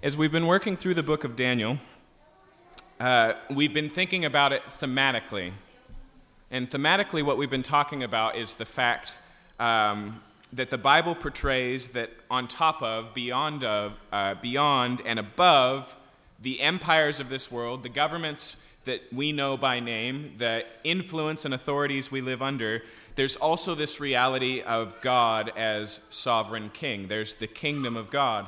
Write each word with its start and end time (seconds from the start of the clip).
As 0.00 0.16
we've 0.16 0.30
been 0.30 0.46
working 0.46 0.76
through 0.76 0.94
the 0.94 1.02
book 1.02 1.24
of 1.24 1.34
Daniel, 1.34 1.76
uh, 3.00 3.32
we've 3.50 3.74
been 3.74 3.90
thinking 3.90 4.24
about 4.24 4.52
it 4.52 4.62
thematically. 4.80 5.50
And 6.52 6.70
thematically, 6.70 7.24
what 7.24 7.36
we've 7.36 7.50
been 7.50 7.64
talking 7.64 8.04
about 8.04 8.36
is 8.36 8.54
the 8.54 8.64
fact 8.64 9.18
um, 9.58 10.20
that 10.52 10.70
the 10.70 10.78
Bible 10.78 11.16
portrays 11.16 11.88
that 11.88 12.10
on 12.30 12.46
top 12.46 12.80
of, 12.80 13.12
beyond, 13.12 13.64
of, 13.64 13.98
uh, 14.12 14.34
beyond 14.34 15.02
and 15.04 15.18
above 15.18 15.96
the 16.40 16.60
empires 16.60 17.18
of 17.18 17.28
this 17.28 17.50
world, 17.50 17.82
the 17.82 17.88
governments 17.88 18.62
that 18.84 19.02
we 19.12 19.32
know 19.32 19.56
by 19.56 19.80
name, 19.80 20.34
the 20.38 20.64
influence 20.84 21.44
and 21.44 21.52
authorities 21.52 22.08
we 22.08 22.20
live 22.20 22.40
under, 22.40 22.84
there's 23.16 23.34
also 23.34 23.74
this 23.74 23.98
reality 23.98 24.62
of 24.62 24.94
God 25.00 25.50
as 25.56 26.02
sovereign 26.08 26.70
king. 26.72 27.08
There's 27.08 27.34
the 27.34 27.48
kingdom 27.48 27.96
of 27.96 28.10
God. 28.10 28.46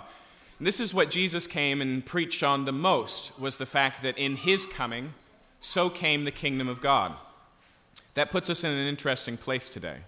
And 0.60 0.66
this 0.66 0.78
is 0.78 0.92
what 0.92 1.10
Jesus 1.10 1.46
came 1.46 1.80
and 1.80 2.04
preached 2.04 2.42
on 2.42 2.66
the 2.66 2.72
most 2.72 3.38
was 3.40 3.56
the 3.56 3.64
fact 3.64 4.02
that 4.02 4.18
in 4.18 4.36
his 4.36 4.66
coming 4.66 5.14
so 5.58 5.88
came 5.88 6.26
the 6.26 6.30
kingdom 6.30 6.68
of 6.68 6.82
God. 6.82 7.14
That 8.12 8.30
puts 8.30 8.50
us 8.50 8.62
in 8.62 8.70
an 8.70 8.86
interesting 8.86 9.38
place 9.38 9.70
today. 9.70 10.00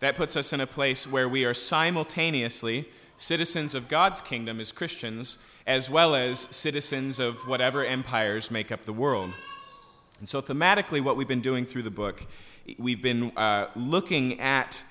That 0.00 0.14
puts 0.14 0.36
us 0.36 0.52
in 0.52 0.60
a 0.60 0.66
place 0.66 1.10
where 1.10 1.26
we 1.26 1.46
are 1.46 1.54
simultaneously 1.54 2.86
citizens 3.16 3.74
of 3.74 3.88
God's 3.88 4.20
kingdom 4.20 4.60
as 4.60 4.72
Christians, 4.72 5.38
as 5.66 5.88
well 5.88 6.14
as 6.14 6.38
citizens 6.38 7.18
of 7.18 7.36
whatever 7.48 7.82
empires 7.82 8.50
make 8.50 8.70
up 8.70 8.84
the 8.84 8.92
world. 8.92 9.32
And 10.18 10.28
so, 10.28 10.42
thematically, 10.42 11.02
what 11.02 11.16
we've 11.16 11.26
been 11.26 11.40
doing 11.40 11.64
through 11.64 11.84
the 11.84 11.90
book, 11.90 12.26
we've 12.76 13.02
been 13.02 13.32
uh, 13.38 13.68
looking 13.74 14.38
at 14.38 14.84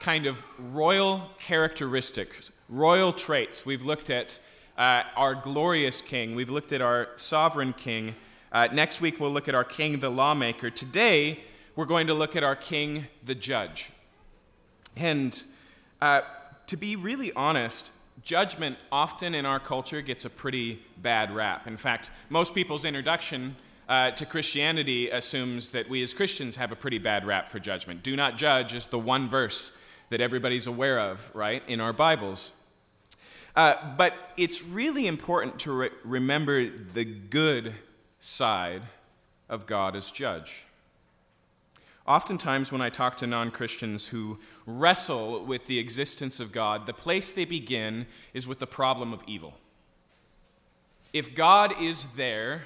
kind 0.00 0.24
of 0.24 0.42
royal 0.58 1.30
characteristics, 1.38 2.50
royal 2.70 3.12
traits. 3.12 3.66
We've 3.66 3.84
looked 3.84 4.08
at 4.08 4.40
uh, 4.78 5.02
our 5.14 5.34
glorious 5.34 6.00
king, 6.00 6.34
we've 6.34 6.48
looked 6.48 6.72
at 6.72 6.80
our 6.80 7.08
sovereign 7.16 7.74
king. 7.74 8.16
Uh, 8.50 8.66
next 8.72 9.00
week, 9.00 9.20
we'll 9.20 9.30
look 9.30 9.46
at 9.46 9.54
our 9.54 9.62
king, 9.62 10.00
the 10.00 10.10
lawmaker. 10.10 10.70
Today, 10.70 11.40
we're 11.76 11.84
going 11.84 12.08
to 12.08 12.14
look 12.14 12.34
at 12.34 12.42
our 12.42 12.56
king, 12.56 13.06
the 13.24 13.34
judge. 13.34 13.90
And 14.96 15.40
uh, 16.00 16.22
to 16.66 16.76
be 16.76 16.96
really 16.96 17.32
honest, 17.34 17.92
judgment 18.22 18.76
often 18.90 19.34
in 19.34 19.46
our 19.46 19.60
culture 19.60 20.00
gets 20.00 20.24
a 20.24 20.30
pretty 20.30 20.82
bad 20.96 21.32
rap. 21.32 21.66
In 21.66 21.76
fact, 21.76 22.10
most 22.28 22.54
people's 22.54 22.84
introduction 22.84 23.54
uh, 23.88 24.10
to 24.12 24.26
Christianity 24.26 25.10
assumes 25.10 25.72
that 25.72 25.88
we 25.88 26.02
as 26.02 26.14
Christians 26.14 26.56
have 26.56 26.72
a 26.72 26.76
pretty 26.76 26.98
bad 26.98 27.26
rap 27.26 27.48
for 27.48 27.58
judgment. 27.58 28.02
Do 28.02 28.16
not 28.16 28.36
judge 28.36 28.72
is 28.72 28.88
the 28.88 28.98
one 28.98 29.28
verse 29.28 29.72
that 30.10 30.20
everybody's 30.20 30.66
aware 30.66 31.00
of, 31.00 31.30
right, 31.34 31.62
in 31.66 31.80
our 31.80 31.92
Bibles. 31.92 32.52
Uh, 33.56 33.74
but 33.96 34.14
it's 34.36 34.64
really 34.64 35.06
important 35.06 35.58
to 35.60 35.72
re- 35.72 35.90
remember 36.04 36.68
the 36.68 37.04
good 37.04 37.74
side 38.20 38.82
of 39.48 39.66
God 39.66 39.96
as 39.96 40.10
judge. 40.10 40.66
Oftentimes, 42.06 42.72
when 42.72 42.80
I 42.80 42.90
talk 42.90 43.16
to 43.18 43.26
non 43.26 43.50
Christians 43.50 44.08
who 44.08 44.38
wrestle 44.66 45.44
with 45.44 45.66
the 45.66 45.78
existence 45.78 46.40
of 46.40 46.52
God, 46.52 46.86
the 46.86 46.92
place 46.92 47.32
they 47.32 47.44
begin 47.44 48.06
is 48.34 48.46
with 48.46 48.58
the 48.58 48.66
problem 48.66 49.12
of 49.12 49.22
evil. 49.26 49.54
If 51.12 51.34
God 51.34 51.80
is 51.80 52.06
there, 52.16 52.62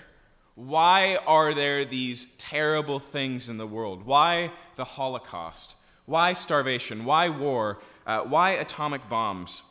why 0.54 1.18
are 1.26 1.52
there 1.52 1.84
these 1.84 2.34
terrible 2.36 3.00
things 3.00 3.48
in 3.48 3.58
the 3.58 3.66
world? 3.66 4.06
Why 4.06 4.52
the 4.76 4.84
Holocaust? 4.84 5.76
Why 6.06 6.32
starvation? 6.32 7.04
Why 7.04 7.28
war? 7.28 7.78
Uh, 8.06 8.20
why 8.20 8.52
atomic 8.52 9.08
bombs? 9.08 9.62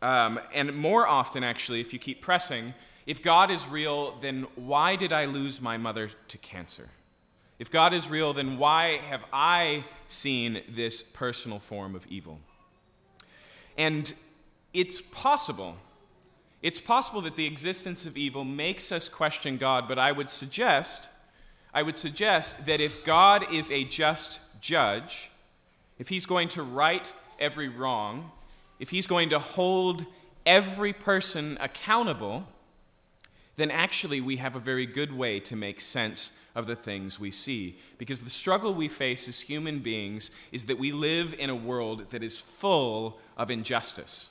Um, 0.00 0.40
and 0.52 0.74
more 0.74 1.06
often, 1.06 1.44
actually, 1.44 1.80
if 1.80 1.92
you 1.92 1.98
keep 1.98 2.20
pressing, 2.20 2.74
if 3.06 3.22
God 3.22 3.50
is 3.50 3.68
real, 3.68 4.16
then 4.20 4.46
why 4.56 4.96
did 4.96 5.12
I 5.12 5.26
lose 5.26 5.60
my 5.60 5.76
mother 5.76 6.10
to 6.28 6.38
cancer? 6.38 6.88
If 7.58 7.70
God 7.70 7.92
is 7.92 8.08
real, 8.08 8.32
then 8.32 8.58
why 8.58 8.98
have 9.08 9.24
I 9.32 9.84
seen 10.06 10.62
this 10.68 11.02
personal 11.02 11.60
form 11.60 11.94
of 11.94 12.06
evil? 12.08 12.40
And 13.76 14.12
it's 14.74 15.00
possible. 15.00 15.76
It's 16.62 16.80
possible 16.80 17.20
that 17.22 17.36
the 17.36 17.46
existence 17.46 18.06
of 18.06 18.16
evil 18.16 18.44
makes 18.44 18.90
us 18.90 19.08
question 19.08 19.58
God, 19.58 19.86
but 19.86 19.98
I 19.98 20.12
would 20.12 20.30
suggest 20.30 21.08
I 21.74 21.82
would 21.82 21.96
suggest 21.96 22.66
that 22.66 22.80
if 22.80 23.04
God 23.04 23.50
is 23.50 23.70
a 23.70 23.84
just 23.84 24.40
judge, 24.60 25.30
if 26.02 26.08
he's 26.08 26.26
going 26.26 26.48
to 26.48 26.64
right 26.64 27.14
every 27.38 27.68
wrong, 27.68 28.32
if 28.80 28.90
he's 28.90 29.06
going 29.06 29.28
to 29.28 29.38
hold 29.38 30.04
every 30.44 30.92
person 30.92 31.56
accountable, 31.60 32.48
then 33.54 33.70
actually 33.70 34.20
we 34.20 34.38
have 34.38 34.56
a 34.56 34.58
very 34.58 34.84
good 34.84 35.16
way 35.16 35.38
to 35.38 35.54
make 35.54 35.80
sense 35.80 36.40
of 36.56 36.66
the 36.66 36.74
things 36.74 37.20
we 37.20 37.30
see. 37.30 37.78
Because 37.98 38.22
the 38.22 38.30
struggle 38.30 38.74
we 38.74 38.88
face 38.88 39.28
as 39.28 39.42
human 39.42 39.78
beings 39.78 40.32
is 40.50 40.64
that 40.64 40.76
we 40.76 40.90
live 40.90 41.36
in 41.38 41.50
a 41.50 41.54
world 41.54 42.10
that 42.10 42.24
is 42.24 42.36
full 42.36 43.20
of 43.36 43.48
injustice. 43.48 44.30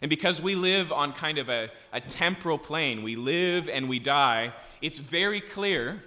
And 0.00 0.08
because 0.08 0.40
we 0.40 0.54
live 0.54 0.92
on 0.92 1.12
kind 1.12 1.38
of 1.38 1.48
a, 1.48 1.68
a 1.92 2.00
temporal 2.00 2.58
plane, 2.58 3.02
we 3.02 3.16
live 3.16 3.68
and 3.68 3.88
we 3.88 3.98
die, 3.98 4.52
it's 4.80 5.00
very 5.00 5.40
clear 5.40 6.04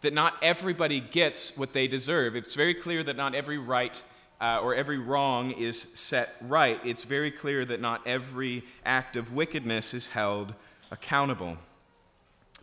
that 0.00 0.12
not 0.12 0.34
everybody 0.42 1.00
gets 1.00 1.56
what 1.56 1.72
they 1.72 1.88
deserve. 1.88 2.36
It's 2.36 2.54
very 2.54 2.74
clear 2.74 3.02
that 3.02 3.16
not 3.16 3.34
every 3.34 3.58
right 3.58 4.02
uh, 4.40 4.60
or 4.62 4.74
every 4.74 4.98
wrong 4.98 5.50
is 5.50 5.80
set 5.80 6.36
right. 6.40 6.80
It's 6.84 7.04
very 7.04 7.30
clear 7.30 7.64
that 7.64 7.80
not 7.80 8.06
every 8.06 8.64
act 8.84 9.16
of 9.16 9.32
wickedness 9.32 9.94
is 9.94 10.08
held 10.08 10.54
accountable. 10.90 11.58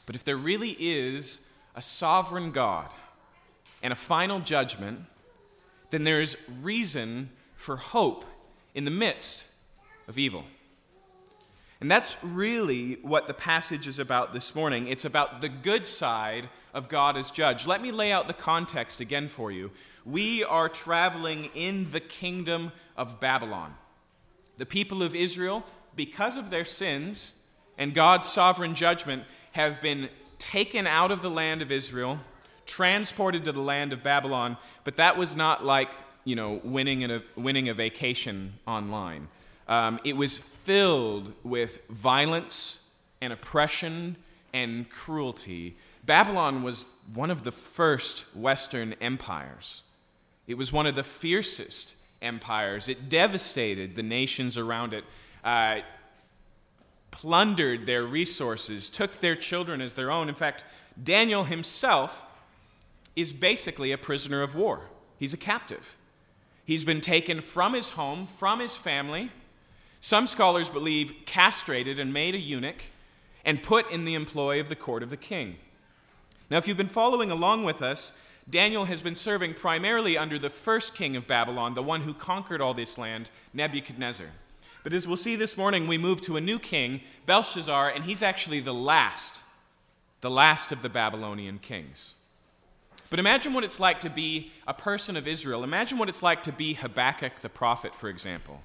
But 0.06 0.16
if 0.16 0.24
there 0.24 0.38
really 0.38 0.78
is 0.80 1.50
a 1.76 1.82
sovereign 1.82 2.52
God 2.52 2.90
and 3.84 3.92
a 3.92 3.96
final 3.96 4.40
judgment, 4.40 5.00
then 5.90 6.06
there 6.06 6.22
is 6.22 6.38
reason 6.62 7.30
for 7.56 7.76
hope 7.78 8.24
in 8.74 8.86
the 8.86 8.92
midst 8.92 9.46
of 10.08 10.18
evil. 10.18 10.46
And 11.86 11.92
that's 11.92 12.18
really 12.24 12.94
what 13.04 13.28
the 13.28 13.34
passage 13.36 13.86
is 13.86 14.00
about 14.00 14.34
this 14.34 14.56
morning. 14.56 14.88
It's 14.88 15.06
about 15.06 15.42
the 15.42 15.50
good 15.50 15.86
side 15.86 16.50
of 16.74 16.90
God 16.90 17.16
as 17.16 17.30
judge. 17.30 17.68
Let 17.68 17.80
me 17.80 17.92
lay 17.92 18.12
out 18.12 18.26
the 18.26 18.34
context 18.34 19.02
again 19.02 19.28
for 19.28 19.52
you. 19.52 19.70
We 20.04 20.44
are 20.44 20.68
traveling 20.68 21.52
in 21.54 21.92
the 21.92 22.00
kingdom 22.00 22.72
of 22.98 23.20
Babylon. 23.20 23.76
The 24.58 24.66
people 24.66 25.04
of 25.04 25.14
Israel, 25.14 25.64
because 25.96 26.38
of 26.38 26.50
their 26.50 26.66
sins 26.66 27.34
and 27.78 27.94
God's 27.94 28.26
sovereign 28.26 28.74
judgment, 28.74 29.24
have 29.52 29.80
been 29.80 30.10
taken 30.40 30.88
out 30.88 31.12
of 31.12 31.22
the 31.22 31.30
land 31.30 31.62
of 31.62 31.72
Israel, 31.72 32.18
transported 32.66 33.46
to 33.46 33.52
the 33.52 33.62
land 33.62 33.94
of 33.94 34.02
Babylon, 34.02 34.58
but 34.86 34.98
that 34.98 35.18
was 35.18 35.36
not 35.36 35.64
like, 35.64 35.92
you 36.24 36.36
know, 36.36 36.60
winning 36.64 37.04
a, 37.04 37.22
winning 37.36 37.70
a 37.70 37.76
vacation 37.76 38.54
online. 38.66 39.28
Um, 39.68 40.00
it 40.04 40.16
was 40.16 40.38
filled 40.38 41.34
with 41.44 41.88
violence 41.90 42.84
and 43.22 43.34
oppression 43.34 44.16
and 44.54 44.90
cruelty 44.90 45.76
Babylon 46.06 46.62
was 46.62 46.94
one 47.14 47.32
of 47.32 47.44
the 47.44 47.52
first 47.52 48.36
Western 48.36 48.94
empires. 49.02 49.82
It 50.48 50.56
was 50.56 50.72
one 50.72 50.86
of 50.86 50.96
the 50.96 51.04
fiercest 51.04 51.96
empires. 52.22 52.88
It 52.88 53.10
devastated 53.10 53.96
the 53.96 54.04
nations 54.04 54.58
around 54.58 54.94
it, 54.94 55.04
uh, 55.44 55.80
plundered 57.10 57.86
their 57.86 58.04
resources, 58.04 58.90
took 58.90 59.20
their 59.20 59.36
children 59.36 59.82
as 59.82 59.94
their 59.94 60.12
own. 60.12 60.30
In 60.30 60.36
fact, 60.36 60.64
Daniel 61.02 61.46
himself 61.46 62.26
is 63.16 63.34
basically 63.34 63.92
a 63.92 63.98
prisoner 63.98 64.42
of 64.42 64.56
war, 64.56 64.82
he's 65.18 65.34
a 65.34 65.38
captive. 65.38 65.96
He's 66.64 66.84
been 66.84 67.02
taken 67.02 67.42
from 67.42 67.74
his 67.74 67.92
home, 67.92 68.26
from 68.26 68.60
his 68.60 68.76
family. 68.76 69.32
Some 70.06 70.28
scholars 70.28 70.70
believe 70.70 71.16
castrated 71.26 71.98
and 71.98 72.14
made 72.14 72.36
a 72.36 72.40
eunuch 72.40 72.84
and 73.44 73.64
put 73.64 73.90
in 73.90 74.06
the 74.06 74.14
employ 74.14 74.60
of 74.60 74.70
the 74.70 74.76
court 74.76 75.02
of 75.02 75.10
the 75.10 75.18
king. 75.18 75.56
Now, 76.48 76.60
if 76.60 76.68
you've 76.68 76.78
been 76.78 76.90
following 76.90 77.32
along 77.32 77.64
with 77.64 77.82
us, 77.82 78.16
Daniel 78.48 78.86
has 78.86 79.02
been 79.02 79.16
serving 79.16 79.56
primarily 79.56 80.16
under 80.16 80.38
the 80.38 80.52
first 80.52 80.94
king 80.94 81.16
of 81.16 81.26
Babylon, 81.26 81.74
the 81.74 81.82
one 81.82 82.02
who 82.02 82.14
conquered 82.14 82.62
all 82.62 82.76
this 82.76 83.00
land, 83.00 83.32
Nebuchadnezzar. 83.52 84.28
But 84.84 84.94
as 84.94 85.08
we'll 85.08 85.18
see 85.18 85.36
this 85.36 85.58
morning, 85.58 85.88
we 85.88 85.98
move 85.98 86.22
to 86.22 86.38
a 86.38 86.42
new 86.42 86.60
king, 86.60 87.02
Belshazzar, 87.26 87.90
and 87.90 88.04
he's 88.04 88.22
actually 88.22 88.60
the 88.60 88.76
last, 88.76 89.42
the 90.22 90.30
last 90.30 90.72
of 90.72 90.84
the 90.84 90.90
Babylonian 90.90 91.58
kings. 91.58 92.14
But 93.10 93.18
imagine 93.18 93.56
what 93.56 93.64
it's 93.64 93.80
like 93.80 94.02
to 94.02 94.12
be 94.12 94.52
a 94.68 94.74
person 94.76 95.18
of 95.18 95.28
Israel. 95.28 95.64
Imagine 95.64 95.98
what 95.98 96.10
it's 96.10 96.22
like 96.22 96.44
to 96.44 96.52
be 96.52 96.76
Habakkuk 96.76 97.42
the 97.42 97.50
prophet, 97.50 97.96
for 97.96 98.08
example. 98.08 98.62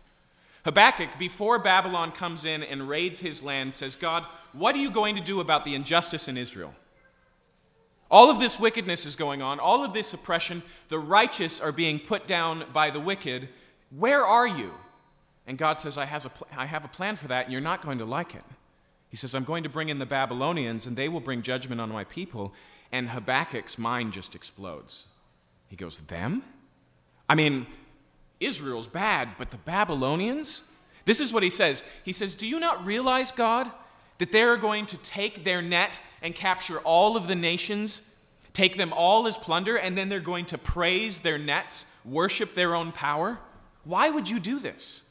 Habakkuk, 0.64 1.18
before 1.18 1.58
Babylon 1.58 2.12
comes 2.12 2.44
in 2.44 2.62
and 2.62 2.88
raids 2.88 3.20
his 3.20 3.42
land, 3.42 3.74
says, 3.74 3.96
God, 3.96 4.26
what 4.52 4.74
are 4.74 4.78
you 4.78 4.90
going 4.90 5.16
to 5.16 5.22
do 5.22 5.40
about 5.40 5.64
the 5.64 5.74
injustice 5.74 6.28
in 6.28 6.36
Israel? 6.36 6.74
All 8.10 8.30
of 8.30 8.40
this 8.40 8.58
wickedness 8.58 9.06
is 9.06 9.16
going 9.16 9.40
on, 9.40 9.60
all 9.60 9.84
of 9.84 9.92
this 9.92 10.12
oppression. 10.12 10.62
The 10.88 10.98
righteous 10.98 11.60
are 11.60 11.72
being 11.72 11.98
put 11.98 12.26
down 12.26 12.64
by 12.72 12.90
the 12.90 13.00
wicked. 13.00 13.48
Where 13.96 14.26
are 14.26 14.46
you? 14.46 14.74
And 15.46 15.56
God 15.56 15.78
says, 15.78 15.96
I, 15.96 16.04
has 16.04 16.24
a 16.24 16.28
pl- 16.30 16.48
I 16.56 16.66
have 16.66 16.84
a 16.84 16.88
plan 16.88 17.16
for 17.16 17.28
that, 17.28 17.44
and 17.44 17.52
you're 17.52 17.62
not 17.62 17.82
going 17.82 17.98
to 17.98 18.04
like 18.04 18.34
it. 18.34 18.44
He 19.08 19.16
says, 19.16 19.34
I'm 19.34 19.44
going 19.44 19.62
to 19.62 19.68
bring 19.68 19.88
in 19.88 19.98
the 19.98 20.06
Babylonians, 20.06 20.86
and 20.86 20.96
they 20.96 21.08
will 21.08 21.20
bring 21.20 21.42
judgment 21.42 21.80
on 21.80 21.88
my 21.90 22.04
people. 22.04 22.52
And 22.92 23.08
Habakkuk's 23.08 23.78
mind 23.78 24.12
just 24.12 24.34
explodes. 24.34 25.06
He 25.68 25.76
goes, 25.76 26.00
Them? 26.00 26.42
I 27.28 27.36
mean, 27.36 27.66
Israel's 28.40 28.87
bad, 28.87 29.31
but 29.38 29.50
the 29.50 29.58
Babylonians? 29.58 30.64
This 31.04 31.20
is 31.20 31.32
what 31.32 31.42
he 31.42 31.50
says. 31.50 31.84
He 32.04 32.12
says, 32.12 32.34
Do 32.34 32.46
you 32.46 32.58
not 32.58 32.84
realize, 32.84 33.31
God, 33.31 33.70
that 34.19 34.32
they're 34.32 34.56
going 34.56 34.87
to 34.87 34.96
take 34.98 35.44
their 35.44 35.62
net 35.62 36.02
and 36.22 36.34
capture 36.34 36.78
all 36.78 37.16
of 37.16 37.28
the 37.28 37.34
nations, 37.34 38.02
take 38.52 38.76
them 38.76 38.92
all 38.92 39.26
as 39.26 39.37
plunder, 39.37 39.76
and 39.76 39.96
then 39.96 40.08
they're 40.08 40.20
going 40.20 40.46
to 40.46 40.58
praise 40.58 41.20
their 41.20 41.38
nets, 41.38 41.87
worship 42.04 42.54
their 42.54 42.75
own 42.75 42.92
power? 42.92 43.38
Why 43.84 44.10
would 44.10 44.28
you 44.28 44.40
do 44.40 44.58
this? 44.58 45.02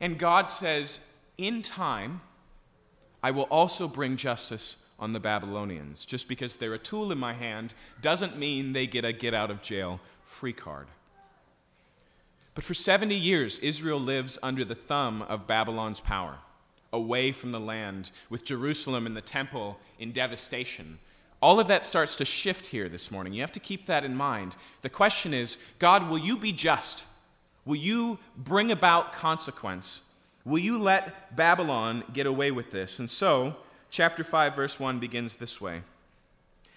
And 0.00 0.18
God 0.18 0.50
says, 0.50 1.00
In 1.38 1.62
time, 1.62 2.20
I 3.22 3.30
will 3.30 3.44
also 3.44 3.88
bring 3.88 4.16
justice 4.16 4.76
on 4.98 5.12
the 5.12 5.20
Babylonians. 5.20 6.04
Just 6.04 6.28
because 6.28 6.56
they're 6.56 6.74
a 6.74 6.78
tool 6.78 7.10
in 7.10 7.18
my 7.18 7.32
hand 7.32 7.74
doesn't 8.00 8.38
mean 8.38 8.72
they 8.72 8.86
get 8.86 9.04
a 9.04 9.12
get 9.12 9.34
out 9.34 9.50
of 9.50 9.62
jail 9.62 10.00
free 10.24 10.52
card. 10.52 10.88
But 12.54 12.64
for 12.64 12.74
70 12.74 13.14
years, 13.14 13.58
Israel 13.58 14.00
lives 14.00 14.38
under 14.42 14.64
the 14.64 14.74
thumb 14.74 15.22
of 15.22 15.46
Babylon's 15.46 16.00
power 16.00 16.38
away 16.92 17.32
from 17.32 17.50
the 17.50 17.60
land, 17.60 18.12
with 18.30 18.44
Jerusalem 18.44 19.04
and 19.04 19.16
the 19.16 19.20
temple 19.20 19.78
in 19.98 20.12
devastation. 20.12 20.98
All 21.42 21.60
of 21.60 21.66
that 21.66 21.84
starts 21.84 22.14
to 22.16 22.24
shift 22.24 22.68
here 22.68 22.88
this 22.88 23.10
morning. 23.10 23.34
You 23.34 23.42
have 23.42 23.52
to 23.52 23.60
keep 23.60 23.86
that 23.86 24.04
in 24.04 24.14
mind. 24.14 24.56
The 24.82 24.88
question 24.88 25.34
is 25.34 25.58
God, 25.78 26.08
will 26.08 26.18
you 26.18 26.38
be 26.38 26.52
just? 26.52 27.04
Will 27.66 27.76
you 27.76 28.18
bring 28.36 28.70
about 28.70 29.12
consequence? 29.12 30.02
Will 30.44 30.60
you 30.60 30.78
let 30.78 31.34
Babylon 31.34 32.04
get 32.12 32.26
away 32.26 32.50
with 32.50 32.70
this? 32.70 32.98
And 32.98 33.10
so, 33.10 33.56
chapter 33.90 34.22
5, 34.22 34.54
verse 34.54 34.78
1 34.78 34.98
begins 35.00 35.36
this 35.36 35.60
way 35.60 35.82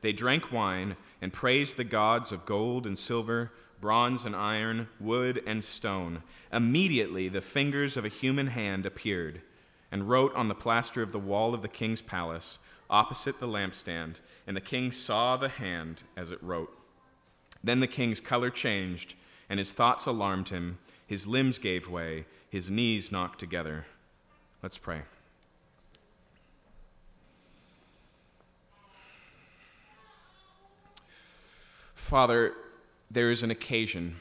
They 0.00 0.12
drank 0.12 0.52
wine 0.52 0.96
and 1.20 1.32
praised 1.32 1.76
the 1.76 1.84
gods 1.84 2.32
of 2.32 2.46
gold 2.46 2.86
and 2.86 2.98
silver 2.98 3.52
bronze 3.80 4.24
and 4.24 4.34
iron, 4.34 4.88
wood 4.98 5.42
and 5.46 5.64
stone. 5.64 6.22
Immediately 6.52 7.28
the 7.28 7.40
fingers 7.40 7.96
of 7.96 8.04
a 8.04 8.08
human 8.08 8.48
hand 8.48 8.86
appeared 8.86 9.42
and 9.92 10.08
wrote 10.08 10.34
on 10.34 10.48
the 10.48 10.54
plaster 10.54 11.02
of 11.02 11.12
the 11.12 11.18
wall 11.18 11.54
of 11.54 11.62
the 11.62 11.68
king's 11.68 12.02
palace 12.02 12.58
opposite 12.88 13.40
the 13.40 13.48
lampstand, 13.48 14.20
and 14.46 14.56
the 14.56 14.60
king 14.60 14.92
saw 14.92 15.36
the 15.36 15.48
hand 15.48 16.02
as 16.16 16.30
it 16.30 16.42
wrote. 16.42 16.72
Then 17.64 17.80
the 17.80 17.86
king's 17.86 18.20
color 18.20 18.50
changed, 18.50 19.14
and 19.48 19.58
his 19.58 19.72
thoughts 19.72 20.06
alarmed 20.06 20.50
him. 20.50 20.78
His 21.06 21.26
limbs 21.26 21.58
gave 21.58 21.88
way, 21.88 22.26
his 22.48 22.70
knees 22.70 23.10
knocked 23.10 23.40
together. 23.40 23.86
Let's 24.62 24.78
pray. 24.78 25.02
Father, 32.06 32.54
there 33.10 33.32
is 33.32 33.42
an 33.42 33.50
occasion 33.50 34.14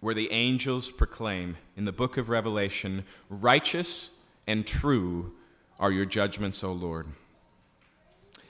where 0.00 0.16
the 0.16 0.32
angels 0.32 0.90
proclaim 0.90 1.56
in 1.76 1.84
the 1.84 1.92
book 1.92 2.16
of 2.16 2.28
Revelation, 2.28 3.04
Righteous 3.28 4.18
and 4.48 4.66
true 4.66 5.32
are 5.78 5.92
your 5.92 6.06
judgments, 6.06 6.64
O 6.64 6.72
Lord. 6.72 7.06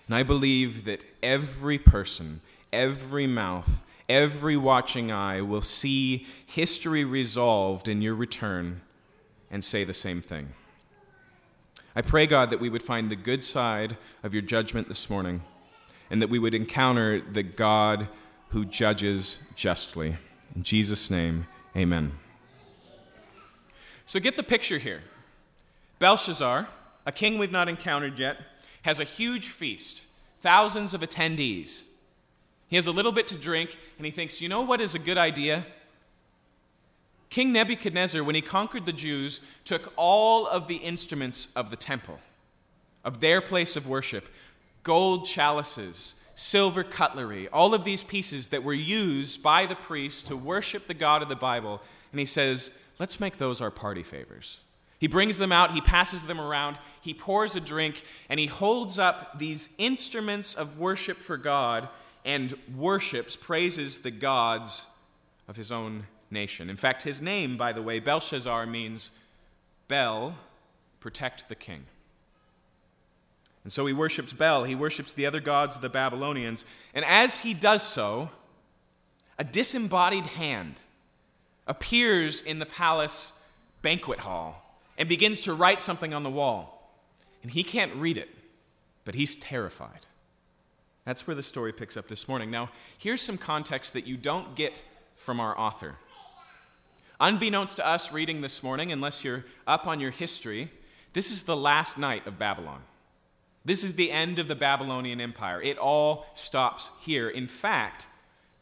And 0.06 0.16
I 0.16 0.22
believe 0.22 0.86
that 0.86 1.04
every 1.22 1.76
person, 1.76 2.40
every 2.72 3.26
mouth, 3.26 3.84
every 4.08 4.56
watching 4.56 5.12
eye 5.12 5.42
will 5.42 5.60
see 5.60 6.26
history 6.46 7.04
resolved 7.04 7.86
in 7.86 8.00
your 8.00 8.14
return 8.14 8.80
and 9.50 9.62
say 9.62 9.84
the 9.84 9.92
same 9.92 10.22
thing. 10.22 10.54
I 11.94 12.00
pray, 12.00 12.26
God, 12.26 12.48
that 12.48 12.60
we 12.60 12.70
would 12.70 12.82
find 12.82 13.10
the 13.10 13.16
good 13.16 13.44
side 13.44 13.98
of 14.22 14.32
your 14.32 14.42
judgment 14.42 14.88
this 14.88 15.10
morning 15.10 15.42
and 16.08 16.22
that 16.22 16.30
we 16.30 16.38
would 16.38 16.54
encounter 16.54 17.20
the 17.20 17.42
God 17.42 18.08
who 18.50 18.64
judges 18.64 19.38
justly. 19.54 20.16
In 20.54 20.62
Jesus' 20.62 21.10
name, 21.10 21.46
amen. 21.76 22.12
So 24.06 24.18
get 24.20 24.36
the 24.36 24.42
picture 24.42 24.78
here. 24.78 25.02
Belshazzar, 25.98 26.68
a 27.06 27.12
king 27.12 27.38
we've 27.38 27.52
not 27.52 27.68
encountered 27.68 28.18
yet, 28.18 28.38
has 28.82 28.98
a 28.98 29.04
huge 29.04 29.48
feast, 29.48 30.04
thousands 30.40 30.94
of 30.94 31.00
attendees. 31.00 31.84
He 32.68 32.76
has 32.76 32.86
a 32.86 32.92
little 32.92 33.12
bit 33.12 33.28
to 33.28 33.36
drink, 33.36 33.76
and 33.96 34.06
he 34.06 34.12
thinks, 34.12 34.40
you 34.40 34.48
know 34.48 34.62
what 34.62 34.80
is 34.80 34.94
a 34.94 34.98
good 34.98 35.18
idea? 35.18 35.66
King 37.28 37.52
Nebuchadnezzar, 37.52 38.24
when 38.24 38.34
he 38.34 38.42
conquered 38.42 38.86
the 38.86 38.92
Jews, 38.92 39.40
took 39.64 39.92
all 39.96 40.46
of 40.46 40.66
the 40.66 40.76
instruments 40.76 41.48
of 41.54 41.70
the 41.70 41.76
temple, 41.76 42.18
of 43.04 43.20
their 43.20 43.40
place 43.40 43.76
of 43.76 43.88
worship 43.88 44.28
gold 44.82 45.26
chalices, 45.26 46.14
silver 46.40 46.82
cutlery, 46.82 47.46
all 47.48 47.74
of 47.74 47.84
these 47.84 48.02
pieces 48.02 48.48
that 48.48 48.64
were 48.64 48.72
used 48.72 49.42
by 49.42 49.66
the 49.66 49.74
priests 49.74 50.22
to 50.22 50.34
worship 50.34 50.86
the 50.86 50.94
God 50.94 51.20
of 51.20 51.28
the 51.28 51.36
Bible. 51.36 51.82
And 52.12 52.18
he 52.18 52.24
says, 52.24 52.80
let's 52.98 53.20
make 53.20 53.36
those 53.36 53.60
our 53.60 53.70
party 53.70 54.02
favors. 54.02 54.58
He 54.98 55.06
brings 55.06 55.36
them 55.36 55.52
out, 55.52 55.72
he 55.72 55.82
passes 55.82 56.24
them 56.24 56.40
around, 56.40 56.78
he 57.02 57.12
pours 57.12 57.56
a 57.56 57.60
drink, 57.60 58.02
and 58.30 58.40
he 58.40 58.46
holds 58.46 58.98
up 58.98 59.38
these 59.38 59.68
instruments 59.76 60.54
of 60.54 60.78
worship 60.78 61.18
for 61.18 61.36
God 61.36 61.90
and 62.24 62.54
worships, 62.74 63.36
praises 63.36 63.98
the 63.98 64.10
gods 64.10 64.86
of 65.46 65.56
his 65.56 65.70
own 65.70 66.06
nation. 66.30 66.70
In 66.70 66.76
fact, 66.76 67.02
his 67.02 67.20
name, 67.20 67.58
by 67.58 67.74
the 67.74 67.82
way, 67.82 67.98
Belshazzar, 67.98 68.64
means 68.64 69.10
Bel, 69.88 70.36
protect 71.00 71.50
the 71.50 71.54
king. 71.54 71.84
And 73.64 73.72
so 73.72 73.84
he 73.86 73.92
worships 73.92 74.32
Bel, 74.32 74.64
he 74.64 74.74
worships 74.74 75.12
the 75.12 75.26
other 75.26 75.40
gods 75.40 75.76
of 75.76 75.82
the 75.82 75.88
Babylonians. 75.88 76.64
And 76.94 77.04
as 77.04 77.40
he 77.40 77.52
does 77.52 77.82
so, 77.82 78.30
a 79.38 79.44
disembodied 79.44 80.26
hand 80.26 80.82
appears 81.66 82.40
in 82.40 82.58
the 82.58 82.66
palace 82.66 83.32
banquet 83.82 84.20
hall 84.20 84.80
and 84.98 85.08
begins 85.08 85.40
to 85.40 85.54
write 85.54 85.80
something 85.80 86.12
on 86.14 86.22
the 86.22 86.30
wall. 86.30 86.94
And 87.42 87.52
he 87.52 87.62
can't 87.62 87.94
read 87.94 88.16
it, 88.16 88.28
but 89.04 89.14
he's 89.14 89.36
terrified. 89.36 90.06
That's 91.04 91.26
where 91.26 91.34
the 91.34 91.42
story 91.42 91.72
picks 91.72 91.96
up 91.96 92.08
this 92.08 92.28
morning. 92.28 92.50
Now, 92.50 92.70
here's 92.98 93.22
some 93.22 93.38
context 93.38 93.94
that 93.94 94.06
you 94.06 94.16
don't 94.16 94.54
get 94.54 94.82
from 95.16 95.40
our 95.40 95.58
author. 95.58 95.96
Unbeknownst 97.18 97.76
to 97.76 97.86
us 97.86 98.12
reading 98.12 98.40
this 98.40 98.62
morning, 98.62 98.92
unless 98.92 99.24
you're 99.24 99.44
up 99.66 99.86
on 99.86 100.00
your 100.00 100.10
history, 100.10 100.70
this 101.12 101.30
is 101.30 101.42
the 101.42 101.56
last 101.56 101.98
night 101.98 102.26
of 102.26 102.38
Babylon. 102.38 102.82
This 103.70 103.84
is 103.84 103.94
the 103.94 104.10
end 104.10 104.40
of 104.40 104.48
the 104.48 104.56
Babylonian 104.56 105.20
Empire. 105.20 105.62
It 105.62 105.78
all 105.78 106.26
stops 106.34 106.90
here. 107.02 107.28
In 107.28 107.46
fact, 107.46 108.08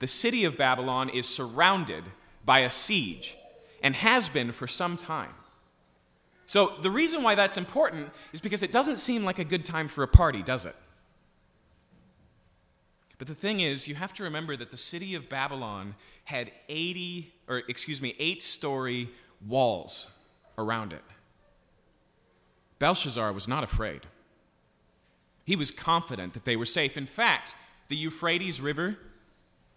the 0.01 0.07
city 0.07 0.45
of 0.45 0.59
Babylon 0.59 1.09
is 1.09 1.27
surrounded 1.27 2.05
by 2.45 2.59
a 2.59 2.71
siege 2.71 3.35
and 3.83 3.95
has 3.95 4.29
been 4.29 4.53
for 4.53 4.67
some 4.67 4.99
time. 4.99 5.33
So, 6.45 6.75
the 6.83 6.91
reason 6.91 7.23
why 7.23 7.37
that's 7.37 7.57
important 7.57 8.11
is 8.35 8.43
because 8.43 8.63
it 8.63 8.71
doesn't 8.71 8.99
seem 8.99 9.25
like 9.25 9.39
a 9.39 9.45
good 9.45 9.65
time 9.65 9.89
for 9.89 10.03
a 10.03 10.07
party, 10.07 10.43
does 10.43 10.67
it? 10.67 10.77
But 13.17 13.29
the 13.29 13.35
thing 13.35 13.61
is, 13.61 13.89
you 13.89 13.95
have 13.95 14.13
to 14.13 14.25
remember 14.25 14.59
that 14.59 14.71
the 14.71 14.77
city 14.77 15.15
of 15.15 15.31
Babylon 15.31 15.95
had 16.25 16.53
80, 16.69 17.33
or 17.49 17.63
excuse 17.67 18.03
me, 18.03 18.15
eight 18.19 18.43
story 18.43 19.09
walls 19.47 20.11
around 20.59 20.93
it. 20.93 21.05
Belshazzar 22.79 23.33
was 23.33 23.49
not 23.49 23.65
afraid. 23.65 24.03
He 25.49 25.57
was 25.57 25.71
confident 25.71 26.35
that 26.35 26.45
they 26.45 26.57
were 26.57 26.67
safe. 26.67 26.99
In 26.99 27.07
fact, 27.07 27.57
the 27.89 27.97
Euphrates 27.97 28.61
River 28.61 28.99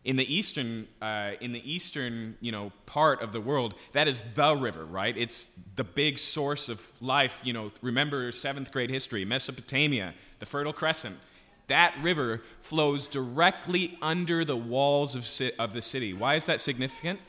in 0.04 0.18
the 0.18 0.36
eastern, 0.36 0.86
uh, 1.02 1.32
in 1.40 1.54
the 1.54 1.72
eastern 1.72 2.36
you 2.42 2.52
know, 2.52 2.74
part 2.86 3.22
of 3.22 3.32
the 3.32 3.40
world, 3.40 3.76
that 3.94 4.06
is 4.06 4.22
the 4.36 4.54
river, 4.54 4.84
right? 4.84 5.16
It's 5.18 5.46
the 5.78 5.86
big 5.86 6.20
source 6.20 6.68
of 6.68 6.92
life. 7.00 7.40
You 7.46 7.54
know, 7.54 7.72
remember 7.82 8.34
seventh 8.34 8.70
grade 8.74 8.90
history, 8.90 9.24
Mesopotamia, 9.24 10.14
the 10.40 10.46
Fertile 10.46 10.74
Crescent. 10.74 11.16
That 11.68 11.96
river 12.02 12.42
flows 12.60 13.08
directly 13.08 13.98
under 14.02 14.44
the 14.44 14.58
walls 14.58 15.16
of, 15.16 15.26
of 15.58 15.72
the 15.72 15.82
city. 15.82 16.12
Why 16.12 16.36
is 16.36 16.48
that 16.48 16.60
significant? 16.60 17.22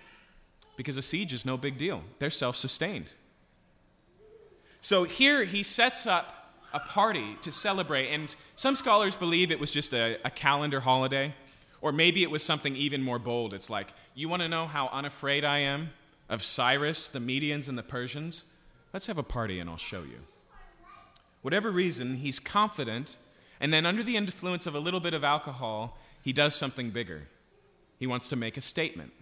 Because 0.76 0.96
a 0.96 1.02
siege 1.02 1.32
is 1.32 1.46
no 1.46 1.56
big 1.56 1.78
deal. 1.78 2.02
They're 2.18 2.28
self 2.28 2.56
sustained. 2.56 3.12
So 4.80 5.04
here 5.04 5.44
he 5.44 5.62
sets 5.62 6.08
up 6.08 6.41
a 6.72 6.80
party 6.80 7.36
to 7.42 7.52
celebrate. 7.52 8.08
And 8.08 8.34
some 8.56 8.76
scholars 8.76 9.16
believe 9.16 9.50
it 9.50 9.60
was 9.60 9.70
just 9.70 9.92
a, 9.92 10.18
a 10.24 10.30
calendar 10.30 10.80
holiday, 10.80 11.34
or 11.80 11.92
maybe 11.92 12.22
it 12.22 12.30
was 12.30 12.42
something 12.42 12.76
even 12.76 13.02
more 13.02 13.18
bold. 13.18 13.54
It's 13.54 13.70
like, 13.70 13.88
you 14.14 14.28
want 14.28 14.42
to 14.42 14.48
know 14.48 14.66
how 14.66 14.88
unafraid 14.88 15.44
I 15.44 15.58
am 15.58 15.90
of 16.28 16.44
Cyrus, 16.44 17.08
the 17.08 17.18
Medians, 17.18 17.68
and 17.68 17.76
the 17.76 17.82
Persians? 17.82 18.44
Let's 18.92 19.06
have 19.06 19.18
a 19.18 19.22
party 19.22 19.58
and 19.60 19.68
I'll 19.68 19.76
show 19.76 20.02
you. 20.02 20.20
Whatever 21.42 21.70
reason, 21.70 22.16
he's 22.16 22.38
confident, 22.38 23.18
and 23.60 23.72
then 23.72 23.84
under 23.84 24.02
the 24.02 24.16
influence 24.16 24.66
of 24.66 24.74
a 24.74 24.78
little 24.78 25.00
bit 25.00 25.14
of 25.14 25.24
alcohol, 25.24 25.98
he 26.22 26.32
does 26.32 26.54
something 26.54 26.90
bigger. 26.90 27.22
He 27.98 28.06
wants 28.06 28.28
to 28.28 28.36
make 28.36 28.56
a 28.56 28.60
statement. 28.60 29.12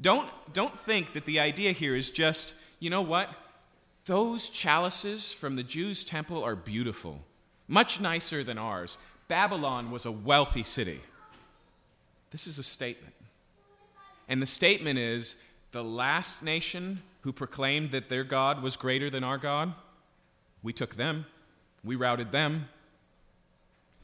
Don't, 0.00 0.28
don't 0.52 0.76
think 0.76 1.12
that 1.12 1.26
the 1.26 1.40
idea 1.40 1.72
here 1.72 1.94
is 1.94 2.10
just, 2.10 2.54
you 2.80 2.90
know 2.90 3.02
what? 3.02 3.30
Those 4.06 4.48
chalices 4.48 5.32
from 5.32 5.56
the 5.56 5.62
Jews' 5.62 6.02
temple 6.02 6.42
are 6.42 6.56
beautiful, 6.56 7.20
much 7.68 8.00
nicer 8.00 8.42
than 8.42 8.58
ours. 8.58 8.98
Babylon 9.28 9.90
was 9.90 10.04
a 10.04 10.12
wealthy 10.12 10.64
city. 10.64 11.00
This 12.30 12.46
is 12.46 12.58
a 12.58 12.64
statement. 12.64 13.14
And 14.28 14.42
the 14.42 14.46
statement 14.46 14.98
is 14.98 15.36
the 15.70 15.84
last 15.84 16.42
nation 16.42 17.02
who 17.20 17.32
proclaimed 17.32 17.92
that 17.92 18.08
their 18.08 18.24
God 18.24 18.62
was 18.62 18.76
greater 18.76 19.08
than 19.08 19.22
our 19.22 19.38
God, 19.38 19.72
we 20.62 20.72
took 20.72 20.96
them, 20.96 21.26
we 21.84 21.96
routed 21.96 22.32
them. 22.32 22.68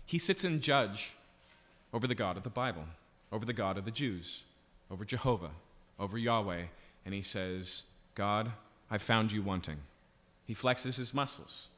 He 0.06 0.18
sits 0.18 0.44
in 0.44 0.60
judge 0.60 1.12
over 1.92 2.06
the 2.06 2.14
God 2.14 2.36
of 2.36 2.42
the 2.42 2.50
Bible, 2.50 2.84
over 3.32 3.44
the 3.44 3.52
God 3.52 3.76
of 3.76 3.84
the 3.84 3.90
Jews, 3.90 4.44
over 4.90 5.04
Jehovah, 5.04 5.50
over 5.98 6.16
Yahweh, 6.16 6.64
and 7.04 7.14
he 7.14 7.22
says, 7.22 7.84
God, 8.14 8.52
I've 8.90 9.02
found 9.02 9.32
you 9.32 9.42
wanting. 9.42 9.78
He 10.46 10.54
flexes 10.54 10.96
his 10.96 11.12
muscles. 11.12 11.68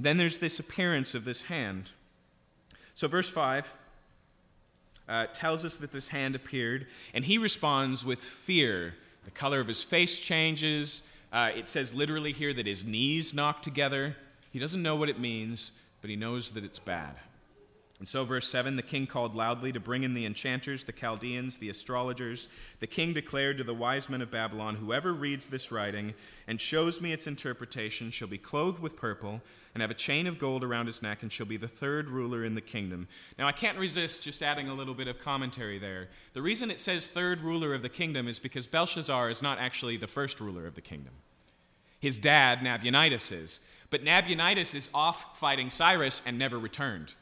Then 0.00 0.16
there's 0.16 0.38
this 0.38 0.58
appearance 0.58 1.14
of 1.14 1.24
this 1.24 1.42
hand. 1.42 1.90
So, 2.94 3.08
verse 3.08 3.28
5 3.28 3.74
uh, 5.08 5.26
tells 5.32 5.64
us 5.64 5.76
that 5.78 5.92
this 5.92 6.08
hand 6.08 6.34
appeared, 6.34 6.86
and 7.12 7.24
he 7.24 7.38
responds 7.38 8.04
with 8.04 8.20
fear. 8.20 8.94
The 9.24 9.30
color 9.30 9.60
of 9.60 9.68
his 9.68 9.82
face 9.82 10.18
changes. 10.18 11.02
Uh, 11.32 11.50
it 11.54 11.68
says 11.68 11.94
literally 11.94 12.32
here 12.32 12.54
that 12.54 12.66
his 12.66 12.84
knees 12.84 13.34
knock 13.34 13.62
together. 13.62 14.16
He 14.52 14.58
doesn't 14.58 14.82
know 14.82 14.96
what 14.96 15.08
it 15.08 15.20
means, 15.20 15.72
but 16.00 16.10
he 16.10 16.16
knows 16.16 16.52
that 16.52 16.64
it's 16.64 16.78
bad. 16.78 17.14
And 17.98 18.06
so, 18.06 18.24
verse 18.24 18.48
7 18.48 18.76
the 18.76 18.82
king 18.82 19.08
called 19.08 19.34
loudly 19.34 19.72
to 19.72 19.80
bring 19.80 20.04
in 20.04 20.14
the 20.14 20.24
enchanters, 20.24 20.84
the 20.84 20.92
Chaldeans, 20.92 21.58
the 21.58 21.68
astrologers. 21.68 22.48
The 22.78 22.86
king 22.86 23.12
declared 23.12 23.58
to 23.58 23.64
the 23.64 23.74
wise 23.74 24.08
men 24.08 24.22
of 24.22 24.30
Babylon 24.30 24.76
Whoever 24.76 25.12
reads 25.12 25.48
this 25.48 25.72
writing 25.72 26.14
and 26.46 26.60
shows 26.60 27.00
me 27.00 27.12
its 27.12 27.26
interpretation 27.26 28.12
shall 28.12 28.28
be 28.28 28.38
clothed 28.38 28.80
with 28.80 28.96
purple 28.96 29.40
and 29.74 29.80
have 29.80 29.90
a 29.90 29.94
chain 29.94 30.28
of 30.28 30.38
gold 30.38 30.62
around 30.62 30.86
his 30.86 31.02
neck 31.02 31.22
and 31.22 31.32
shall 31.32 31.46
be 31.46 31.56
the 31.56 31.66
third 31.66 32.08
ruler 32.08 32.44
in 32.44 32.54
the 32.54 32.60
kingdom. 32.60 33.08
Now, 33.36 33.48
I 33.48 33.52
can't 33.52 33.78
resist 33.78 34.22
just 34.22 34.42
adding 34.42 34.68
a 34.68 34.74
little 34.74 34.94
bit 34.94 35.08
of 35.08 35.18
commentary 35.18 35.78
there. 35.78 36.08
The 36.34 36.42
reason 36.42 36.70
it 36.70 36.80
says 36.80 37.06
third 37.06 37.40
ruler 37.40 37.74
of 37.74 37.82
the 37.82 37.88
kingdom 37.88 38.28
is 38.28 38.38
because 38.38 38.68
Belshazzar 38.68 39.28
is 39.28 39.42
not 39.42 39.58
actually 39.58 39.96
the 39.96 40.06
first 40.06 40.40
ruler 40.40 40.66
of 40.66 40.76
the 40.76 40.80
kingdom. 40.80 41.14
His 41.98 42.20
dad, 42.20 42.62
Nabonidus, 42.62 43.32
is. 43.32 43.60
But 43.90 44.04
Nabonidus 44.04 44.72
is 44.72 44.88
off 44.94 45.38
fighting 45.38 45.70
Cyrus 45.70 46.22
and 46.24 46.38
never 46.38 46.58
returned. 46.58 47.14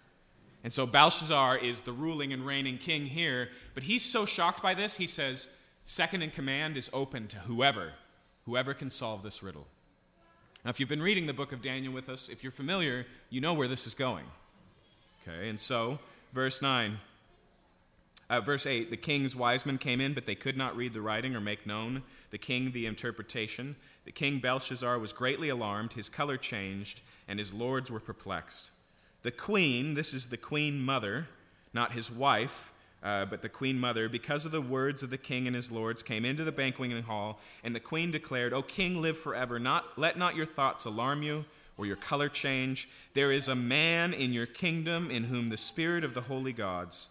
And 0.67 0.73
so 0.73 0.85
Belshazzar 0.85 1.59
is 1.59 1.83
the 1.83 1.93
ruling 1.93 2.33
and 2.33 2.45
reigning 2.45 2.77
king 2.77 3.07
here, 3.07 3.51
but 3.75 3.85
he's 3.85 4.05
so 4.05 4.27
shocked 4.27 4.61
by 4.65 4.75
this, 4.75 4.97
he 4.97 5.07
says, 5.07 5.49
second 5.85 6.23
in 6.23 6.33
command 6.33 6.77
is 6.77 6.91
open 6.93 7.29
to 7.29 7.39
whoever, 7.39 7.93
whoever 8.47 8.75
can 8.75 8.91
solve 8.91 9.23
this 9.23 9.45
riddle. 9.45 9.69
Now, 10.65 10.71
if 10.71 10.81
you've 10.81 10.89
been 10.89 11.01
reading 11.01 11.27
the 11.27 11.33
book 11.33 11.53
of 11.53 11.63
Daniel 11.63 11.93
with 11.93 12.09
us, 12.09 12.29
if 12.29 12.43
you're 12.43 12.51
familiar, 12.51 13.07
you 13.31 13.41
know 13.41 13.55
where 13.55 13.69
this 13.69 13.87
is 13.87 13.95
going. 13.95 14.25
Okay, 15.23 15.49
and 15.49 15.61
so, 15.61 16.01
verse 16.33 16.61
9. 16.61 16.99
Uh, 18.29 18.41
verse 18.41 18.67
8 18.67 18.91
The 18.91 18.97
king's 18.97 19.37
wise 19.37 19.67
men 19.67 19.79
came 19.79 20.01
in, 20.01 20.15
but 20.15 20.27
they 20.27 20.35
could 20.35 20.57
not 20.57 20.77
read 20.77 20.95
the 20.95 21.01
writing 21.01 21.37
or 21.37 21.41
make 21.41 21.65
known 21.65 22.03
the 22.31 22.39
king 22.39 22.73
the 22.73 22.87
interpretation. 22.87 23.77
The 24.05 24.11
king 24.11 24.41
Belshazzar 24.41 24.99
was 24.99 25.13
greatly 25.13 25.49
alarmed, 25.49 25.93
his 25.93 26.09
color 26.09 26.37
changed, 26.37 27.03
and 27.29 27.39
his 27.39 27.55
lords 27.55 27.89
were 27.89 28.01
perplexed. 28.01 28.73
The 29.23 29.31
queen, 29.31 29.95
this 29.95 30.15
is 30.15 30.29
the 30.29 30.37
queen 30.37 30.79
mother, 30.79 31.27
not 31.73 31.93
his 31.93 32.11
wife, 32.11 32.73
uh, 33.03 33.25
but 33.27 33.43
the 33.43 33.49
queen 33.49 33.79
mother, 33.79 34.09
because 34.09 34.47
of 34.47 34.53
the 34.53 34.61
words 34.61 35.03
of 35.03 35.11
the 35.11 35.19
king 35.19 35.47
and 35.47 35.55
his 35.55 35.71
lords, 35.71 36.03
came 36.03 36.25
into 36.25 36.45
the 36.45 36.53
banqueting 36.53 37.03
hall, 37.03 37.39
and 37.63 37.75
the 37.75 37.81
queen 37.81 38.11
declared, 38.11 38.53
O 38.53 38.63
king, 38.63 39.01
live 39.01 39.17
forever. 39.17 39.59
Not, 39.59 39.99
let 39.99 40.19
not 40.19 40.35
your 40.35 40.47
thoughts 40.47 40.85
alarm 40.85 41.23
you 41.23 41.45
or 41.79 41.87
your 41.87 41.97
color 41.97 42.29
change. 42.29 42.89
There 43.15 43.31
is 43.31 43.49
a 43.49 43.55
man 43.55 44.13
in 44.13 44.33
your 44.33 44.47
kingdom 44.47 45.11
in 45.11 45.25
whom 45.25 45.51
the 45.51 45.57
spirit 45.57 46.05
of 46.05 46.15
the 46.15 46.23
holy 46.23 46.53
gods. 46.53 47.09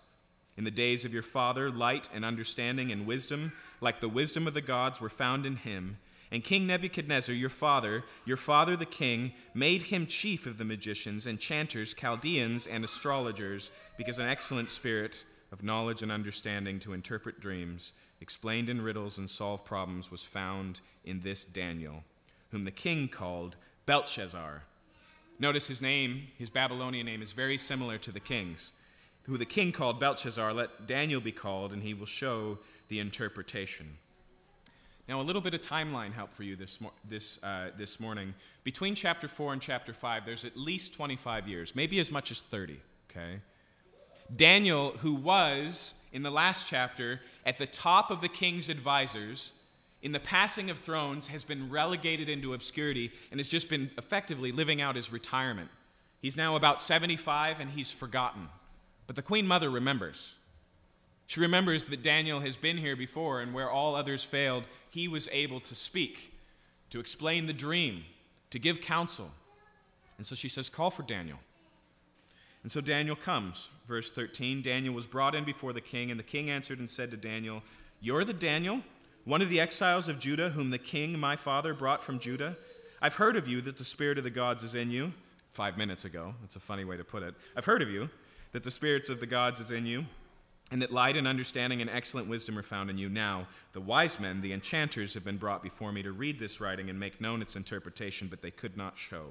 In 0.58 0.64
the 0.64 0.72
days 0.72 1.06
of 1.06 1.14
your 1.14 1.24
father, 1.24 1.70
light 1.70 2.10
and 2.14 2.26
understanding 2.26 2.92
and 2.92 3.06
wisdom, 3.06 3.52
like 3.82 4.00
the 4.00 4.10
wisdom 4.10 4.48
of 4.48 4.54
the 4.54 4.62
gods, 4.62 5.02
were 5.02 5.10
found 5.10 5.46
in 5.46 5.58
him. 5.58 5.98
And 6.32 6.44
King 6.44 6.68
Nebuchadnezzar, 6.68 7.36
your 7.36 7.50
father, 7.50 8.04
your 8.26 8.38
father 8.38 8.76
the 8.76 8.86
king, 8.86 9.34
made 9.54 9.84
him 9.84 10.08
chief 10.08 10.46
of 10.46 10.58
the 10.58 10.66
magicians, 10.66 11.28
enchanters, 11.28 11.94
Chaldeans, 11.94 12.68
and 12.68 12.84
astrologers, 12.84 13.72
because 13.98 14.20
an 14.20 14.28
excellent 14.28 14.72
spirit 14.72 15.24
of 15.52 15.64
knowledge 15.64 16.02
and 16.02 16.12
understanding 16.12 16.80
to 16.80 16.94
interpret 16.94 17.40
dreams, 17.40 17.94
explained 18.22 18.70
in 18.70 18.82
riddles, 18.82 19.18
and 19.18 19.30
solve 19.30 19.64
problems 19.64 20.10
was 20.10 20.24
found 20.24 20.82
in 21.04 21.20
this 21.20 21.46
Daniel, 21.46 22.04
whom 22.52 22.64
the 22.64 22.72
king 22.72 23.08
called 23.08 23.56
Belteshazzar. 23.86 24.64
Notice 25.38 25.68
his 25.68 25.82
name, 25.82 26.28
his 26.38 26.50
Babylonian 26.50 27.06
name, 27.06 27.22
is 27.22 27.34
very 27.34 27.58
similar 27.58 27.98
to 28.00 28.12
the 28.12 28.20
king's. 28.20 28.72
Who 29.24 29.38
the 29.38 29.46
king 29.46 29.72
called 29.72 30.00
Belteshazzar, 30.00 30.54
let 30.54 30.88
Daniel 30.88 31.22
be 31.22 31.32
called, 31.32 31.74
and 31.74 31.84
he 31.84 31.94
will 31.94 32.06
show 32.06 32.58
the 32.88 33.00
interpretation. 33.00 33.98
Now, 35.08 35.22
a 35.22 35.24
little 35.24 35.42
bit 35.42 35.54
of 35.54 35.62
timeline 35.62 36.14
help 36.14 36.34
for 36.34 36.44
you 36.44 36.56
this, 36.56 36.80
this, 37.08 37.44
uh, 37.44 37.70
this 37.78 38.00
morning. 38.00 38.34
Between 38.64 38.96
chapter 38.96 39.28
4 39.28 39.54
and 39.54 39.62
chapter 39.62 39.94
5, 39.94 40.26
there's 40.26 40.44
at 40.44 40.58
least 40.58 40.96
25 40.96 41.48
years, 41.48 41.76
maybe 41.76 42.00
as 42.00 42.12
much 42.12 42.32
as 42.32 42.42
30, 42.42 42.80
okay? 43.12 43.40
Daniel, 44.36 44.92
who 45.00 45.14
was, 45.14 45.94
in 46.12 46.24
the 46.24 46.32
last 46.32 46.66
chapter, 46.66 47.22
at 47.46 47.60
the 47.60 47.68
top 47.68 48.10
of 48.10 48.22
the 48.22 48.28
king's 48.28 48.68
advisors, 48.68 49.54
in 50.02 50.12
the 50.12 50.20
passing 50.20 50.72
of 50.72 50.80
thrones, 50.80 51.28
has 51.28 51.44
been 51.44 51.70
relegated 51.70 52.28
into 52.28 52.56
obscurity 52.56 53.12
and 53.30 53.40
has 53.40 53.48
just 53.48 53.70
been 53.70 53.92
effectively 54.00 54.52
living 54.52 54.82
out 54.82 54.96
his 54.96 55.12
retirement. 55.12 55.70
He's 56.20 56.36
now 56.36 56.56
about 56.56 56.82
75 56.82 57.60
and 57.60 57.70
he's 57.70 57.92
forgotten. 57.92 58.50
But 59.06 59.16
the 59.16 59.22
Queen 59.22 59.46
Mother 59.46 59.70
remembers. 59.70 60.34
She 61.28 61.40
remembers 61.40 61.86
that 61.86 62.04
Daniel 62.04 62.40
has 62.42 62.56
been 62.56 62.78
here 62.78 62.96
before, 62.96 63.42
and 63.42 63.54
where 63.54 63.70
all 63.70 63.96
others 63.96 64.24
failed, 64.24 64.68
he 64.90 65.08
was 65.08 65.28
able 65.32 65.60
to 65.62 65.76
speak, 65.76 66.34
to 66.92 67.00
explain 67.00 67.48
the 67.48 67.54
dream, 67.54 68.04
to 68.52 68.60
give 68.60 68.80
counsel. 68.80 69.32
And 70.18 70.26
so 70.26 70.36
she 70.36 70.50
says, 70.50 70.70
Call 70.70 70.92
for 70.92 71.04
Daniel. 71.04 71.40
And 72.64 72.72
so 72.72 72.82
Daniel 72.82 73.16
comes. 73.16 73.70
Verse 73.88 74.12
13 74.12 74.62
Daniel 74.62 74.94
was 74.94 75.06
brought 75.06 75.36
in 75.36 75.44
before 75.44 75.74
the 75.74 75.82
king, 75.82 76.12
and 76.12 76.20
the 76.20 76.24
king 76.24 76.50
answered 76.50 76.80
and 76.80 76.90
said 76.90 77.12
to 77.12 77.18
Daniel, 77.18 77.64
You're 78.02 78.24
the 78.24 78.34
Daniel, 78.34 78.82
one 79.24 79.42
of 79.42 79.50
the 79.50 79.60
exiles 79.60 80.08
of 80.08 80.20
Judah, 80.20 80.50
whom 80.50 80.70
the 80.70 80.78
king, 80.78 81.18
my 81.20 81.36
father, 81.36 81.74
brought 81.74 82.04
from 82.04 82.20
Judah. 82.20 82.56
I've 83.02 83.16
heard 83.16 83.36
of 83.36 83.48
you 83.48 83.62
that 83.62 83.78
the 83.78 83.86
spirit 83.86 84.20
of 84.20 84.24
the 84.24 84.30
gods 84.30 84.64
is 84.64 84.76
in 84.76 84.92
you. 84.92 85.12
Five 85.52 85.78
minutes 85.78 86.06
ago. 86.06 86.36
That's 86.42 86.58
a 86.58 86.60
funny 86.60 86.84
way 86.84 86.98
to 86.98 87.04
put 87.04 87.24
it. 87.24 87.34
I've 87.56 87.66
heard 87.66 87.82
of 87.82 87.90
you 87.90 88.10
that 88.52 88.64
the 88.64 88.72
spirits 88.72 89.10
of 89.10 89.20
the 89.20 89.26
gods 89.26 89.60
is 89.60 89.72
in 89.72 89.86
you 89.86 90.06
and 90.72 90.82
that 90.82 90.92
light 90.92 91.16
and 91.16 91.28
understanding 91.28 91.82
and 91.82 91.90
excellent 91.90 92.28
wisdom 92.28 92.58
are 92.58 92.64
found 92.64 92.90
in 92.90 92.98
you. 92.98 93.08
Now, 93.08 93.48
the 93.74 93.82
wise 93.82 94.20
men, 94.20 94.42
the 94.42 94.54
enchanters, 94.54 95.14
have 95.14 95.24
been 95.24 95.38
brought 95.38 95.62
before 95.62 95.92
me 95.92 96.02
to 96.04 96.12
read 96.12 96.40
this 96.40 96.60
writing 96.60 96.90
and 96.90 97.00
make 97.00 97.22
known 97.22 97.42
its 97.42 97.56
interpretation, 97.56 98.28
but 98.28 98.42
they 98.42 98.52
could 98.52 98.76
not 98.76 98.98
show 98.98 99.28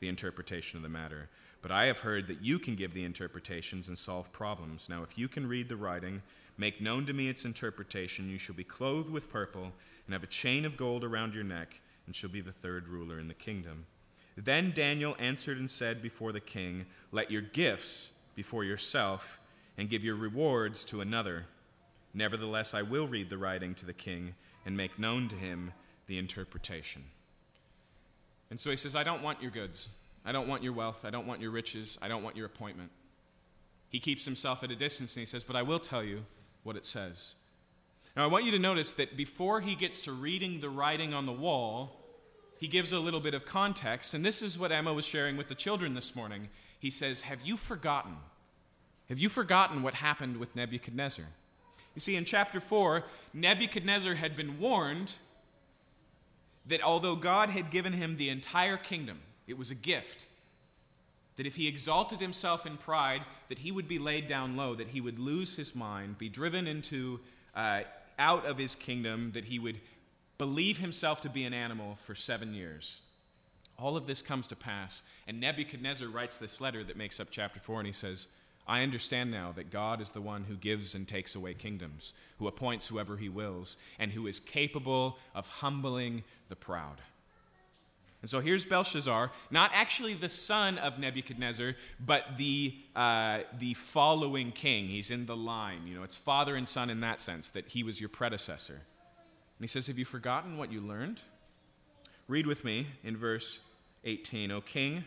the 0.00 0.08
interpretation 0.08 0.76
of 0.76 0.82
the 0.82 0.88
matter. 0.88 1.28
But 1.62 1.70
I 1.70 1.84
have 1.86 2.00
heard 2.00 2.26
that 2.26 2.42
you 2.42 2.58
can 2.58 2.74
give 2.74 2.92
the 2.92 3.04
interpretations 3.04 3.86
and 3.86 3.96
solve 3.96 4.32
problems. 4.32 4.88
Now, 4.88 5.04
if 5.04 5.16
you 5.16 5.28
can 5.28 5.48
read 5.48 5.68
the 5.68 5.76
writing, 5.76 6.20
make 6.58 6.80
known 6.80 7.06
to 7.06 7.12
me 7.12 7.28
its 7.28 7.44
interpretation, 7.44 8.28
you 8.28 8.38
shall 8.38 8.56
be 8.56 8.64
clothed 8.64 9.10
with 9.10 9.30
purple 9.30 9.72
and 10.06 10.12
have 10.12 10.24
a 10.24 10.26
chain 10.26 10.64
of 10.64 10.76
gold 10.76 11.04
around 11.04 11.34
your 11.34 11.44
neck, 11.44 11.80
and 12.06 12.16
shall 12.16 12.30
be 12.30 12.40
the 12.40 12.50
third 12.50 12.88
ruler 12.88 13.20
in 13.20 13.28
the 13.28 13.34
kingdom. 13.34 13.86
Then 14.36 14.72
Daniel 14.74 15.14
answered 15.20 15.58
and 15.58 15.70
said 15.70 16.02
before 16.02 16.32
the 16.32 16.40
king, 16.40 16.86
Let 17.12 17.30
your 17.30 17.42
gifts 17.42 18.10
before 18.34 18.64
yourself 18.64 19.38
and 19.82 19.90
give 19.90 20.04
your 20.04 20.14
rewards 20.14 20.84
to 20.84 21.00
another. 21.00 21.44
Nevertheless, 22.14 22.72
I 22.72 22.82
will 22.82 23.08
read 23.08 23.28
the 23.28 23.36
writing 23.36 23.74
to 23.74 23.84
the 23.84 23.92
king 23.92 24.36
and 24.64 24.76
make 24.76 24.96
known 24.96 25.26
to 25.26 25.34
him 25.34 25.72
the 26.06 26.18
interpretation. 26.18 27.02
And 28.48 28.60
so 28.60 28.70
he 28.70 28.76
says, 28.76 28.94
I 28.94 29.02
don't 29.02 29.24
want 29.24 29.42
your 29.42 29.50
goods. 29.50 29.88
I 30.24 30.30
don't 30.30 30.46
want 30.46 30.62
your 30.62 30.72
wealth. 30.72 31.04
I 31.04 31.10
don't 31.10 31.26
want 31.26 31.40
your 31.40 31.50
riches. 31.50 31.98
I 32.00 32.06
don't 32.06 32.22
want 32.22 32.36
your 32.36 32.46
appointment. 32.46 32.92
He 33.88 33.98
keeps 33.98 34.24
himself 34.24 34.62
at 34.62 34.70
a 34.70 34.76
distance 34.76 35.16
and 35.16 35.22
he 35.22 35.26
says, 35.26 35.42
But 35.42 35.56
I 35.56 35.62
will 35.62 35.80
tell 35.80 36.04
you 36.04 36.26
what 36.62 36.76
it 36.76 36.86
says. 36.86 37.34
Now, 38.16 38.22
I 38.22 38.28
want 38.28 38.44
you 38.44 38.52
to 38.52 38.60
notice 38.60 38.92
that 38.92 39.16
before 39.16 39.62
he 39.62 39.74
gets 39.74 40.00
to 40.02 40.12
reading 40.12 40.60
the 40.60 40.70
writing 40.70 41.12
on 41.12 41.26
the 41.26 41.32
wall, 41.32 42.04
he 42.56 42.68
gives 42.68 42.92
a 42.92 43.00
little 43.00 43.18
bit 43.18 43.34
of 43.34 43.46
context, 43.46 44.14
and 44.14 44.24
this 44.24 44.42
is 44.42 44.56
what 44.56 44.70
Emma 44.70 44.92
was 44.92 45.04
sharing 45.04 45.36
with 45.36 45.48
the 45.48 45.56
children 45.56 45.94
this 45.94 46.14
morning. 46.14 46.50
He 46.78 46.88
says, 46.88 47.22
Have 47.22 47.40
you 47.42 47.56
forgotten? 47.56 48.14
Have 49.12 49.18
you 49.18 49.28
forgotten 49.28 49.82
what 49.82 49.92
happened 49.92 50.38
with 50.38 50.56
Nebuchadnezzar? 50.56 51.26
You 51.94 52.00
see, 52.00 52.16
in 52.16 52.24
chapter 52.24 52.60
4, 52.60 53.04
Nebuchadnezzar 53.34 54.14
had 54.14 54.34
been 54.34 54.58
warned 54.58 55.12
that 56.64 56.82
although 56.82 57.14
God 57.14 57.50
had 57.50 57.70
given 57.70 57.92
him 57.92 58.16
the 58.16 58.30
entire 58.30 58.78
kingdom, 58.78 59.20
it 59.46 59.58
was 59.58 59.70
a 59.70 59.74
gift, 59.74 60.28
that 61.36 61.44
if 61.44 61.56
he 61.56 61.68
exalted 61.68 62.22
himself 62.22 62.64
in 62.64 62.78
pride, 62.78 63.26
that 63.50 63.58
he 63.58 63.70
would 63.70 63.86
be 63.86 63.98
laid 63.98 64.28
down 64.28 64.56
low, 64.56 64.74
that 64.74 64.88
he 64.88 65.02
would 65.02 65.18
lose 65.18 65.56
his 65.56 65.74
mind, 65.74 66.16
be 66.16 66.30
driven 66.30 66.66
into 66.66 67.20
uh, 67.54 67.82
out 68.18 68.46
of 68.46 68.56
his 68.56 68.74
kingdom, 68.74 69.32
that 69.34 69.44
he 69.44 69.58
would 69.58 69.78
believe 70.38 70.78
himself 70.78 71.20
to 71.20 71.28
be 71.28 71.44
an 71.44 71.52
animal 71.52 71.98
for 72.06 72.14
seven 72.14 72.54
years. 72.54 73.02
All 73.78 73.94
of 73.94 74.06
this 74.06 74.22
comes 74.22 74.46
to 74.46 74.56
pass, 74.56 75.02
and 75.26 75.38
Nebuchadnezzar 75.38 76.08
writes 76.08 76.36
this 76.36 76.62
letter 76.62 76.82
that 76.84 76.96
makes 76.96 77.20
up 77.20 77.28
chapter 77.30 77.60
4, 77.60 77.80
and 77.80 77.86
he 77.86 77.92
says, 77.92 78.28
I 78.66 78.82
understand 78.82 79.30
now 79.30 79.52
that 79.56 79.70
God 79.70 80.00
is 80.00 80.12
the 80.12 80.20
one 80.20 80.44
who 80.44 80.54
gives 80.54 80.94
and 80.94 81.06
takes 81.06 81.34
away 81.34 81.54
kingdoms, 81.54 82.12
who 82.38 82.46
appoints 82.46 82.86
whoever 82.86 83.16
he 83.16 83.28
wills, 83.28 83.76
and 83.98 84.12
who 84.12 84.26
is 84.26 84.38
capable 84.38 85.18
of 85.34 85.48
humbling 85.48 86.22
the 86.48 86.56
proud. 86.56 87.00
And 88.22 88.30
so 88.30 88.38
here's 88.38 88.64
Belshazzar, 88.64 89.32
not 89.50 89.72
actually 89.74 90.14
the 90.14 90.28
son 90.28 90.78
of 90.78 90.96
Nebuchadnezzar, 90.96 91.74
but 91.98 92.38
the, 92.38 92.76
uh, 92.94 93.40
the 93.58 93.74
following 93.74 94.52
king. 94.52 94.86
He's 94.86 95.10
in 95.10 95.26
the 95.26 95.34
line. 95.36 95.88
You 95.88 95.96
know, 95.96 96.04
it's 96.04 96.16
father 96.16 96.54
and 96.54 96.68
son 96.68 96.88
in 96.88 97.00
that 97.00 97.18
sense, 97.18 97.50
that 97.50 97.66
he 97.66 97.82
was 97.82 97.98
your 97.98 98.08
predecessor. 98.08 98.74
And 98.74 99.60
he 99.60 99.66
says, 99.66 99.88
Have 99.88 99.98
you 99.98 100.04
forgotten 100.04 100.56
what 100.56 100.70
you 100.70 100.80
learned? 100.80 101.20
Read 102.28 102.46
with 102.46 102.64
me 102.64 102.86
in 103.02 103.16
verse 103.16 103.58
18. 104.04 104.52
O 104.52 104.60
king, 104.60 105.04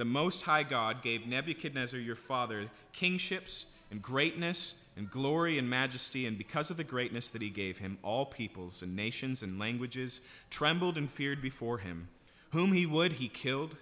the 0.00 0.04
Most 0.06 0.42
High 0.42 0.62
God 0.62 1.02
gave 1.02 1.26
Nebuchadnezzar 1.26 2.00
your 2.00 2.16
father 2.16 2.70
kingships 2.94 3.66
and 3.90 4.00
greatness 4.00 4.82
and 4.96 5.10
glory 5.10 5.58
and 5.58 5.68
majesty, 5.68 6.26
and 6.26 6.38
because 6.38 6.70
of 6.70 6.78
the 6.78 6.84
greatness 6.84 7.28
that 7.28 7.42
he 7.42 7.50
gave 7.50 7.76
him, 7.76 7.98
all 8.02 8.24
peoples 8.24 8.80
and 8.80 8.96
nations 8.96 9.42
and 9.42 9.58
languages 9.58 10.22
trembled 10.48 10.96
and 10.96 11.10
feared 11.10 11.42
before 11.42 11.76
him. 11.76 12.08
Whom 12.52 12.72
he 12.72 12.86
would, 12.86 13.12
he 13.12 13.28
killed, 13.28 13.76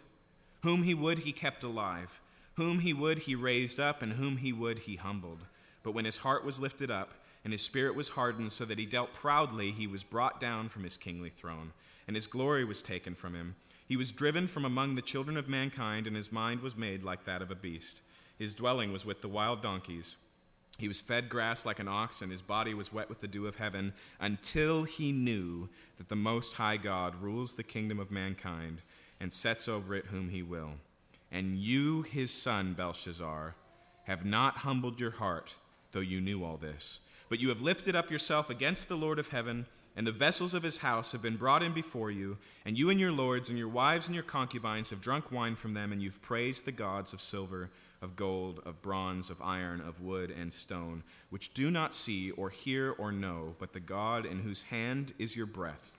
whom 0.65 0.83
he 0.83 0.93
would, 0.93 1.21
he 1.21 1.31
kept 1.31 1.63
alive, 1.63 2.21
whom 2.55 2.81
he 2.81 2.93
would, 2.93 3.21
he 3.21 3.37
raised 3.37 3.79
up, 3.79 4.03
and 4.03 4.15
whom 4.15 4.39
he 4.39 4.53
would, 4.53 4.81
he 4.81 4.97
humbled. 4.97 5.45
But 5.85 5.93
when 5.93 6.05
his 6.05 6.19
heart 6.19 6.45
was 6.45 6.59
lifted 6.59 6.91
up, 6.91 7.13
and 7.45 7.53
his 7.53 7.63
spirit 7.63 7.95
was 7.95 8.09
hardened, 8.09 8.51
so 8.51 8.65
that 8.65 8.81
he 8.81 8.87
dealt 8.87 9.13
proudly, 9.13 9.71
he 9.71 9.87
was 9.87 10.03
brought 10.03 10.41
down 10.41 10.69
from 10.69 10.83
his 10.83 10.97
kingly 10.97 11.31
throne, 11.31 11.73
and 12.09 12.17
his 12.17 12.27
glory 12.27 12.65
was 12.65 12.83
taken 12.83 13.15
from 13.15 13.35
him. 13.35 13.55
He 13.89 13.97
was 13.97 14.13
driven 14.13 14.47
from 14.47 14.67
among 14.67 14.95
the 14.95 15.03
children 15.03 15.39
of 15.39 15.49
mankind, 15.49 16.07
and 16.07 16.15
his 16.15 16.31
mind 16.31 16.61
was 16.61 16.77
made 16.77 17.03
like 17.03 17.25
that 17.25 17.41
of 17.41 17.51
a 17.51 17.55
beast. 17.55 18.03
His 18.39 18.53
dwelling 18.53 18.93
was 18.93 19.07
with 19.07 19.23
the 19.23 19.29
wild 19.29 19.63
donkeys. 19.63 20.19
He 20.77 20.89
was 20.89 21.01
fed 21.01 21.29
grass 21.29 21.65
like 21.65 21.79
an 21.79 21.89
ox, 21.89 22.21
and 22.21 22.31
his 22.31 22.43
body 22.43 22.75
was 22.75 22.93
wet 22.93 23.09
with 23.09 23.21
the 23.21 23.27
dew 23.27 23.47
of 23.47 23.57
heaven, 23.57 23.95
until 24.21 24.85
he 24.85 25.11
knew 25.11 25.69
that 25.97 26.09
the 26.09 26.15
Most 26.17 26.55
High 26.55 26.77
God 26.77 27.17
rules 27.17 27.55
the 27.55 27.63
kingdom 27.63 27.99
of 27.99 28.11
mankind 28.11 28.83
and 29.21 29.33
sets 29.33 29.69
over 29.69 29.95
it 29.95 30.07
whom 30.07 30.29
he 30.29 30.43
will. 30.43 30.73
And 31.33 31.57
you, 31.57 32.03
his 32.03 32.31
son, 32.31 32.75
Belshazzar, 32.75 33.55
have 34.05 34.25
not 34.25 34.59
humbled 34.59 35.01
your 35.01 35.11
heart, 35.11 35.57
though 35.93 36.01
you 36.01 36.21
knew 36.21 36.45
all 36.45 36.59
this. 36.59 37.01
But 37.29 37.41
you 37.41 37.49
have 37.49 37.61
lifted 37.61 37.97
up 37.97 38.11
yourself 38.11 38.51
against 38.51 38.89
the 38.89 38.97
Lord 38.97 39.19
of 39.19 39.29
heaven 39.29 39.67
and 39.99 40.07
the 40.07 40.13
vessels 40.13 40.55
of 40.55 40.63
his 40.63 40.79
house 40.79 41.11
have 41.11 41.23
been 41.23 41.37
brought 41.37 41.61
in 41.61 41.73
before 41.73 42.13
you, 42.13 42.39
and 42.65 42.79
you 42.79 42.89
and 42.89 43.01
your 43.01 43.11
lords 43.11 43.49
and 43.49 43.59
your 43.59 43.69
wives 43.69 44.07
and 44.07 44.15
your 44.15 44.23
concubines 44.23 44.91
have 44.91 45.01
drunk 45.01 45.33
wine 45.33 45.57
from 45.57 45.75
them, 45.75 45.91
and 45.91 46.01
you've 46.01 46.23
praised 46.23 46.65
the 46.65 46.71
gods 46.71 47.13
of 47.13 47.21
silver, 47.21 47.69
of 48.01 48.15
gold, 48.15 48.63
of 48.65 48.81
bronze, 48.81 49.29
of 49.29 49.43
iron, 49.43 49.81
of 49.81 50.01
wood, 50.01 50.31
and 50.31 50.53
stone, 50.53 51.03
which 51.31 51.53
do 51.53 51.69
not 51.69 51.97
see 51.97 52.31
or 52.31 52.49
hear 52.49 52.93
or 52.93 53.11
know, 53.11 53.57
but 53.59 53.73
the 53.73 53.81
God 53.81 54.25
in 54.25 54.39
whose 54.39 54.63
hand 54.63 55.15
is 55.19 55.35
your 55.35 55.47
breath, 55.47 55.91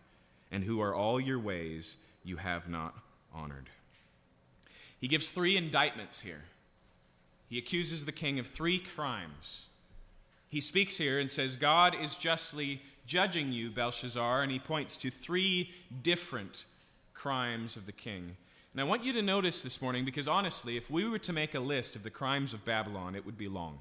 and 0.49 0.63
who 0.63 0.79
are 0.79 0.95
all 0.95 1.19
your 1.19 1.39
ways 1.39 1.97
you 2.23 2.37
have 2.37 2.69
not 2.69 2.95
honored. 3.33 3.69
He 5.01 5.09
gives 5.09 5.27
three 5.27 5.57
indictments 5.57 6.21
here. 6.21 6.45
He 7.49 7.57
accuses 7.57 8.05
the 8.05 8.13
king 8.13 8.39
of 8.39 8.47
three 8.47 8.79
crimes. 8.79 9.67
He 10.49 10.61
speaks 10.61 10.97
here 10.97 11.19
and 11.19 11.29
says, 11.29 11.55
God 11.55 11.95
is 11.95 12.15
justly 12.15 12.81
judging 13.05 13.51
you, 13.51 13.69
Belshazzar, 13.69 14.41
and 14.41 14.51
he 14.51 14.59
points 14.59 14.97
to 14.97 15.09
three 15.09 15.71
different 16.01 16.65
crimes 17.13 17.75
of 17.75 17.85
the 17.85 17.91
king. 17.91 18.35
And 18.73 18.81
I 18.81 18.83
want 18.83 19.03
you 19.03 19.13
to 19.13 19.21
notice 19.21 19.61
this 19.63 19.81
morning 19.81 20.05
because 20.05 20.27
honestly, 20.27 20.77
if 20.77 20.89
we 20.89 21.07
were 21.07 21.19
to 21.19 21.33
make 21.33 21.55
a 21.55 21.59
list 21.59 21.95
of 21.95 22.03
the 22.03 22.09
crimes 22.09 22.53
of 22.53 22.65
Babylon, 22.65 23.15
it 23.15 23.25
would 23.25 23.37
be 23.37 23.47
long. 23.47 23.79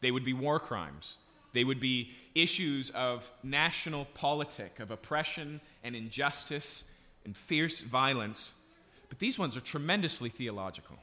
They 0.00 0.10
would 0.10 0.24
be 0.24 0.32
war 0.32 0.60
crimes. 0.60 1.18
They 1.52 1.64
would 1.64 1.80
be 1.80 2.10
issues 2.34 2.90
of 2.90 3.30
national 3.42 4.06
politic, 4.06 4.80
of 4.80 4.90
oppression 4.90 5.60
and 5.82 5.94
injustice 5.94 6.90
and 7.24 7.36
fierce 7.36 7.80
violence. 7.80 8.54
But 9.08 9.20
these 9.20 9.38
ones 9.38 9.56
are 9.56 9.60
tremendously 9.60 10.28
theological. 10.28 10.98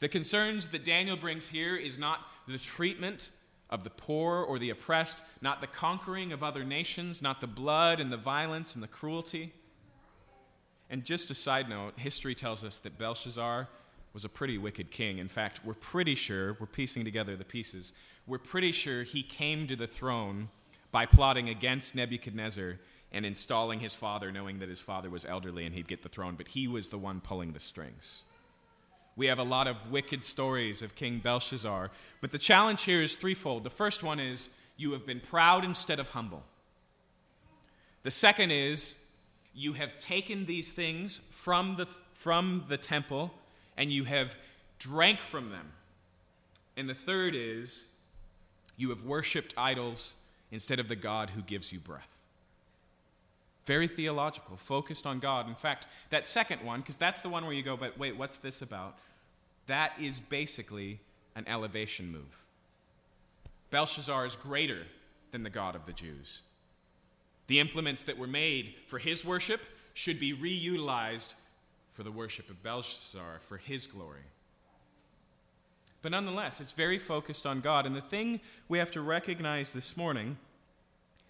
The 0.00 0.08
concerns 0.08 0.68
that 0.68 0.84
Daniel 0.84 1.16
brings 1.16 1.48
here 1.48 1.76
is 1.76 1.98
not 1.98 2.20
the 2.48 2.58
treatment 2.58 3.30
of 3.68 3.84
the 3.84 3.90
poor 3.90 4.38
or 4.42 4.58
the 4.58 4.70
oppressed, 4.70 5.22
not 5.42 5.60
the 5.60 5.66
conquering 5.66 6.32
of 6.32 6.42
other 6.42 6.64
nations, 6.64 7.22
not 7.22 7.40
the 7.40 7.46
blood 7.46 8.00
and 8.00 8.10
the 8.10 8.16
violence 8.16 8.74
and 8.74 8.82
the 8.82 8.88
cruelty. 8.88 9.52
And 10.88 11.04
just 11.04 11.30
a 11.30 11.34
side 11.34 11.68
note, 11.68 11.92
history 11.96 12.34
tells 12.34 12.64
us 12.64 12.78
that 12.78 12.98
Belshazzar 12.98 13.68
was 14.12 14.24
a 14.24 14.28
pretty 14.28 14.58
wicked 14.58 14.90
king. 14.90 15.18
In 15.18 15.28
fact, 15.28 15.60
we're 15.64 15.74
pretty 15.74 16.16
sure, 16.16 16.56
we're 16.58 16.66
piecing 16.66 17.04
together 17.04 17.36
the 17.36 17.44
pieces, 17.44 17.92
we're 18.26 18.38
pretty 18.38 18.72
sure 18.72 19.04
he 19.04 19.22
came 19.22 19.66
to 19.68 19.76
the 19.76 19.86
throne 19.86 20.48
by 20.90 21.06
plotting 21.06 21.48
against 21.48 21.94
Nebuchadnezzar 21.94 22.78
and 23.12 23.26
installing 23.26 23.80
his 23.80 23.94
father, 23.94 24.32
knowing 24.32 24.58
that 24.58 24.68
his 24.68 24.80
father 24.80 25.10
was 25.10 25.24
elderly 25.26 25.64
and 25.64 25.74
he'd 25.74 25.86
get 25.86 26.02
the 26.02 26.08
throne, 26.08 26.34
but 26.36 26.48
he 26.48 26.66
was 26.66 26.88
the 26.88 26.98
one 26.98 27.20
pulling 27.20 27.52
the 27.52 27.60
strings. 27.60 28.24
We 29.20 29.26
have 29.26 29.38
a 29.38 29.42
lot 29.42 29.66
of 29.66 29.90
wicked 29.90 30.24
stories 30.24 30.80
of 30.80 30.94
King 30.94 31.18
Belshazzar. 31.18 31.90
But 32.22 32.32
the 32.32 32.38
challenge 32.38 32.84
here 32.84 33.02
is 33.02 33.14
threefold. 33.14 33.64
The 33.64 33.68
first 33.68 34.02
one 34.02 34.18
is 34.18 34.48
you 34.78 34.92
have 34.92 35.04
been 35.04 35.20
proud 35.20 35.62
instead 35.62 35.98
of 35.98 36.08
humble. 36.08 36.42
The 38.02 38.10
second 38.10 38.50
is 38.50 38.94
you 39.54 39.74
have 39.74 39.98
taken 39.98 40.46
these 40.46 40.72
things 40.72 41.20
from 41.28 41.76
the, 41.76 41.84
from 42.14 42.64
the 42.68 42.78
temple 42.78 43.34
and 43.76 43.92
you 43.92 44.04
have 44.04 44.36
drank 44.78 45.20
from 45.20 45.50
them. 45.50 45.72
And 46.78 46.88
the 46.88 46.94
third 46.94 47.34
is 47.34 47.88
you 48.78 48.88
have 48.88 49.04
worshiped 49.04 49.52
idols 49.54 50.14
instead 50.50 50.80
of 50.80 50.88
the 50.88 50.96
God 50.96 51.28
who 51.28 51.42
gives 51.42 51.74
you 51.74 51.78
breath. 51.78 52.16
Very 53.66 53.86
theological, 53.86 54.56
focused 54.56 55.04
on 55.04 55.18
God. 55.18 55.46
In 55.46 55.56
fact, 55.56 55.88
that 56.08 56.26
second 56.26 56.64
one, 56.64 56.80
because 56.80 56.96
that's 56.96 57.20
the 57.20 57.28
one 57.28 57.44
where 57.44 57.52
you 57.52 57.62
go, 57.62 57.76
but 57.76 57.98
wait, 57.98 58.16
what's 58.16 58.38
this 58.38 58.62
about? 58.62 58.96
That 59.70 59.92
is 60.00 60.18
basically 60.18 60.98
an 61.36 61.44
elevation 61.46 62.10
move. 62.10 62.42
Belshazzar 63.70 64.26
is 64.26 64.34
greater 64.34 64.82
than 65.30 65.44
the 65.44 65.48
God 65.48 65.76
of 65.76 65.86
the 65.86 65.92
Jews. 65.92 66.42
The 67.46 67.60
implements 67.60 68.02
that 68.02 68.18
were 68.18 68.26
made 68.26 68.74
for 68.88 68.98
his 68.98 69.24
worship 69.24 69.60
should 69.94 70.18
be 70.18 70.34
reutilized 70.34 71.34
for 71.92 72.02
the 72.02 72.10
worship 72.10 72.50
of 72.50 72.64
Belshazzar, 72.64 73.38
for 73.46 73.58
his 73.58 73.86
glory. 73.86 74.26
But 76.02 76.10
nonetheless, 76.10 76.60
it's 76.60 76.72
very 76.72 76.98
focused 76.98 77.46
on 77.46 77.60
God. 77.60 77.86
And 77.86 77.94
the 77.94 78.00
thing 78.00 78.40
we 78.68 78.78
have 78.78 78.90
to 78.90 79.00
recognize 79.00 79.72
this 79.72 79.96
morning 79.96 80.36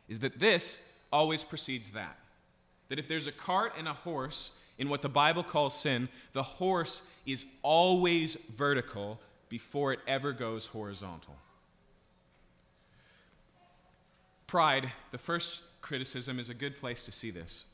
is 0.09 0.21
that 0.21 0.41
this 0.41 0.81
always 1.13 1.45
precedes 1.45 1.91
that. 1.91 2.17
That 2.89 2.99
if 2.99 3.07
there's 3.07 3.27
a 3.27 3.33
cart 3.33 3.75
and 3.77 3.87
a 3.87 3.93
horse 3.93 4.53
in 4.81 4.89
what 4.89 5.03
the 5.03 5.11
Bible 5.11 5.45
calls 5.45 5.79
sin, 5.79 6.09
the 6.33 6.43
horse 6.43 7.03
is 7.27 7.45
always 7.63 8.37
vertical 8.57 9.21
before 9.51 9.93
it 9.93 10.01
ever 10.09 10.33
goes 10.33 10.67
horizontal. 10.67 11.37
Pride, 14.47 14.91
the 15.13 15.19
first 15.19 15.65
criticism, 15.83 16.39
is 16.39 16.49
a 16.49 16.55
good 16.55 16.77
place 16.77 17.03
to 17.03 17.13
see 17.13 17.31
this. 17.31 17.67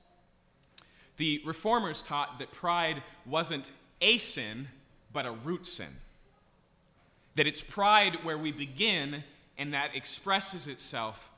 The 1.16 1.40
reformers 1.46 2.02
taught 2.02 2.40
that 2.40 2.50
pride 2.50 3.04
wasn't 3.24 3.70
a 4.00 4.18
sin, 4.18 4.66
but 5.12 5.26
a 5.26 5.30
root 5.30 5.68
sin. 5.68 5.98
That 7.36 7.46
it's 7.46 7.62
pride 7.62 8.24
where 8.24 8.36
we 8.36 8.50
begin 8.50 9.22
and 9.56 9.72
that 9.72 9.94
expresses 9.94 10.66
itself 10.66 11.30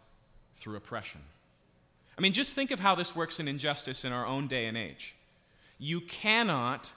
through 0.54 0.76
oppression. 0.76 1.20
I 2.16 2.22
mean, 2.22 2.32
just 2.32 2.54
think 2.54 2.70
of 2.70 2.80
how 2.80 2.94
this 2.94 3.14
works 3.14 3.38
in 3.38 3.46
injustice 3.46 4.06
in 4.06 4.12
our 4.12 4.24
own 4.24 4.48
day 4.48 4.64
and 4.64 4.76
age. 4.76 5.14
You 5.78 6.00
cannot 6.00 6.92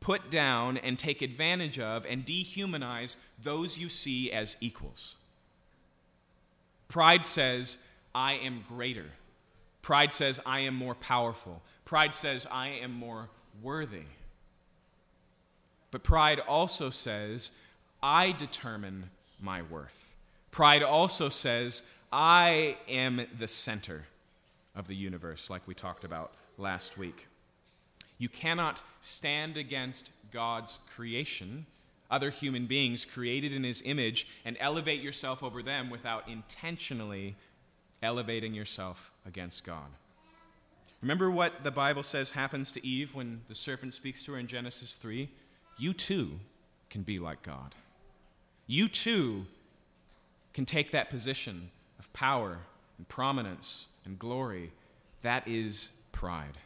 put 0.00 0.30
down 0.30 0.76
and 0.76 0.98
take 0.98 1.22
advantage 1.22 1.78
of 1.78 2.06
and 2.06 2.24
dehumanize 2.24 3.16
those 3.42 3.78
you 3.78 3.88
see 3.88 4.30
as 4.30 4.56
equals. 4.60 5.16
Pride 6.88 7.26
says, 7.26 7.78
I 8.14 8.34
am 8.34 8.64
greater. 8.68 9.06
Pride 9.82 10.12
says, 10.12 10.40
I 10.46 10.60
am 10.60 10.74
more 10.74 10.94
powerful. 10.94 11.62
Pride 11.84 12.14
says, 12.14 12.46
I 12.50 12.68
am 12.68 12.92
more 12.92 13.28
worthy. 13.62 14.04
But 15.90 16.02
pride 16.02 16.40
also 16.40 16.90
says, 16.90 17.52
I 18.02 18.32
determine 18.32 19.10
my 19.40 19.62
worth. 19.62 20.14
Pride 20.50 20.82
also 20.82 21.28
says, 21.28 21.82
I 22.12 22.76
am 22.88 23.26
the 23.38 23.48
center 23.48 24.06
of 24.74 24.88
the 24.88 24.94
universe, 24.94 25.50
like 25.50 25.66
we 25.66 25.74
talked 25.74 26.04
about 26.04 26.32
last 26.58 26.96
week. 26.98 27.26
You 28.18 28.28
cannot 28.28 28.82
stand 29.00 29.56
against 29.56 30.10
God's 30.32 30.78
creation, 30.94 31.66
other 32.10 32.30
human 32.30 32.66
beings 32.66 33.04
created 33.04 33.52
in 33.52 33.64
his 33.64 33.82
image, 33.84 34.26
and 34.44 34.56
elevate 34.60 35.02
yourself 35.02 35.42
over 35.42 35.62
them 35.62 35.90
without 35.90 36.28
intentionally 36.28 37.36
elevating 38.02 38.54
yourself 38.54 39.12
against 39.26 39.64
God. 39.64 39.88
Remember 41.02 41.30
what 41.30 41.62
the 41.62 41.70
Bible 41.70 42.02
says 42.02 42.30
happens 42.30 42.72
to 42.72 42.86
Eve 42.86 43.14
when 43.14 43.42
the 43.48 43.54
serpent 43.54 43.94
speaks 43.94 44.22
to 44.22 44.32
her 44.32 44.38
in 44.38 44.46
Genesis 44.46 44.96
3? 44.96 45.28
You 45.78 45.92
too 45.92 46.40
can 46.88 47.02
be 47.02 47.18
like 47.18 47.42
God. 47.42 47.74
You 48.66 48.88
too 48.88 49.46
can 50.54 50.64
take 50.64 50.90
that 50.90 51.10
position 51.10 51.70
of 51.98 52.12
power 52.12 52.58
and 52.96 53.06
prominence 53.08 53.88
and 54.04 54.18
glory. 54.18 54.72
That 55.22 55.46
is 55.46 55.90
pride. 56.12 56.58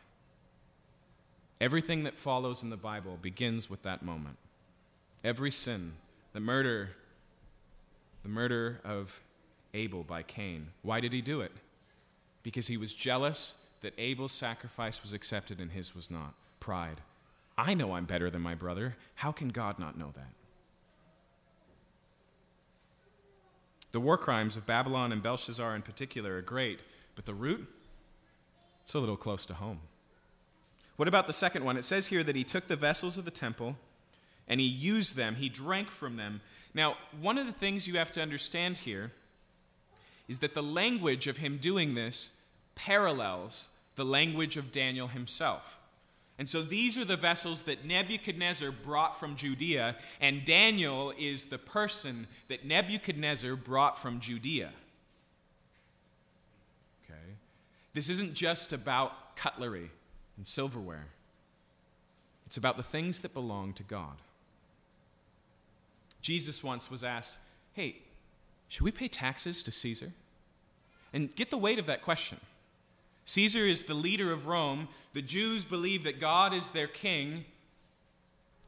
Everything 1.60 2.04
that 2.04 2.18
follows 2.18 2.62
in 2.62 2.70
the 2.70 2.76
Bible 2.76 3.18
begins 3.20 3.68
with 3.68 3.82
that 3.82 4.02
moment. 4.02 4.36
Every 5.22 5.50
sin, 5.50 5.92
the 6.32 6.40
murder, 6.40 6.90
the 8.22 8.30
murder 8.30 8.80
of 8.84 9.20
Abel 9.74 10.02
by 10.02 10.22
Cain. 10.22 10.68
Why 10.82 11.00
did 11.00 11.12
he 11.12 11.20
do 11.20 11.42
it? 11.42 11.52
Because 12.42 12.66
he 12.66 12.78
was 12.78 12.94
jealous 12.94 13.56
that 13.82 13.92
Abel's 13.98 14.32
sacrifice 14.32 15.02
was 15.02 15.12
accepted 15.12 15.60
and 15.60 15.72
his 15.72 15.94
was 15.94 16.10
not. 16.10 16.34
Pride. 16.60 17.02
I 17.58 17.74
know 17.74 17.92
I'm 17.92 18.06
better 18.06 18.30
than 18.30 18.40
my 18.40 18.54
brother. 18.54 18.96
How 19.16 19.32
can 19.32 19.48
God 19.48 19.78
not 19.78 19.98
know 19.98 20.12
that? 20.14 20.32
The 23.92 24.00
war 24.00 24.16
crimes 24.16 24.56
of 24.56 24.66
Babylon 24.66 25.12
and 25.12 25.22
Belshazzar 25.22 25.74
in 25.74 25.82
particular 25.82 26.36
are 26.36 26.42
great, 26.42 26.80
but 27.16 27.26
the 27.26 27.34
root, 27.34 27.68
it's 28.82 28.94
a 28.94 28.98
little 28.98 29.16
close 29.16 29.44
to 29.46 29.54
home. 29.54 29.80
What 31.00 31.08
about 31.08 31.26
the 31.26 31.32
second 31.32 31.64
one? 31.64 31.78
It 31.78 31.84
says 31.84 32.08
here 32.08 32.22
that 32.22 32.36
he 32.36 32.44
took 32.44 32.68
the 32.68 32.76
vessels 32.76 33.16
of 33.16 33.24
the 33.24 33.30
temple 33.30 33.74
and 34.46 34.60
he 34.60 34.66
used 34.66 35.16
them, 35.16 35.36
he 35.36 35.48
drank 35.48 35.88
from 35.88 36.18
them. 36.18 36.42
Now, 36.74 36.98
one 37.22 37.38
of 37.38 37.46
the 37.46 37.54
things 37.54 37.88
you 37.88 37.96
have 37.96 38.12
to 38.12 38.20
understand 38.20 38.76
here 38.76 39.10
is 40.28 40.40
that 40.40 40.52
the 40.52 40.62
language 40.62 41.26
of 41.26 41.38
him 41.38 41.56
doing 41.56 41.94
this 41.94 42.36
parallels 42.74 43.68
the 43.96 44.04
language 44.04 44.58
of 44.58 44.72
Daniel 44.72 45.08
himself. 45.08 45.78
And 46.38 46.46
so 46.46 46.60
these 46.60 46.98
are 46.98 47.06
the 47.06 47.16
vessels 47.16 47.62
that 47.62 47.86
Nebuchadnezzar 47.86 48.70
brought 48.70 49.18
from 49.18 49.36
Judea, 49.36 49.96
and 50.20 50.44
Daniel 50.44 51.14
is 51.18 51.46
the 51.46 51.56
person 51.56 52.26
that 52.48 52.66
Nebuchadnezzar 52.66 53.56
brought 53.56 53.96
from 53.96 54.20
Judea. 54.20 54.72
Okay? 57.06 57.36
This 57.94 58.10
isn't 58.10 58.34
just 58.34 58.74
about 58.74 59.34
cutlery 59.34 59.90
and 60.40 60.46
silverware, 60.46 61.08
it's 62.46 62.56
about 62.56 62.78
the 62.78 62.82
things 62.82 63.20
that 63.20 63.34
belong 63.34 63.74
to 63.74 63.82
God. 63.82 64.16
Jesus 66.22 66.64
once 66.64 66.90
was 66.90 67.04
asked, 67.04 67.36
Hey, 67.74 67.96
should 68.66 68.84
we 68.84 68.90
pay 68.90 69.06
taxes 69.06 69.62
to 69.64 69.70
Caesar? 69.70 70.12
And 71.12 71.36
get 71.36 71.50
the 71.50 71.58
weight 71.58 71.78
of 71.78 71.84
that 71.84 72.00
question. 72.00 72.38
Caesar 73.26 73.66
is 73.66 73.82
the 73.82 73.92
leader 73.92 74.32
of 74.32 74.46
Rome. 74.46 74.88
The 75.12 75.20
Jews 75.20 75.66
believe 75.66 76.04
that 76.04 76.20
God 76.20 76.54
is 76.54 76.70
their 76.70 76.86
king. 76.86 77.44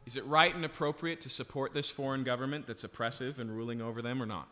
Is 0.05 0.19
it 0.19 0.27
right 0.27 0.55
and 0.55 0.67
appropriate 0.67 1.23
to 1.23 1.31
support 1.31 1.73
this 1.73 1.89
foreign 1.89 2.23
government 2.23 2.67
that's 2.67 2.85
oppressive 2.85 3.39
and 3.39 3.57
ruling 3.57 3.81
over 3.81 4.03
them 4.03 4.23
or 4.23 4.27
not? 4.27 4.47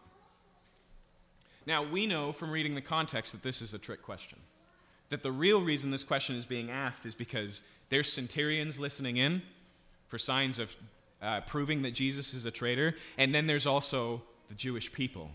Now, 1.66 1.82
we 1.82 2.06
know 2.06 2.32
from 2.32 2.50
reading 2.50 2.74
the 2.74 2.80
context 2.80 3.32
that 3.32 3.42
this 3.42 3.60
is 3.60 3.74
a 3.74 3.78
trick 3.78 4.02
question. 4.02 4.38
That 5.10 5.22
the 5.22 5.32
real 5.32 5.62
reason 5.62 5.90
this 5.90 6.04
question 6.04 6.36
is 6.36 6.46
being 6.46 6.70
asked 6.70 7.04
is 7.04 7.14
because 7.14 7.62
there's 7.88 8.10
centurions 8.10 8.80
listening 8.80 9.16
in 9.16 9.42
for 10.08 10.18
signs 10.18 10.58
of 10.58 10.74
uh, 11.22 11.40
proving 11.42 11.82
that 11.82 11.92
Jesus 11.92 12.32
is 12.32 12.46
a 12.46 12.50
traitor, 12.50 12.94
and 13.18 13.34
then 13.34 13.46
there's 13.46 13.66
also 13.66 14.22
the 14.48 14.54
Jewish 14.54 14.92
people 14.92 15.30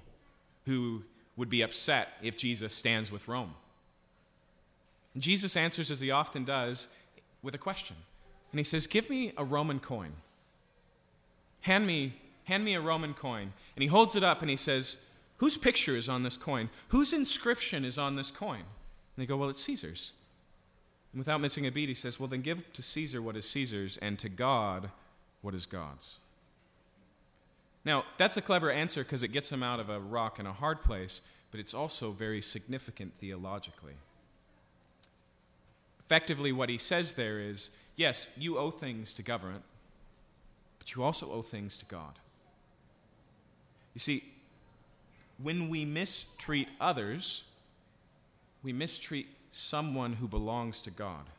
who 0.65 1.03
would 1.37 1.49
be 1.49 1.61
upset 1.61 2.09
if 2.21 2.37
Jesus 2.37 2.73
stands 2.73 3.11
with 3.11 3.27
Rome. 3.27 3.53
And 5.13 5.23
Jesus 5.23 5.55
answers, 5.55 5.91
as 5.91 5.99
he 6.01 6.11
often 6.11 6.43
does, 6.43 6.87
with 7.41 7.55
a 7.55 7.59
question. 7.59 7.95
And 8.51 8.59
he 8.59 8.63
says, 8.63 8.87
Give 8.87 9.09
me 9.09 9.33
a 9.37 9.43
Roman 9.43 9.79
coin. 9.79 10.13
Hand 11.61 11.87
me, 11.87 12.13
hand 12.45 12.63
me 12.63 12.75
a 12.75 12.81
Roman 12.81 13.13
coin. 13.13 13.53
And 13.75 13.83
he 13.83 13.87
holds 13.87 14.15
it 14.15 14.23
up 14.23 14.41
and 14.41 14.49
he 14.49 14.57
says, 14.57 14.97
Whose 15.37 15.57
picture 15.57 15.95
is 15.95 16.07
on 16.09 16.23
this 16.23 16.37
coin? 16.37 16.69
Whose 16.89 17.13
inscription 17.13 17.83
is 17.83 17.97
on 17.97 18.15
this 18.15 18.31
coin? 18.31 18.63
And 19.15 19.23
they 19.23 19.25
go, 19.25 19.37
Well, 19.37 19.49
it's 19.49 19.63
Caesar's. 19.63 20.11
And 21.11 21.19
without 21.19 21.39
missing 21.39 21.65
a 21.65 21.71
beat, 21.71 21.89
he 21.89 21.95
says, 21.95 22.19
Well, 22.19 22.27
then 22.27 22.41
give 22.41 22.73
to 22.73 22.83
Caesar 22.83 23.21
what 23.21 23.37
is 23.37 23.49
Caesar's, 23.49 23.97
and 23.97 24.19
to 24.19 24.29
God 24.29 24.89
what 25.41 25.55
is 25.55 25.65
God's. 25.65 26.19
Now, 27.85 28.03
that's 28.17 28.35
a 28.35 28.41
clever 28.41 28.71
answer 28.71 29.03
because 29.03 29.23
it 29.23 29.29
gets 29.29 29.51
him 29.51 29.61
out 29.61 29.79
of 29.79 29.89
a 29.89 29.99
rock 29.99 30.39
and 30.39 30.47
a 30.47 30.53
hard 30.53 30.81
place, 30.81 31.21
but 31.51 31.59
it's 31.59 31.73
also 31.73 32.11
very 32.11 32.41
significant 32.41 33.13
theologically. 33.19 33.93
Effectively, 35.99 36.51
what 36.51 36.69
he 36.69 36.77
says 36.77 37.13
there 37.13 37.39
is 37.39 37.69
yes, 37.95 38.33
you 38.37 38.57
owe 38.57 38.71
things 38.71 39.13
to 39.13 39.23
government, 39.23 39.63
but 40.79 40.95
you 40.95 41.03
also 41.03 41.31
owe 41.31 41.41
things 41.41 41.77
to 41.77 41.85
God. 41.85 42.19
You 43.93 43.99
see, 43.99 44.23
when 45.41 45.69
we 45.69 45.85
mistreat 45.85 46.67
others, 46.81 47.43
we 48.65 48.73
mistreat 48.73 49.27
someone 49.51 50.13
who 50.13 50.27
belongs 50.27 50.81
to 50.81 50.89
God, 50.89 51.29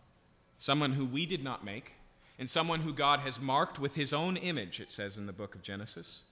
someone 0.58 0.92
who 0.92 1.04
we 1.04 1.26
did 1.26 1.42
not 1.42 1.64
make, 1.64 1.94
and 2.38 2.48
someone 2.48 2.80
who 2.80 2.92
God 2.92 3.20
has 3.20 3.40
marked 3.40 3.80
with 3.80 3.96
his 3.96 4.12
own 4.12 4.36
image, 4.36 4.78
it 4.78 4.92
says 4.92 5.18
in 5.18 5.26
the 5.26 5.32
book 5.32 5.56
of 5.56 5.62
Genesis. 5.62 6.22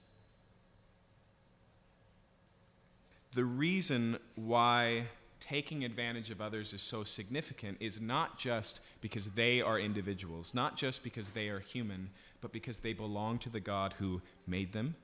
The 3.33 3.43
reason 3.43 4.17
why 4.35 5.07
taking 5.41 5.83
advantage 5.83 6.31
of 6.31 6.39
others 6.39 6.71
is 6.71 6.81
so 6.81 7.03
significant 7.03 7.77
is 7.81 7.99
not 7.99 8.37
just 8.37 8.79
because 9.01 9.31
they 9.31 9.59
are 9.59 9.77
individuals, 9.77 10.53
not 10.53 10.77
just 10.77 11.03
because 11.03 11.31
they 11.31 11.49
are 11.49 11.59
human, 11.59 12.09
but 12.39 12.53
because 12.53 12.79
they 12.79 12.93
belong 12.93 13.37
to 13.39 13.49
the 13.49 13.59
God 13.59 13.93
who 13.99 14.21
made 14.47 14.71
them 14.71 14.95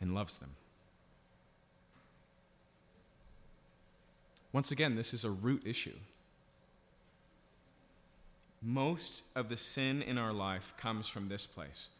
and 0.00 0.12
loves 0.12 0.38
them. 0.38 0.50
Once 4.52 4.70
again, 4.70 4.96
this 4.96 5.14
is 5.14 5.24
a 5.24 5.30
root 5.30 5.62
issue. 5.64 5.96
Most 8.62 9.22
of 9.34 9.48
the 9.48 9.56
sin 9.56 10.02
in 10.02 10.18
our 10.18 10.32
life 10.32 10.74
comes 10.76 11.08
from 11.08 11.28
this 11.28 11.46
place. 11.46 11.90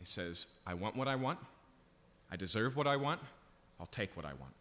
It 0.00 0.06
says, 0.06 0.46
I 0.66 0.74
want 0.74 0.96
what 0.96 1.08
I 1.08 1.16
want, 1.16 1.38
I 2.30 2.36
deserve 2.36 2.76
what 2.76 2.86
I 2.86 2.96
want, 2.96 3.20
I'll 3.78 3.86
take 3.86 4.16
what 4.16 4.24
I 4.24 4.32
want. 4.32 4.52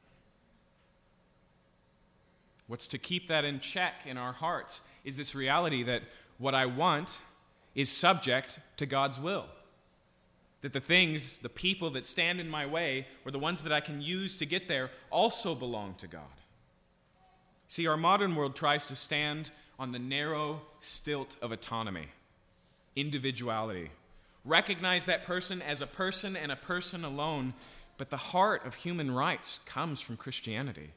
What's 2.68 2.88
to 2.90 2.98
keep 2.98 3.30
that 3.30 3.46
in 3.46 3.60
check 3.60 3.94
in 4.06 4.18
our 4.18 4.34
hearts 4.34 4.82
is 5.06 5.16
this 5.16 5.34
reality 5.34 5.84
that 5.84 6.04
what 6.38 6.54
I 6.54 6.66
want 6.66 7.22
is 7.76 7.90
subject 7.90 8.60
to 8.78 8.86
God's 8.86 9.20
will. 9.20 9.46
That 10.62 10.74
the 10.74 10.82
things, 10.82 11.38
the 11.38 11.50
people 11.50 11.92
that 11.92 12.06
stand 12.06 12.40
in 12.40 12.50
my 12.50 12.66
way, 12.66 13.08
or 13.24 13.32
the 13.32 13.40
ones 13.40 13.62
that 13.62 13.72
I 13.72 13.80
can 13.80 14.02
use 14.02 14.36
to 14.38 14.46
get 14.46 14.68
there, 14.68 14.90
also 15.12 15.56
belong 15.56 15.94
to 16.00 16.08
God. 16.08 16.24
See, 17.68 17.88
our 17.88 17.98
modern 17.98 18.36
world 18.36 18.56
tries 18.56 18.86
to 18.86 18.96
stand 18.96 19.52
on 19.78 19.92
the 19.92 20.00
narrow 20.00 20.62
stilt 20.80 21.36
of 21.42 21.52
autonomy, 21.52 22.08
individuality. 22.96 23.92
Recognize 24.46 25.06
that 25.06 25.26
person 25.26 25.62
as 25.62 25.82
a 25.82 25.88
person 25.88 26.36
and 26.36 26.52
a 26.52 26.56
person 26.56 27.04
alone, 27.04 27.54
but 27.98 28.10
the 28.10 28.18
heart 28.18 28.66
of 28.66 28.76
human 28.76 29.12
rights 29.12 29.60
comes 29.66 30.00
from 30.00 30.16
Christianity. 30.16 30.92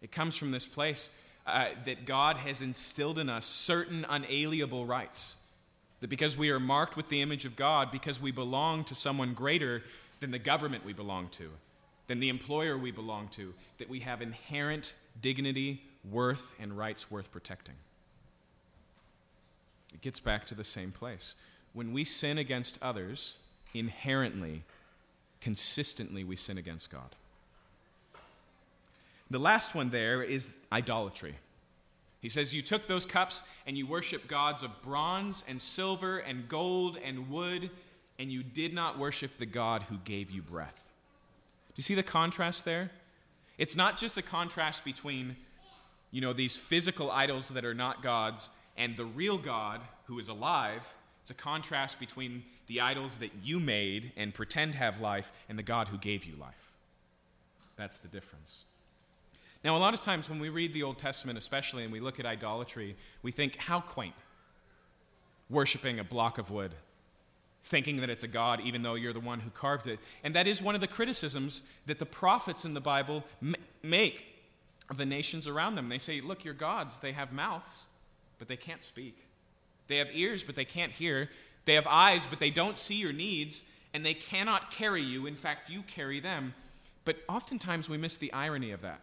It 0.00 0.10
comes 0.10 0.36
from 0.36 0.50
this 0.50 0.66
place 0.66 1.10
uh, 1.46 1.66
that 1.84 2.06
God 2.06 2.38
has 2.38 2.62
instilled 2.62 3.18
in 3.18 3.28
us 3.28 3.44
certain 3.44 4.06
unalienable 4.08 4.86
rights. 4.86 5.36
That 6.00 6.08
because 6.08 6.36
we 6.36 6.48
are 6.48 6.60
marked 6.60 6.96
with 6.96 7.10
the 7.10 7.20
image 7.20 7.44
of 7.44 7.56
God, 7.56 7.90
because 7.90 8.20
we 8.20 8.32
belong 8.32 8.84
to 8.84 8.94
someone 8.94 9.34
greater 9.34 9.82
than 10.20 10.30
the 10.30 10.38
government 10.38 10.84
we 10.84 10.94
belong 10.94 11.28
to, 11.32 11.50
than 12.06 12.20
the 12.20 12.30
employer 12.30 12.78
we 12.78 12.90
belong 12.90 13.28
to, 13.28 13.52
that 13.78 13.90
we 13.90 14.00
have 14.00 14.22
inherent 14.22 14.94
dignity, 15.20 15.82
worth, 16.08 16.54
and 16.60 16.76
rights 16.76 17.10
worth 17.10 17.30
protecting. 17.30 17.74
It 19.92 20.00
gets 20.00 20.20
back 20.20 20.46
to 20.46 20.54
the 20.54 20.64
same 20.64 20.92
place. 20.92 21.34
When 21.72 21.92
we 21.92 22.04
sin 22.04 22.38
against 22.38 22.78
others, 22.82 23.38
inherently, 23.74 24.62
consistently, 25.40 26.24
we 26.24 26.36
sin 26.36 26.58
against 26.58 26.90
God. 26.90 27.14
The 29.30 29.38
last 29.38 29.74
one 29.74 29.90
there 29.90 30.22
is 30.22 30.58
idolatry. 30.72 31.36
He 32.20 32.28
says, 32.28 32.54
You 32.54 32.62
took 32.62 32.86
those 32.86 33.06
cups 33.06 33.42
and 33.66 33.78
you 33.78 33.86
worship 33.86 34.26
gods 34.26 34.62
of 34.62 34.82
bronze 34.82 35.44
and 35.48 35.62
silver 35.62 36.18
and 36.18 36.48
gold 36.48 36.98
and 37.02 37.30
wood, 37.30 37.70
and 38.18 38.30
you 38.30 38.42
did 38.42 38.74
not 38.74 38.98
worship 38.98 39.38
the 39.38 39.46
God 39.46 39.84
who 39.84 39.96
gave 40.04 40.30
you 40.30 40.42
breath. 40.42 40.88
Do 41.68 41.74
you 41.76 41.82
see 41.82 41.94
the 41.94 42.02
contrast 42.02 42.64
there? 42.64 42.90
It's 43.56 43.76
not 43.76 43.96
just 43.96 44.14
the 44.14 44.22
contrast 44.22 44.84
between, 44.84 45.36
you 46.10 46.20
know, 46.20 46.32
these 46.32 46.56
physical 46.56 47.10
idols 47.10 47.48
that 47.50 47.64
are 47.64 47.74
not 47.74 48.02
gods 48.02 48.50
and 48.76 48.96
the 48.96 49.04
real 49.04 49.38
God 49.38 49.80
who 50.06 50.18
is 50.18 50.28
alive. 50.28 50.94
It's 51.22 51.30
a 51.30 51.34
contrast 51.34 52.00
between 52.00 52.44
the 52.66 52.80
idols 52.80 53.18
that 53.18 53.30
you 53.42 53.60
made 53.60 54.12
and 54.16 54.32
pretend 54.32 54.74
have 54.74 55.00
life 55.00 55.32
and 55.48 55.58
the 55.58 55.62
God 55.62 55.88
who 55.88 55.98
gave 55.98 56.24
you 56.24 56.34
life. 56.36 56.72
That's 57.76 57.98
the 57.98 58.08
difference. 58.08 58.64
Now, 59.62 59.76
a 59.76 59.78
lot 59.78 59.92
of 59.92 60.00
times 60.00 60.30
when 60.30 60.38
we 60.38 60.48
read 60.48 60.72
the 60.72 60.82
Old 60.82 60.98
Testament, 60.98 61.36
especially, 61.36 61.82
and 61.84 61.92
we 61.92 62.00
look 62.00 62.18
at 62.18 62.26
idolatry, 62.26 62.96
we 63.22 63.30
think, 63.30 63.56
how 63.56 63.80
quaint. 63.80 64.14
Worshiping 65.50 65.98
a 65.98 66.04
block 66.04 66.38
of 66.38 66.50
wood, 66.50 66.74
thinking 67.62 67.98
that 67.98 68.08
it's 68.08 68.24
a 68.24 68.28
God, 68.28 68.60
even 68.60 68.82
though 68.82 68.94
you're 68.94 69.12
the 69.12 69.20
one 69.20 69.40
who 69.40 69.50
carved 69.50 69.86
it. 69.86 69.98
And 70.24 70.34
that 70.34 70.46
is 70.46 70.62
one 70.62 70.74
of 70.74 70.80
the 70.80 70.86
criticisms 70.86 71.62
that 71.86 71.98
the 71.98 72.06
prophets 72.06 72.64
in 72.64 72.72
the 72.72 72.80
Bible 72.80 73.24
m- 73.42 73.56
make 73.82 74.24
the 74.96 75.06
nations 75.06 75.46
around 75.46 75.74
them. 75.74 75.88
They 75.88 75.98
say, 75.98 76.20
look, 76.20 76.44
your 76.44 76.54
gods, 76.54 76.98
they 76.98 77.12
have 77.12 77.32
mouths, 77.32 77.86
but 78.38 78.48
they 78.48 78.56
can't 78.56 78.82
speak. 78.82 79.26
They 79.88 79.98
have 79.98 80.08
ears, 80.12 80.42
but 80.42 80.54
they 80.54 80.64
can't 80.64 80.92
hear. 80.92 81.28
They 81.64 81.74
have 81.74 81.86
eyes, 81.86 82.26
but 82.28 82.40
they 82.40 82.50
don't 82.50 82.78
see 82.78 82.96
your 82.96 83.12
needs, 83.12 83.64
and 83.92 84.04
they 84.04 84.14
cannot 84.14 84.70
carry 84.70 85.02
you. 85.02 85.26
In 85.26 85.36
fact, 85.36 85.70
you 85.70 85.82
carry 85.82 86.20
them. 86.20 86.54
But 87.04 87.18
oftentimes 87.28 87.88
we 87.88 87.98
miss 87.98 88.16
the 88.16 88.32
irony 88.32 88.70
of 88.70 88.82
that. 88.82 89.00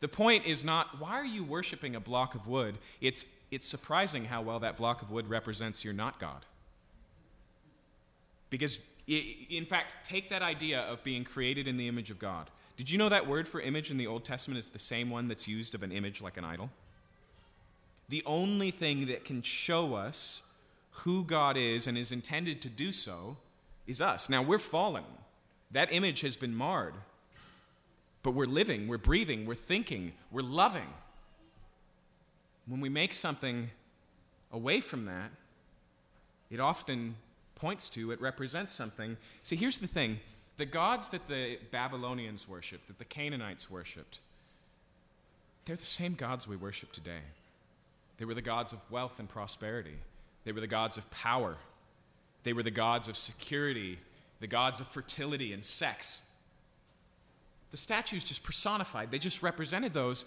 The 0.00 0.08
point 0.08 0.46
is 0.46 0.64
not, 0.64 1.00
why 1.00 1.12
are 1.12 1.24
you 1.24 1.44
worshiping 1.44 1.96
a 1.96 2.00
block 2.00 2.34
of 2.34 2.46
wood? 2.46 2.76
It's, 3.00 3.24
it's 3.50 3.66
surprising 3.66 4.26
how 4.26 4.42
well 4.42 4.58
that 4.60 4.76
block 4.76 5.00
of 5.00 5.10
wood 5.10 5.28
represents 5.28 5.84
your 5.84 5.94
not 5.94 6.18
God. 6.18 6.44
Because, 8.50 8.78
in 9.08 9.64
fact, 9.64 10.04
take 10.04 10.28
that 10.30 10.42
idea 10.42 10.80
of 10.80 11.02
being 11.02 11.24
created 11.24 11.66
in 11.66 11.76
the 11.76 11.88
image 11.88 12.10
of 12.10 12.18
God. 12.18 12.50
Did 12.76 12.90
you 12.90 12.98
know 12.98 13.08
that 13.08 13.26
word 13.26 13.46
for 13.46 13.60
image 13.60 13.90
in 13.90 13.98
the 13.98 14.06
Old 14.06 14.24
Testament 14.24 14.58
is 14.58 14.68
the 14.68 14.78
same 14.78 15.10
one 15.10 15.28
that's 15.28 15.46
used 15.46 15.74
of 15.74 15.82
an 15.82 15.92
image 15.92 16.20
like 16.20 16.36
an 16.36 16.44
idol? 16.44 16.70
The 18.08 18.22
only 18.26 18.70
thing 18.70 19.06
that 19.06 19.24
can 19.24 19.42
show 19.42 19.94
us 19.94 20.42
who 20.90 21.24
God 21.24 21.56
is 21.56 21.86
and 21.86 21.96
is 21.96 22.12
intended 22.12 22.60
to 22.62 22.68
do 22.68 22.92
so 22.92 23.36
is 23.86 24.00
us. 24.00 24.28
Now, 24.28 24.42
we're 24.42 24.58
fallen. 24.58 25.04
That 25.70 25.92
image 25.92 26.20
has 26.22 26.36
been 26.36 26.54
marred. 26.54 26.94
But 28.22 28.32
we're 28.32 28.46
living, 28.46 28.88
we're 28.88 28.96
breathing, 28.96 29.44
we're 29.44 29.54
thinking, 29.54 30.12
we're 30.30 30.42
loving. 30.42 30.88
When 32.66 32.80
we 32.80 32.88
make 32.88 33.12
something 33.12 33.70
away 34.50 34.80
from 34.80 35.04
that, 35.04 35.30
it 36.50 36.58
often 36.58 37.16
points 37.54 37.90
to, 37.90 38.12
it 38.12 38.20
represents 38.20 38.72
something. 38.72 39.18
See, 39.42 39.56
here's 39.56 39.78
the 39.78 39.86
thing 39.86 40.20
the 40.56 40.66
gods 40.66 41.08
that 41.10 41.26
the 41.26 41.58
Babylonians 41.70 42.48
worshiped, 42.48 42.86
that 42.86 42.98
the 42.98 43.04
Canaanites 43.04 43.70
worshiped, 43.70 44.20
they're 45.64 45.76
the 45.76 45.84
same 45.84 46.14
gods 46.14 46.46
we 46.46 46.56
worship 46.56 46.92
today. 46.92 47.22
They 48.18 48.24
were 48.24 48.34
the 48.34 48.42
gods 48.42 48.72
of 48.72 48.78
wealth 48.90 49.18
and 49.18 49.28
prosperity, 49.28 49.98
they 50.44 50.52
were 50.52 50.60
the 50.60 50.66
gods 50.66 50.96
of 50.96 51.10
power, 51.10 51.56
they 52.44 52.52
were 52.52 52.62
the 52.62 52.70
gods 52.70 53.08
of 53.08 53.16
security, 53.16 53.98
the 54.40 54.46
gods 54.46 54.80
of 54.80 54.86
fertility 54.88 55.52
and 55.52 55.64
sex. 55.64 56.22
The 57.70 57.76
statues 57.76 58.22
just 58.22 58.44
personified, 58.44 59.10
they 59.10 59.18
just 59.18 59.42
represented 59.42 59.94
those. 59.94 60.24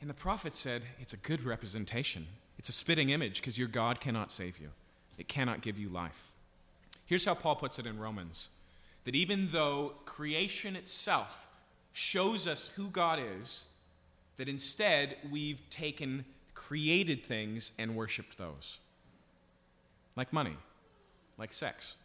And 0.00 0.10
the 0.10 0.14
prophet 0.14 0.52
said, 0.52 0.82
It's 1.00 1.12
a 1.12 1.16
good 1.16 1.44
representation. 1.44 2.26
It's 2.58 2.68
a 2.68 2.72
spitting 2.72 3.10
image 3.10 3.40
because 3.40 3.58
your 3.58 3.68
God 3.68 4.00
cannot 4.00 4.30
save 4.30 4.58
you, 4.58 4.68
it 5.18 5.26
cannot 5.26 5.62
give 5.62 5.78
you 5.78 5.88
life. 5.88 6.32
Here's 7.06 7.24
how 7.24 7.34
Paul 7.34 7.56
puts 7.56 7.78
it 7.80 7.86
in 7.86 7.98
Romans 7.98 8.48
that 9.04 9.14
even 9.14 9.48
though 9.50 9.94
creation 10.04 10.76
itself 10.76 11.46
shows 11.92 12.46
us 12.46 12.68
who 12.76 12.88
God 12.88 13.18
is, 13.38 13.64
that 14.36 14.48
instead 14.48 15.16
we've 15.30 15.68
taken 15.70 16.24
created 16.54 17.24
things 17.24 17.72
and 17.78 17.96
worshiped 17.96 18.38
those. 18.38 18.78
Like 20.16 20.32
money, 20.32 20.56
like 21.38 21.52
sex, 21.52 21.96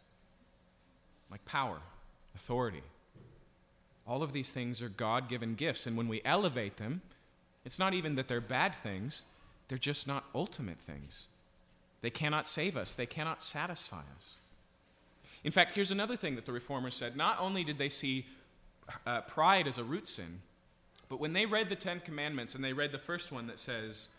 like 1.30 1.46
power, 1.46 1.80
authority, 2.36 2.84
all 4.08 4.24
of 4.24 4.34
these 4.34 4.52
things 4.52 4.82
are 4.82 4.90
God 4.90 5.30
given 5.30 5.56
gifts. 5.56 5.86
And 5.86 5.98
when 5.98 6.08
we 6.08 6.22
elevate 6.24 6.78
them, 6.78 7.02
it's 7.66 7.78
not 7.78 7.94
even 7.94 8.16
that 8.16 8.28
they're 8.28 8.42
bad 8.42 8.74
things, 8.74 9.24
they're 9.68 9.78
just 9.78 10.08
not 10.08 10.26
ultimate 10.34 10.80
things. 10.80 11.28
They 12.02 12.10
cannot 12.10 12.48
save 12.48 12.78
us, 12.78 12.94
they 12.94 13.06
cannot 13.06 13.44
satisfy 13.44 14.04
us. 14.16 14.38
In 15.48 15.54
fact, 15.54 15.72
here's 15.72 15.92
another 15.92 16.18
thing 16.18 16.36
that 16.36 16.46
the 16.46 16.52
reformers 16.52 16.94
said. 16.94 17.16
Not 17.16 17.38
only 17.40 17.64
did 17.64 17.78
they 17.78 17.88
see 17.88 18.26
uh, 19.06 19.22
pride 19.22 19.66
as 19.66 19.78
a 19.78 19.84
root 19.86 20.10
sin, 20.10 20.42
but 21.08 21.22
when 21.22 21.32
they 21.32 21.46
read 21.46 21.70
the 21.70 21.76
Ten 21.78 22.02
Commandments 22.02 22.54
and 22.54 22.62
they 22.62 22.74
read 22.74 22.92
the 22.92 22.98
first 22.98 23.32
one 23.32 23.48
that 23.48 23.58
says, 23.58 24.10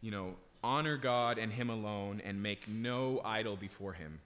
you 0.00 0.10
know, 0.10 0.36
honor 0.64 0.96
God 0.96 1.36
and 1.36 1.52
Him 1.52 1.68
alone 1.68 2.22
and 2.24 2.42
make 2.42 2.68
no 2.68 3.20
idol 3.22 3.54
before 3.54 3.92
Him. 3.92 4.20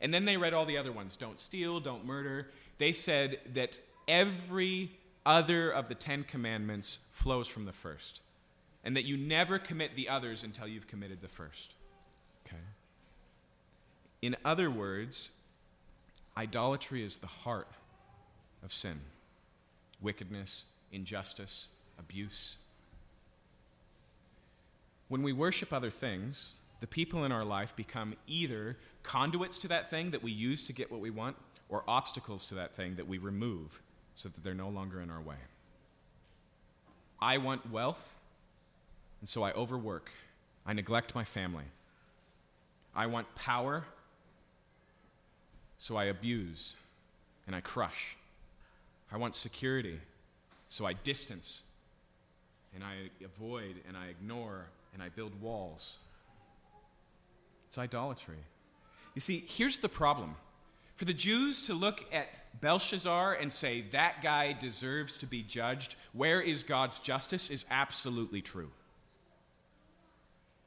And 0.00 0.12
then 0.12 0.24
they 0.24 0.36
read 0.36 0.52
all 0.52 0.66
the 0.66 0.76
other 0.76 0.90
ones 0.90 1.16
don't 1.16 1.38
steal, 1.38 1.78
don't 1.78 2.04
murder. 2.04 2.48
They 2.78 2.92
said 2.92 3.38
that 3.54 3.78
every 4.08 4.90
other 5.24 5.70
of 5.70 5.88
the 5.88 5.94
Ten 5.94 6.24
Commandments 6.24 7.06
flows 7.12 7.46
from 7.46 7.66
the 7.66 7.72
first, 7.72 8.20
and 8.82 8.96
that 8.96 9.04
you 9.04 9.16
never 9.16 9.60
commit 9.60 9.94
the 9.94 10.08
others 10.08 10.42
until 10.42 10.66
you've 10.66 10.88
committed 10.88 11.20
the 11.20 11.28
first. 11.28 11.74
Okay? 12.44 12.62
In 14.22 14.34
other 14.44 14.72
words, 14.72 15.30
idolatry 16.38 17.02
is 17.02 17.18
the 17.18 17.26
heart 17.26 17.68
of 18.62 18.72
sin 18.72 19.00
wickedness, 20.00 20.64
injustice, 20.92 21.68
abuse. 21.98 22.56
When 25.08 25.24
we 25.24 25.32
worship 25.32 25.72
other 25.72 25.90
things, 25.90 26.52
the 26.78 26.86
people 26.86 27.24
in 27.24 27.32
our 27.32 27.44
life 27.44 27.74
become 27.74 28.14
either 28.28 28.76
conduits 29.02 29.58
to 29.58 29.68
that 29.68 29.90
thing 29.90 30.12
that 30.12 30.22
we 30.22 30.30
use 30.30 30.62
to 30.62 30.72
get 30.72 30.92
what 30.92 31.00
we 31.00 31.10
want 31.10 31.34
or 31.68 31.82
obstacles 31.88 32.46
to 32.46 32.54
that 32.54 32.76
thing 32.76 32.94
that 32.94 33.08
we 33.08 33.18
remove 33.18 33.82
so 34.14 34.28
that 34.28 34.44
they're 34.44 34.54
no 34.54 34.68
longer 34.68 35.00
in 35.00 35.10
our 35.10 35.20
way. 35.20 35.34
I 37.20 37.38
want 37.38 37.68
wealth, 37.72 38.20
and 39.20 39.28
so 39.28 39.42
I 39.42 39.50
overwork. 39.52 40.10
I 40.64 40.74
neglect 40.74 41.12
my 41.12 41.24
family. 41.24 41.64
I 42.94 43.06
want 43.06 43.34
power, 43.34 43.84
so 45.78 45.96
I 45.96 46.04
abuse 46.04 46.74
and 47.46 47.56
I 47.56 47.60
crush. 47.60 48.16
I 49.10 49.16
want 49.16 49.34
security, 49.34 50.00
so 50.68 50.84
I 50.84 50.92
distance 50.92 51.62
and 52.74 52.84
I 52.84 53.10
avoid 53.24 53.76
and 53.86 53.96
I 53.96 54.08
ignore 54.08 54.66
and 54.92 55.02
I 55.02 55.08
build 55.08 55.40
walls. 55.40 55.98
It's 57.68 57.78
idolatry. 57.78 58.36
You 59.14 59.20
see, 59.20 59.44
here's 59.46 59.78
the 59.78 59.88
problem 59.88 60.36
for 60.96 61.04
the 61.04 61.14
Jews 61.14 61.62
to 61.62 61.74
look 61.74 62.04
at 62.12 62.42
Belshazzar 62.60 63.34
and 63.34 63.52
say, 63.52 63.82
that 63.92 64.20
guy 64.20 64.52
deserves 64.52 65.16
to 65.18 65.26
be 65.26 65.42
judged, 65.42 65.94
where 66.12 66.40
is 66.40 66.64
God's 66.64 66.98
justice, 66.98 67.50
is 67.50 67.64
absolutely 67.70 68.42
true. 68.42 68.70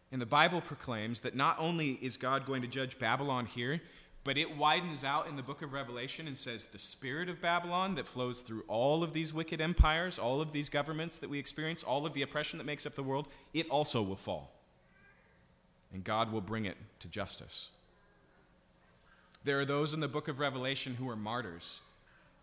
And 0.10 0.22
the 0.22 0.26
Bible 0.26 0.62
proclaims 0.62 1.20
that 1.22 1.36
not 1.36 1.58
only 1.60 2.00
is 2.02 2.16
God 2.16 2.46
going 2.46 2.62
to 2.62 2.68
judge 2.70 2.98
Babylon 2.98 3.46
here, 3.46 3.82
but 4.24 4.38
it 4.38 4.56
widens 4.56 5.04
out 5.04 5.28
in 5.28 5.36
the 5.36 5.42
book 5.42 5.62
of 5.62 5.74
Revelation 5.74 6.28
and 6.28 6.38
says 6.38 6.66
the 6.66 6.78
spirit 6.78 7.28
of 7.28 7.42
Babylon 7.42 7.96
that 7.96 8.08
flows 8.08 8.42
through 8.42 8.64
all 8.68 9.04
of 9.04 9.14
these 9.14 9.34
wicked 9.34 9.60
empires, 9.60 10.20
all 10.20 10.42
of 10.42 10.52
these 10.52 10.70
governments 10.70 11.18
that 11.20 11.30
we 11.30 11.40
experience, 11.40 11.84
all 11.84 12.06
of 12.06 12.14
the 12.14 12.22
oppression 12.22 12.60
that 12.60 12.66
makes 12.66 12.86
up 12.86 12.96
the 12.96 13.04
world, 13.04 13.28
it 13.54 13.68
also 13.70 14.02
will 14.02 14.16
fall. 14.16 14.52
And 15.92 16.04
God 16.04 16.32
will 16.32 16.42
bring 16.42 16.66
it 16.66 16.78
to 17.00 17.08
justice. 17.08 17.72
There 19.44 19.60
are 19.60 19.66
those 19.66 19.94
in 19.94 20.00
the 20.00 20.08
book 20.08 20.28
of 20.28 20.40
Revelation 20.40 20.96
who 20.96 21.10
are 21.10 21.16
martyrs, 21.16 21.82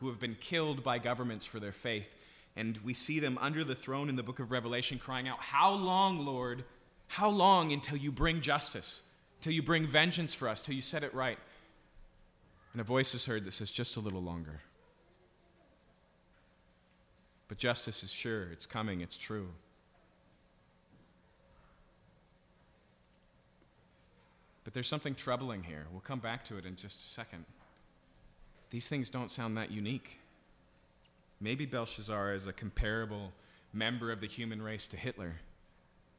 who 0.01 0.09
have 0.09 0.19
been 0.19 0.37
killed 0.41 0.83
by 0.83 0.99
governments 0.99 1.47
for 1.47 1.61
their 1.61 1.73
faith. 1.73 2.09
And 2.57 2.77
we 2.79 2.93
see 2.93 3.21
them 3.21 3.39
under 3.41 3.63
the 3.63 3.77
throne 3.77 4.09
in 4.09 4.17
the 4.17 4.23
book 4.25 4.41
of 4.41 4.51
Revelation 4.51 4.99
crying 4.99 5.29
out, 5.29 5.39
How 5.39 5.71
long, 5.71 6.27
Lord? 6.27 6.65
How 7.07 7.31
long 7.31 7.73
until 7.73 7.97
you 7.97 8.11
bring 8.11 8.41
justice, 8.41 9.03
till 9.41 9.53
you 9.53 9.63
bring 9.63 9.87
vengeance 9.87 10.35
for 10.35 10.49
us, 10.49 10.61
till 10.61 10.75
you 10.75 10.83
set 10.83 11.05
it 11.05 11.15
right? 11.15 11.39
And 12.79 12.85
a 12.85 12.87
voice 12.87 13.13
is 13.13 13.27
heard 13.27 13.43
that 13.43 13.53
says, 13.55 13.73
Just 13.73 13.97
a 13.97 14.01
little 14.01 14.23
longer. 14.23 14.61
But 17.49 17.59
justice 17.59 18.05
is 18.05 18.13
sure, 18.13 18.53
it's 18.53 18.67
coming, 18.67 19.01
it's 19.01 19.17
true. 19.17 19.49
But 24.63 24.75
there's 24.75 24.87
something 24.87 25.17
troubling 25.17 25.65
here. 25.65 25.87
We'll 25.91 26.03
come 26.03 26.21
back 26.21 26.45
to 26.45 26.57
it 26.57 26.65
in 26.65 26.77
just 26.77 27.01
a 27.01 27.03
second. 27.03 27.47
These 28.71 28.87
things 28.87 29.11
don't 29.11 29.33
sound 29.33 29.57
that 29.57 29.73
unique. 29.73 30.21
Maybe 31.41 31.67
Belshazzar 31.67 32.33
is 32.33 32.47
a 32.47 32.53
comparable 32.53 33.33
member 33.73 34.13
of 34.13 34.21
the 34.21 34.29
human 34.29 34.63
race 34.63 34.87
to 34.87 34.97
Hitler, 34.97 35.35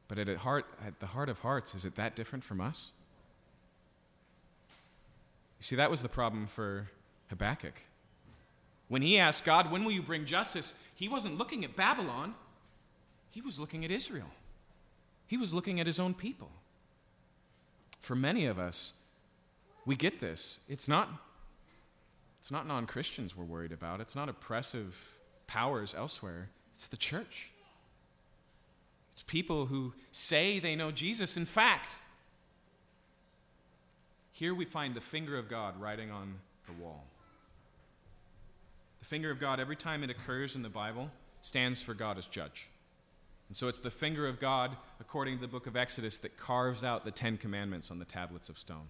But 0.08 0.18
at, 0.18 0.28
heart, 0.36 0.66
at 0.86 1.00
the 1.00 1.06
heart 1.06 1.30
of 1.30 1.38
hearts, 1.38 1.74
is 1.74 1.86
it 1.86 1.94
that 1.94 2.16
different 2.16 2.44
from 2.44 2.60
us? 2.60 2.92
You 5.60 5.64
see, 5.64 5.76
that 5.76 5.90
was 5.90 6.00
the 6.02 6.08
problem 6.08 6.46
for 6.46 6.88
Habakkuk. 7.28 7.74
When 8.88 9.02
he 9.02 9.18
asked 9.18 9.44
God, 9.44 9.70
When 9.70 9.84
will 9.84 9.92
you 9.92 10.02
bring 10.02 10.24
justice? 10.24 10.74
he 10.94 11.08
wasn't 11.08 11.38
looking 11.38 11.64
at 11.64 11.76
Babylon, 11.76 12.34
he 13.30 13.40
was 13.40 13.58
looking 13.58 13.84
at 13.84 13.90
Israel. 13.90 14.30
He 15.26 15.36
was 15.36 15.54
looking 15.54 15.80
at 15.80 15.86
his 15.86 16.00
own 16.00 16.12
people. 16.12 16.50
For 18.00 18.16
many 18.16 18.46
of 18.46 18.58
us, 18.58 18.94
we 19.86 19.96
get 19.96 20.18
this. 20.18 20.60
It's 20.68 20.88
not, 20.88 21.08
it's 22.40 22.50
not 22.50 22.66
non 22.66 22.86
Christians 22.86 23.36
we're 23.36 23.44
worried 23.44 23.72
about, 23.72 24.00
it's 24.00 24.16
not 24.16 24.28
oppressive 24.28 24.96
powers 25.46 25.94
elsewhere, 25.94 26.48
it's 26.74 26.88
the 26.88 26.96
church. 26.96 27.50
It's 29.12 29.22
people 29.22 29.66
who 29.66 29.92
say 30.12 30.58
they 30.58 30.74
know 30.74 30.90
Jesus. 30.90 31.36
In 31.36 31.44
fact, 31.44 31.98
here 34.40 34.54
we 34.54 34.64
find 34.64 34.94
the 34.94 35.02
finger 35.02 35.36
of 35.36 35.50
God 35.50 35.78
writing 35.78 36.10
on 36.10 36.32
the 36.64 36.72
wall. 36.82 37.04
The 39.00 39.04
finger 39.04 39.30
of 39.30 39.38
God, 39.38 39.60
every 39.60 39.76
time 39.76 40.02
it 40.02 40.08
occurs 40.08 40.56
in 40.56 40.62
the 40.62 40.70
Bible, 40.70 41.10
stands 41.42 41.82
for 41.82 41.92
God 41.92 42.16
as 42.16 42.24
judge. 42.24 42.66
And 43.48 43.56
so 43.56 43.68
it's 43.68 43.80
the 43.80 43.90
finger 43.90 44.26
of 44.26 44.40
God, 44.40 44.78
according 44.98 45.34
to 45.36 45.42
the 45.42 45.46
book 45.46 45.66
of 45.66 45.76
Exodus, 45.76 46.16
that 46.16 46.38
carves 46.38 46.82
out 46.82 47.04
the 47.04 47.10
Ten 47.10 47.36
Commandments 47.36 47.90
on 47.90 47.98
the 47.98 48.06
tablets 48.06 48.48
of 48.48 48.58
stone. 48.58 48.88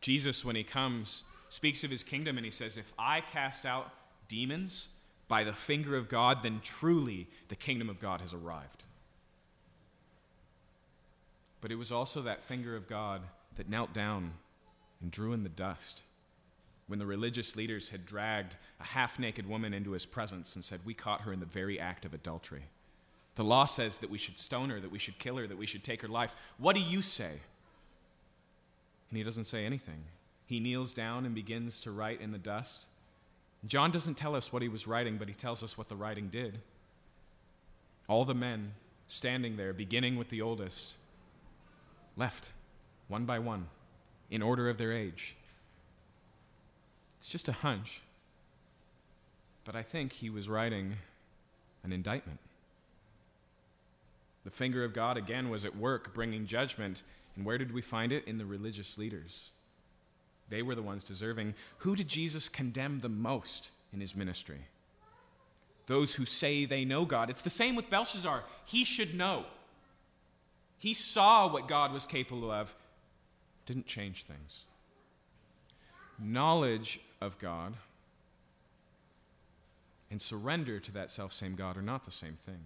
Jesus, 0.00 0.44
when 0.44 0.56
he 0.56 0.64
comes, 0.64 1.22
speaks 1.48 1.84
of 1.84 1.90
his 1.90 2.02
kingdom 2.02 2.38
and 2.38 2.44
he 2.44 2.50
says, 2.50 2.76
If 2.76 2.92
I 2.98 3.20
cast 3.20 3.64
out 3.64 3.92
demons 4.26 4.88
by 5.28 5.44
the 5.44 5.52
finger 5.52 5.96
of 5.96 6.08
God, 6.08 6.42
then 6.42 6.62
truly 6.64 7.28
the 7.46 7.54
kingdom 7.54 7.88
of 7.88 8.00
God 8.00 8.22
has 8.22 8.34
arrived. 8.34 8.82
But 11.60 11.70
it 11.70 11.76
was 11.76 11.92
also 11.92 12.22
that 12.22 12.42
finger 12.42 12.74
of 12.74 12.88
God 12.88 13.22
that 13.56 13.68
knelt 13.68 13.92
down 13.92 14.32
and 15.00 15.10
drew 15.10 15.32
in 15.32 15.42
the 15.42 15.48
dust 15.48 16.02
when 16.86 16.98
the 16.98 17.06
religious 17.06 17.56
leaders 17.56 17.88
had 17.88 18.04
dragged 18.04 18.56
a 18.80 18.84
half 18.84 19.18
naked 19.18 19.48
woman 19.48 19.72
into 19.72 19.92
his 19.92 20.04
presence 20.04 20.54
and 20.54 20.64
said, 20.64 20.80
We 20.84 20.94
caught 20.94 21.22
her 21.22 21.32
in 21.32 21.40
the 21.40 21.46
very 21.46 21.80
act 21.80 22.04
of 22.04 22.12
adultery. 22.12 22.64
The 23.36 23.44
law 23.44 23.64
says 23.64 23.98
that 23.98 24.10
we 24.10 24.18
should 24.18 24.38
stone 24.38 24.68
her, 24.70 24.78
that 24.78 24.90
we 24.90 24.98
should 24.98 25.18
kill 25.18 25.36
her, 25.36 25.46
that 25.46 25.56
we 25.56 25.66
should 25.66 25.84
take 25.84 26.02
her 26.02 26.08
life. 26.08 26.34
What 26.58 26.76
do 26.76 26.82
you 26.82 27.00
say? 27.00 27.30
And 29.10 29.16
he 29.16 29.22
doesn't 29.22 29.46
say 29.46 29.64
anything. 29.64 30.04
He 30.44 30.60
kneels 30.60 30.92
down 30.92 31.24
and 31.24 31.34
begins 31.34 31.80
to 31.80 31.90
write 31.90 32.20
in 32.20 32.32
the 32.32 32.38
dust. 32.38 32.86
John 33.66 33.90
doesn't 33.90 34.16
tell 34.16 34.34
us 34.34 34.52
what 34.52 34.60
he 34.60 34.68
was 34.68 34.86
writing, 34.86 35.16
but 35.16 35.28
he 35.28 35.34
tells 35.34 35.62
us 35.62 35.78
what 35.78 35.88
the 35.88 35.96
writing 35.96 36.28
did. 36.28 36.58
All 38.08 38.24
the 38.24 38.34
men 38.34 38.72
standing 39.08 39.56
there, 39.56 39.72
beginning 39.72 40.16
with 40.16 40.28
the 40.28 40.42
oldest, 40.42 40.94
left 42.16 42.50
one 43.12 43.26
by 43.26 43.38
one 43.38 43.66
in 44.30 44.40
order 44.40 44.70
of 44.70 44.78
their 44.78 44.90
age. 44.90 45.36
It's 47.18 47.28
just 47.28 47.46
a 47.46 47.52
hunch. 47.52 48.00
But 49.66 49.76
I 49.76 49.82
think 49.82 50.12
he 50.12 50.30
was 50.30 50.48
writing 50.48 50.94
an 51.84 51.92
indictment. 51.92 52.38
The 54.44 54.50
finger 54.50 54.82
of 54.82 54.94
God 54.94 55.18
again 55.18 55.50
was 55.50 55.66
at 55.66 55.76
work 55.76 56.14
bringing 56.14 56.46
judgment. 56.46 57.02
And 57.36 57.44
where 57.44 57.58
did 57.58 57.72
we 57.72 57.82
find 57.82 58.12
it? 58.12 58.26
In 58.26 58.38
the 58.38 58.46
religious 58.46 58.96
leaders. 58.96 59.50
They 60.48 60.62
were 60.62 60.74
the 60.74 60.82
ones 60.82 61.04
deserving. 61.04 61.54
Who 61.78 61.94
did 61.94 62.08
Jesus 62.08 62.48
condemn 62.48 63.00
the 63.00 63.10
most 63.10 63.70
in 63.92 64.00
his 64.00 64.16
ministry? 64.16 64.62
Those 65.86 66.14
who 66.14 66.24
say 66.24 66.64
they 66.64 66.86
know 66.86 67.04
God. 67.04 67.28
It's 67.28 67.42
the 67.42 67.50
same 67.50 67.76
with 67.76 67.90
Belshazzar. 67.90 68.42
He 68.64 68.84
should 68.84 69.14
know. 69.14 69.44
He 70.78 70.94
saw 70.94 71.46
what 71.52 71.68
God 71.68 71.92
was 71.92 72.06
capable 72.06 72.50
of, 72.50 72.74
didn't 73.66 73.86
change 73.86 74.24
things 74.24 74.64
knowledge 76.22 77.00
of 77.20 77.38
God 77.38 77.74
and 80.10 80.20
surrender 80.20 80.78
to 80.78 80.92
that 80.92 81.10
self 81.10 81.32
same 81.32 81.54
God 81.54 81.76
are 81.76 81.82
not 81.82 82.04
the 82.04 82.10
same 82.10 82.36
thing. 82.44 82.60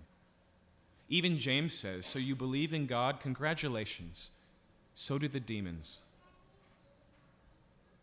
Even 1.09 1.39
James 1.39 1.75
says, 1.75 2.05
So 2.05 2.19
you 2.19 2.35
believe 2.35 2.73
in 2.73 2.87
God? 2.87 3.21
Congratulations. 3.21 4.31
So 4.95 5.19
do 5.19 5.29
the 5.29 5.41
demons. 5.41 6.01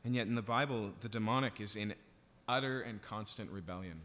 And 0.06 0.15
yet 0.15 0.27
in 0.27 0.36
the 0.36 0.41
Bible, 0.41 0.91
the 1.01 1.10
demonic 1.10 1.60
is 1.60 1.75
in 1.75 1.93
utter 2.47 2.82
and 2.82 3.01
constant 3.01 3.49
rebellion. 3.51 4.01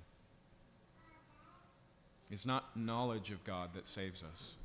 It's 2.31 2.47
not 2.47 2.77
knowledge 2.77 3.31
of 3.31 3.43
God 3.45 3.71
that 3.75 3.87
saves 3.87 4.23
us. 4.23 4.57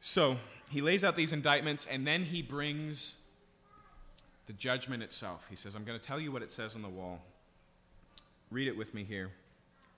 So 0.00 0.36
he 0.70 0.80
lays 0.80 1.04
out 1.04 1.16
these 1.16 1.32
indictments 1.32 1.86
and 1.86 2.06
then 2.06 2.24
he 2.24 2.42
brings 2.42 3.20
the 4.46 4.52
judgment 4.52 5.02
itself. 5.02 5.46
He 5.48 5.56
says, 5.56 5.74
I'm 5.74 5.84
going 5.84 5.98
to 5.98 6.04
tell 6.04 6.20
you 6.20 6.32
what 6.32 6.42
it 6.42 6.50
says 6.50 6.76
on 6.76 6.82
the 6.82 6.88
wall. 6.88 7.20
Read 8.50 8.68
it 8.68 8.76
with 8.76 8.94
me 8.94 9.04
here. 9.04 9.30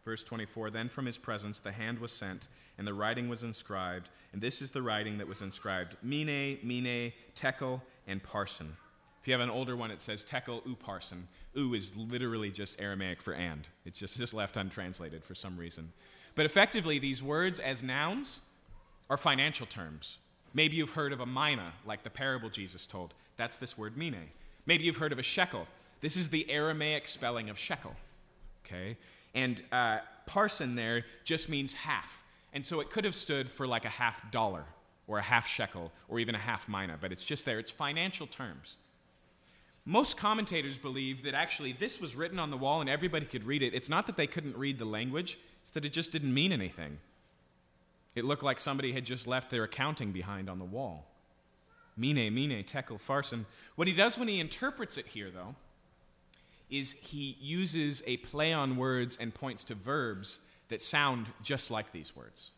Verse 0.04 0.22
24 0.22 0.70
Then 0.70 0.88
from 0.88 1.06
his 1.06 1.18
presence 1.18 1.60
the 1.60 1.72
hand 1.72 1.98
was 1.98 2.12
sent, 2.12 2.48
and 2.78 2.86
the 2.86 2.94
writing 2.94 3.28
was 3.28 3.42
inscribed. 3.42 4.10
And 4.32 4.40
this 4.40 4.62
is 4.62 4.70
the 4.70 4.82
writing 4.82 5.18
that 5.18 5.28
was 5.28 5.42
inscribed 5.42 5.96
Mene, 6.02 6.58
Mene, 6.62 7.12
Tekel, 7.34 7.82
and 8.06 8.22
Parsin. 8.22 8.68
If 9.20 9.26
you 9.26 9.32
have 9.32 9.40
an 9.42 9.50
older 9.50 9.76
one, 9.76 9.90
it 9.90 10.00
says 10.00 10.24
Tekel, 10.24 10.62
Upharsin. 10.62 11.22
U 11.54 11.74
is 11.74 11.96
literally 11.96 12.50
just 12.50 12.80
Aramaic 12.80 13.20
for 13.20 13.34
and. 13.34 13.68
It's 13.84 13.98
just, 13.98 14.16
just 14.16 14.32
left 14.32 14.56
untranslated 14.56 15.24
for 15.24 15.34
some 15.34 15.56
reason. 15.56 15.92
But 16.34 16.46
effectively, 16.46 16.98
these 16.98 17.22
words 17.22 17.58
as 17.58 17.82
nouns 17.82 18.40
are 19.10 19.16
financial 19.16 19.66
terms. 19.66 20.18
Maybe 20.58 20.74
you've 20.74 20.90
heard 20.90 21.12
of 21.12 21.20
a 21.20 21.26
mina, 21.26 21.72
like 21.86 22.02
the 22.02 22.10
parable 22.10 22.50
Jesus 22.50 22.84
told. 22.84 23.14
That's 23.36 23.58
this 23.58 23.78
word 23.78 23.96
mene. 23.96 24.28
Maybe 24.66 24.82
you've 24.82 24.96
heard 24.96 25.12
of 25.12 25.20
a 25.20 25.22
shekel. 25.22 25.68
This 26.00 26.16
is 26.16 26.30
the 26.30 26.50
Aramaic 26.50 27.06
spelling 27.06 27.48
of 27.48 27.56
shekel. 27.56 27.94
Okay? 28.66 28.96
And 29.36 29.62
uh, 29.70 29.98
parsin 30.26 30.74
there 30.74 31.04
just 31.22 31.48
means 31.48 31.74
half. 31.74 32.24
And 32.52 32.66
so 32.66 32.80
it 32.80 32.90
could 32.90 33.04
have 33.04 33.14
stood 33.14 33.48
for 33.48 33.68
like 33.68 33.84
a 33.84 33.88
half 33.88 34.32
dollar 34.32 34.64
or 35.06 35.18
a 35.18 35.22
half 35.22 35.46
shekel 35.46 35.92
or 36.08 36.18
even 36.18 36.34
a 36.34 36.38
half 36.38 36.68
mina, 36.68 36.98
but 37.00 37.12
it's 37.12 37.24
just 37.24 37.44
there. 37.44 37.60
It's 37.60 37.70
financial 37.70 38.26
terms. 38.26 38.78
Most 39.84 40.16
commentators 40.16 40.76
believe 40.76 41.22
that 41.22 41.34
actually 41.34 41.70
this 41.70 42.00
was 42.00 42.16
written 42.16 42.40
on 42.40 42.50
the 42.50 42.56
wall 42.56 42.80
and 42.80 42.90
everybody 42.90 43.26
could 43.26 43.44
read 43.44 43.62
it. 43.62 43.74
It's 43.74 43.88
not 43.88 44.08
that 44.08 44.16
they 44.16 44.26
couldn't 44.26 44.56
read 44.56 44.80
the 44.80 44.86
language, 44.86 45.38
it's 45.62 45.70
that 45.70 45.84
it 45.84 45.92
just 45.92 46.10
didn't 46.10 46.34
mean 46.34 46.50
anything. 46.50 46.98
It 48.14 48.24
looked 48.24 48.42
like 48.42 48.60
somebody 48.60 48.92
had 48.92 49.04
just 49.04 49.26
left 49.26 49.50
their 49.50 49.64
accounting 49.64 50.12
behind 50.12 50.48
on 50.48 50.58
the 50.58 50.64
wall. 50.64 51.06
Mene, 51.96 52.32
mene, 52.32 52.64
tekel, 52.64 52.98
farsin. 52.98 53.44
What 53.76 53.88
he 53.88 53.94
does 53.94 54.18
when 54.18 54.28
he 54.28 54.40
interprets 54.40 54.96
it 54.96 55.06
here, 55.06 55.30
though, 55.30 55.54
is 56.70 56.92
he 56.92 57.36
uses 57.40 58.02
a 58.06 58.18
play 58.18 58.52
on 58.52 58.76
words 58.76 59.16
and 59.20 59.34
points 59.34 59.64
to 59.64 59.74
verbs 59.74 60.40
that 60.68 60.82
sound 60.82 61.26
just 61.42 61.70
like 61.70 61.92
these 61.92 62.14
words. 62.14 62.52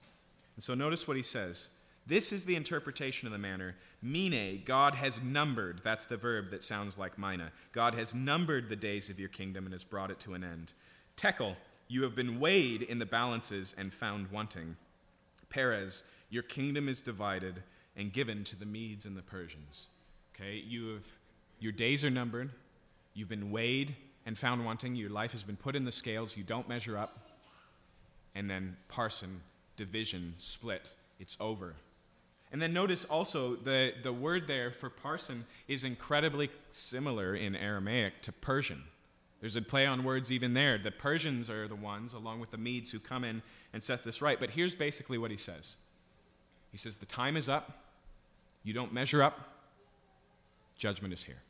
And 0.57 0.65
so 0.65 0.75
notice 0.75 1.07
what 1.07 1.17
he 1.17 1.23
says. 1.23 1.71
This 2.07 2.33
is 2.33 2.45
the 2.45 2.57
interpretation 2.57 3.27
of 3.27 3.33
the 3.33 3.39
manner. 3.39 3.77
Mene, 4.03 4.63
God 4.65 4.95
has 4.95 5.23
numbered, 5.23 5.81
that's 5.85 6.07
the 6.07 6.17
verb 6.17 6.51
that 6.51 6.65
sounds 6.65 6.99
like 6.99 7.19
mina. 7.19 7.53
God 7.73 7.95
has 7.95 8.15
numbered 8.15 8.69
the 8.69 8.77
days 8.77 9.11
of 9.11 9.21
your 9.21 9.29
kingdom 9.29 9.65
and 9.65 9.73
has 9.73 9.85
brought 9.85 10.11
it 10.11 10.19
to 10.21 10.35
an 10.35 10.43
end. 10.43 10.73
Tekel, 11.17 11.55
you 11.89 12.03
have 12.03 12.15
been 12.15 12.41
weighed 12.41 12.83
in 12.83 12.99
the 12.99 13.07
balances 13.07 13.75
and 13.79 13.93
found 13.93 14.31
wanting. 14.31 14.77
Peres, 15.51 16.05
your 16.31 16.43
kingdom 16.43 16.89
is 16.89 17.01
divided 17.01 17.63
and 17.97 18.13
given 18.13 18.45
to 18.45 18.57
the 18.57 18.65
Medes 18.65 19.05
and 19.05 19.17
the 19.17 19.23
Persians. 19.23 19.89
Okay, 20.35 20.55
you 20.57 20.95
have, 20.95 21.07
your 21.59 21.73
days 21.73 22.05
are 22.05 22.11
numbered, 22.11 22.51
you've 23.15 23.29
been 23.29 23.51
weighed 23.51 23.95
and 24.25 24.39
found 24.39 24.65
wanting, 24.65 24.95
your 24.95 25.11
life 25.11 25.33
has 25.33 25.43
been 25.43 25.57
put 25.57 25.77
in 25.77 25.85
the 25.85 25.93
scales, 25.93 26.37
you 26.37 26.45
don't 26.45 26.69
measure 26.69 26.97
up, 26.97 27.31
and 28.35 28.49
then 28.49 28.77
parsin, 28.89 29.41
division, 29.77 30.35
split, 30.39 30.95
it's 31.19 31.37
over. 31.41 31.75
And 32.53 32.61
then 32.61 32.73
notice 32.73 33.05
also 33.05 33.55
the, 33.55 33.93
the 34.03 34.13
word 34.13 34.47
there 34.47 34.71
for 34.71 34.91
parsin 34.91 35.45
is 35.69 35.85
incredibly 35.85 36.51
similar 36.73 37.35
in 37.35 37.55
Aramaic 37.55 38.23
to 38.23 38.33
Persian. 38.33 38.83
There's 39.41 39.57
a 39.57 39.63
play 39.63 39.87
on 39.87 40.05
words 40.05 40.31
even 40.31 40.53
there. 40.53 40.77
The 40.77 40.91
Persians 40.91 41.49
are 41.49 41.67
the 41.67 41.77
ones, 41.77 42.13
along 42.13 42.41
with 42.41 42.51
the 42.51 42.59
Medes, 42.59 42.91
who 42.91 42.99
come 42.99 43.25
in 43.25 43.43
and 43.73 43.83
set 43.83 44.05
this 44.05 44.21
right. 44.21 44.39
But 44.39 44.51
here's 44.51 44.75
basically 44.75 45.19
what 45.19 45.31
he 45.31 45.37
says 45.37 45.77
He 46.71 46.79
says, 46.79 46.97
The 46.97 47.07
time 47.07 47.37
is 47.37 47.49
up. 47.49 47.79
You 48.63 48.75
don't 48.75 48.93
measure 48.93 49.23
up. 49.23 49.41
Judgment 50.77 51.15
is 51.15 51.25
here. 51.25 51.43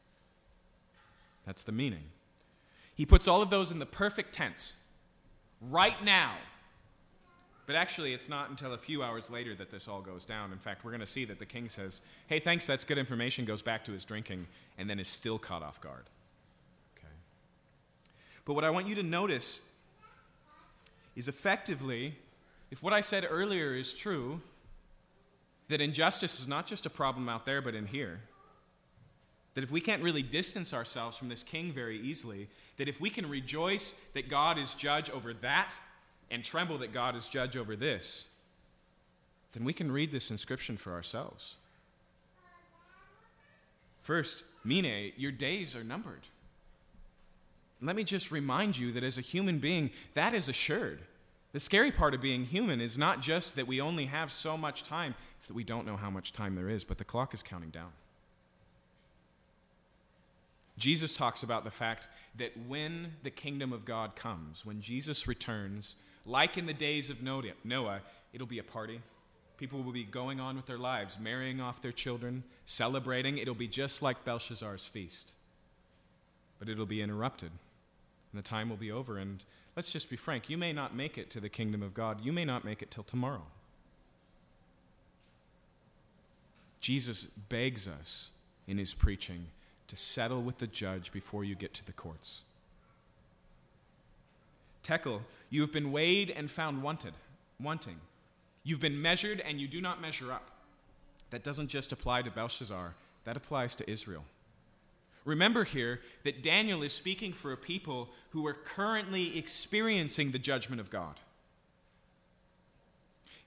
That's 1.44 1.62
the 1.62 1.72
meaning. 1.72 2.04
He 2.94 3.04
puts 3.06 3.26
all 3.26 3.42
of 3.42 3.50
those 3.50 3.72
in 3.72 3.78
the 3.78 3.86
perfect 3.86 4.32
tense. 4.32 4.76
Right 5.60 6.02
now. 6.04 6.36
But 7.66 7.76
actually, 7.76 8.14
it's 8.14 8.28
not 8.28 8.50
until 8.50 8.72
a 8.72 8.78
few 8.78 9.02
hours 9.02 9.30
later 9.30 9.54
that 9.56 9.70
this 9.70 9.88
all 9.88 10.00
goes 10.00 10.24
down. 10.24 10.52
In 10.52 10.58
fact, 10.58 10.84
we're 10.84 10.90
going 10.90 11.00
to 11.00 11.06
see 11.06 11.24
that 11.26 11.38
the 11.38 11.46
king 11.46 11.68
says, 11.68 12.02
Hey, 12.26 12.38
thanks, 12.40 12.66
that's 12.66 12.84
good 12.84 12.98
information, 12.98 13.44
goes 13.44 13.62
back 13.62 13.84
to 13.84 13.92
his 13.92 14.04
drinking, 14.04 14.46
and 14.78 14.88
then 14.88 14.98
is 14.98 15.08
still 15.08 15.38
caught 15.38 15.62
off 15.62 15.80
guard. 15.80 16.04
But 18.50 18.54
what 18.54 18.64
I 18.64 18.70
want 18.70 18.88
you 18.88 18.96
to 18.96 19.04
notice 19.04 19.62
is 21.14 21.28
effectively 21.28 22.16
if 22.72 22.82
what 22.82 22.92
I 22.92 23.00
said 23.00 23.24
earlier 23.30 23.76
is 23.76 23.94
true, 23.94 24.40
that 25.68 25.80
injustice 25.80 26.40
is 26.40 26.48
not 26.48 26.66
just 26.66 26.84
a 26.84 26.90
problem 26.90 27.28
out 27.28 27.46
there, 27.46 27.62
but 27.62 27.76
in 27.76 27.86
here, 27.86 28.22
that 29.54 29.62
if 29.62 29.70
we 29.70 29.80
can't 29.80 30.02
really 30.02 30.22
distance 30.22 30.74
ourselves 30.74 31.16
from 31.16 31.28
this 31.28 31.44
king 31.44 31.70
very 31.70 32.00
easily, 32.00 32.48
that 32.76 32.88
if 32.88 33.00
we 33.00 33.08
can 33.08 33.28
rejoice 33.28 33.94
that 34.14 34.28
God 34.28 34.58
is 34.58 34.74
judge 34.74 35.10
over 35.10 35.32
that 35.32 35.78
and 36.28 36.42
tremble 36.42 36.78
that 36.78 36.92
God 36.92 37.14
is 37.14 37.28
judge 37.28 37.56
over 37.56 37.76
this, 37.76 38.30
then 39.52 39.62
we 39.62 39.72
can 39.72 39.92
read 39.92 40.10
this 40.10 40.28
inscription 40.28 40.76
for 40.76 40.92
ourselves. 40.92 41.54
First, 44.02 44.42
Mene, 44.64 45.12
your 45.16 45.30
days 45.30 45.76
are 45.76 45.84
numbered. 45.84 46.26
Let 47.82 47.96
me 47.96 48.04
just 48.04 48.30
remind 48.30 48.76
you 48.76 48.92
that 48.92 49.04
as 49.04 49.16
a 49.16 49.22
human 49.22 49.58
being, 49.58 49.90
that 50.14 50.34
is 50.34 50.48
assured. 50.48 51.00
The 51.52 51.60
scary 51.60 51.90
part 51.90 52.14
of 52.14 52.20
being 52.20 52.44
human 52.44 52.80
is 52.80 52.96
not 52.96 53.20
just 53.20 53.56
that 53.56 53.66
we 53.66 53.80
only 53.80 54.06
have 54.06 54.30
so 54.30 54.56
much 54.56 54.82
time, 54.82 55.14
it's 55.36 55.46
that 55.46 55.54
we 55.54 55.64
don't 55.64 55.86
know 55.86 55.96
how 55.96 56.10
much 56.10 56.32
time 56.32 56.54
there 56.54 56.68
is, 56.68 56.84
but 56.84 56.98
the 56.98 57.04
clock 57.04 57.34
is 57.34 57.42
counting 57.42 57.70
down. 57.70 57.90
Jesus 60.78 61.12
talks 61.12 61.42
about 61.42 61.64
the 61.64 61.70
fact 61.70 62.08
that 62.38 62.52
when 62.66 63.12
the 63.22 63.30
kingdom 63.30 63.72
of 63.72 63.84
God 63.84 64.16
comes, 64.16 64.64
when 64.64 64.80
Jesus 64.80 65.26
returns, 65.26 65.96
like 66.24 66.56
in 66.56 66.66
the 66.66 66.72
days 66.72 67.10
of 67.10 67.22
Noah, 67.22 68.00
it'll 68.32 68.46
be 68.46 68.60
a 68.60 68.64
party. 68.64 69.00
People 69.58 69.82
will 69.82 69.92
be 69.92 70.04
going 70.04 70.40
on 70.40 70.56
with 70.56 70.66
their 70.66 70.78
lives, 70.78 71.18
marrying 71.18 71.60
off 71.60 71.82
their 71.82 71.92
children, 71.92 72.44
celebrating. 72.64 73.36
It'll 73.36 73.54
be 73.54 73.68
just 73.68 74.00
like 74.00 74.24
Belshazzar's 74.24 74.86
feast. 74.86 75.32
But 76.58 76.68
it'll 76.70 76.86
be 76.86 77.02
interrupted, 77.02 77.50
and 78.32 78.38
the 78.38 78.46
time 78.46 78.68
will 78.68 78.76
be 78.76 78.90
over. 78.90 79.18
And 79.18 79.42
let's 79.76 79.92
just 79.92 80.10
be 80.10 80.16
frank 80.16 80.48
you 80.48 80.58
may 80.58 80.72
not 80.72 80.94
make 80.94 81.18
it 81.18 81.30
to 81.30 81.40
the 81.40 81.48
kingdom 81.48 81.82
of 81.82 81.94
God, 81.94 82.24
you 82.24 82.32
may 82.32 82.44
not 82.44 82.64
make 82.64 82.82
it 82.82 82.90
till 82.90 83.04
tomorrow. 83.04 83.42
Jesus 86.80 87.24
begs 87.24 87.86
us 87.86 88.30
in 88.66 88.78
his 88.78 88.94
preaching 88.94 89.46
to 89.88 89.96
settle 89.96 90.42
with 90.42 90.58
the 90.58 90.66
judge 90.66 91.12
before 91.12 91.44
you 91.44 91.54
get 91.54 91.74
to 91.74 91.84
the 91.84 91.92
courts. 91.92 92.42
Tekel, 94.82 95.20
you 95.50 95.60
have 95.60 95.72
been 95.72 95.92
weighed 95.92 96.30
and 96.30 96.50
found 96.50 96.82
wanted, 96.82 97.12
wanting. 97.60 97.96
You've 98.64 98.80
been 98.80 99.00
measured 99.00 99.40
and 99.40 99.60
you 99.60 99.68
do 99.68 99.80
not 99.80 100.00
measure 100.00 100.32
up. 100.32 100.50
That 101.30 101.44
doesn't 101.44 101.68
just 101.68 101.92
apply 101.92 102.22
to 102.22 102.30
Belshazzar, 102.30 102.94
that 103.24 103.36
applies 103.36 103.74
to 103.76 103.90
Israel. 103.90 104.24
Remember 105.24 105.64
here 105.64 106.00
that 106.24 106.42
Daniel 106.42 106.82
is 106.82 106.92
speaking 106.92 107.32
for 107.32 107.52
a 107.52 107.56
people 107.56 108.10
who 108.30 108.46
are 108.46 108.54
currently 108.54 109.38
experiencing 109.38 110.30
the 110.30 110.38
judgment 110.38 110.80
of 110.80 110.90
God. 110.90 111.20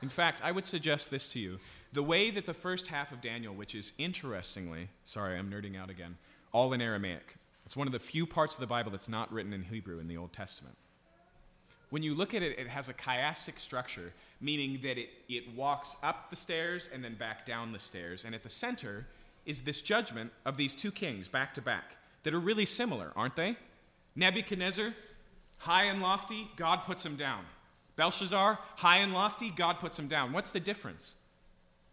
In 0.01 0.09
fact, 0.09 0.41
I 0.43 0.51
would 0.51 0.65
suggest 0.65 1.09
this 1.09 1.29
to 1.29 1.39
you. 1.39 1.59
The 1.93 2.03
way 2.03 2.29
that 2.29 2.45
the 2.45 2.53
first 2.53 2.87
half 2.87 3.11
of 3.11 3.21
Daniel, 3.21 3.53
which 3.53 3.73
is 3.73 3.93
interestingly, 3.97 4.89
sorry, 5.03 5.37
I'm 5.37 5.49
nerding 5.49 5.79
out 5.79 5.89
again, 5.89 6.17
all 6.51 6.73
in 6.73 6.81
Aramaic. 6.81 7.35
It's 7.65 7.77
one 7.77 7.87
of 7.87 7.93
the 7.93 7.99
few 7.99 8.25
parts 8.25 8.53
of 8.53 8.59
the 8.59 8.67
Bible 8.67 8.91
that's 8.91 9.09
not 9.09 9.31
written 9.31 9.53
in 9.53 9.63
Hebrew 9.63 9.99
in 9.99 10.07
the 10.07 10.17
Old 10.17 10.33
Testament. 10.33 10.75
When 11.89 12.03
you 12.03 12.15
look 12.15 12.33
at 12.33 12.43
it, 12.43 12.59
it 12.59 12.67
has 12.67 12.89
a 12.89 12.93
chiastic 12.93 13.59
structure, 13.59 14.11
meaning 14.41 14.79
that 14.83 14.97
it, 14.97 15.09
it 15.29 15.55
walks 15.55 15.95
up 16.03 16.29
the 16.29 16.35
stairs 16.35 16.89
and 16.93 17.03
then 17.03 17.15
back 17.15 17.45
down 17.45 17.71
the 17.71 17.79
stairs. 17.79 18.25
And 18.25 18.35
at 18.35 18.43
the 18.43 18.49
center 18.49 19.05
is 19.45 19.61
this 19.61 19.81
judgment 19.81 20.31
of 20.45 20.57
these 20.57 20.73
two 20.73 20.91
kings 20.91 21.27
back 21.27 21.53
to 21.53 21.61
back 21.61 21.97
that 22.23 22.33
are 22.33 22.39
really 22.39 22.65
similar, 22.65 23.11
aren't 23.15 23.35
they? 23.35 23.57
Nebuchadnezzar, 24.15 24.93
high 25.57 25.85
and 25.85 26.01
lofty, 26.01 26.49
God 26.55 26.83
puts 26.83 27.05
him 27.05 27.15
down. 27.15 27.45
Belshazzar, 27.95 28.59
high 28.77 28.97
and 28.97 29.13
lofty, 29.13 29.51
God 29.51 29.79
puts 29.79 29.99
him 29.99 30.07
down. 30.07 30.33
What's 30.33 30.51
the 30.51 30.59
difference? 30.59 31.15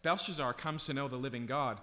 Belshazzar 0.02 0.54
comes 0.54 0.84
to 0.84 0.94
know 0.94 1.08
the 1.08 1.16
living 1.16 1.46
God, 1.46 1.78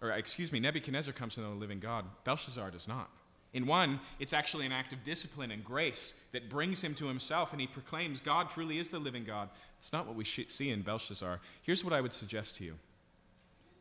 or 0.00 0.10
excuse 0.12 0.52
me, 0.52 0.60
Nebuchadnezzar 0.60 1.12
comes 1.12 1.34
to 1.34 1.40
know 1.40 1.50
the 1.50 1.60
living 1.60 1.80
God. 1.80 2.04
Belshazzar 2.24 2.70
does 2.70 2.86
not. 2.86 3.10
In 3.52 3.66
one, 3.66 3.98
it's 4.20 4.32
actually 4.32 4.64
an 4.66 4.72
act 4.72 4.92
of 4.92 5.02
discipline 5.02 5.50
and 5.50 5.64
grace 5.64 6.14
that 6.32 6.48
brings 6.48 6.82
him 6.82 6.94
to 6.94 7.06
himself, 7.06 7.50
and 7.52 7.60
he 7.60 7.66
proclaims 7.66 8.20
God 8.20 8.48
truly 8.48 8.78
is 8.78 8.90
the 8.90 9.00
living 9.00 9.24
God. 9.24 9.48
It's 9.78 9.92
not 9.92 10.06
what 10.06 10.14
we 10.14 10.24
see 10.24 10.70
in 10.70 10.82
Belshazzar. 10.82 11.40
Here's 11.62 11.84
what 11.84 11.92
I 11.92 12.00
would 12.00 12.12
suggest 12.12 12.56
to 12.58 12.64
you 12.64 12.74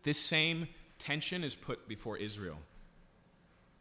this 0.03 0.19
same 0.19 0.67
tension 0.97 1.43
is 1.43 1.55
put 1.55 1.87
before 1.87 2.17
Israel. 2.17 2.57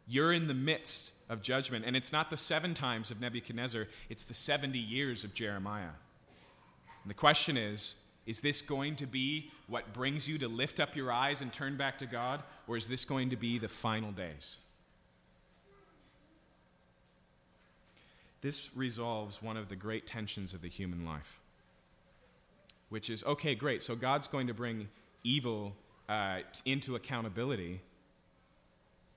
You're 0.07 0.33
in 0.33 0.47
the 0.47 0.53
midst 0.53 1.13
of 1.29 1.41
judgment, 1.41 1.85
and 1.85 1.95
it's 1.95 2.11
not 2.11 2.29
the 2.29 2.37
seven 2.37 2.73
times 2.73 3.11
of 3.11 3.21
Nebuchadnezzar, 3.21 3.87
it's 4.09 4.23
the 4.23 4.33
70 4.33 4.79
years 4.79 5.23
of 5.23 5.33
Jeremiah. 5.33 5.91
And 7.03 7.09
the 7.09 7.13
question 7.13 7.57
is 7.57 7.95
is 8.25 8.41
this 8.41 8.61
going 8.61 8.95
to 8.97 9.07
be 9.07 9.49
what 9.67 9.91
brings 9.91 10.27
you 10.27 10.37
to 10.37 10.47
lift 10.47 10.79
up 10.79 10.95
your 10.95 11.11
eyes 11.11 11.41
and 11.41 11.51
turn 11.51 11.77
back 11.77 11.97
to 11.97 12.05
God, 12.05 12.43
or 12.67 12.77
is 12.77 12.87
this 12.87 13.03
going 13.03 13.31
to 13.31 13.35
be 13.35 13.57
the 13.57 13.67
final 13.67 14.11
days? 14.11 14.59
This 18.41 18.69
resolves 18.75 19.41
one 19.41 19.57
of 19.57 19.67
the 19.67 19.75
great 19.75 20.05
tensions 20.05 20.53
of 20.53 20.61
the 20.61 20.69
human 20.69 21.05
life, 21.05 21.39
which 22.89 23.09
is 23.09 23.23
okay, 23.23 23.55
great, 23.55 23.81
so 23.81 23.95
God's 23.95 24.27
going 24.27 24.45
to 24.45 24.53
bring 24.53 24.89
evil 25.23 25.73
uh, 26.09 26.39
into 26.65 26.95
accountability, 26.95 27.79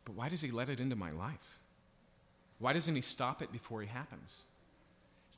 but 0.05 0.15
why 0.15 0.29
does 0.29 0.43
He 0.43 0.53
let 0.53 0.69
it 0.69 0.79
into 0.79 0.95
my 0.95 1.11
life? 1.11 1.59
Why 2.61 2.73
doesn't 2.73 2.95
He 2.95 3.01
stop 3.01 3.43
it 3.43 3.51
before 3.51 3.83
it 3.83 3.89
happens? 3.89 4.43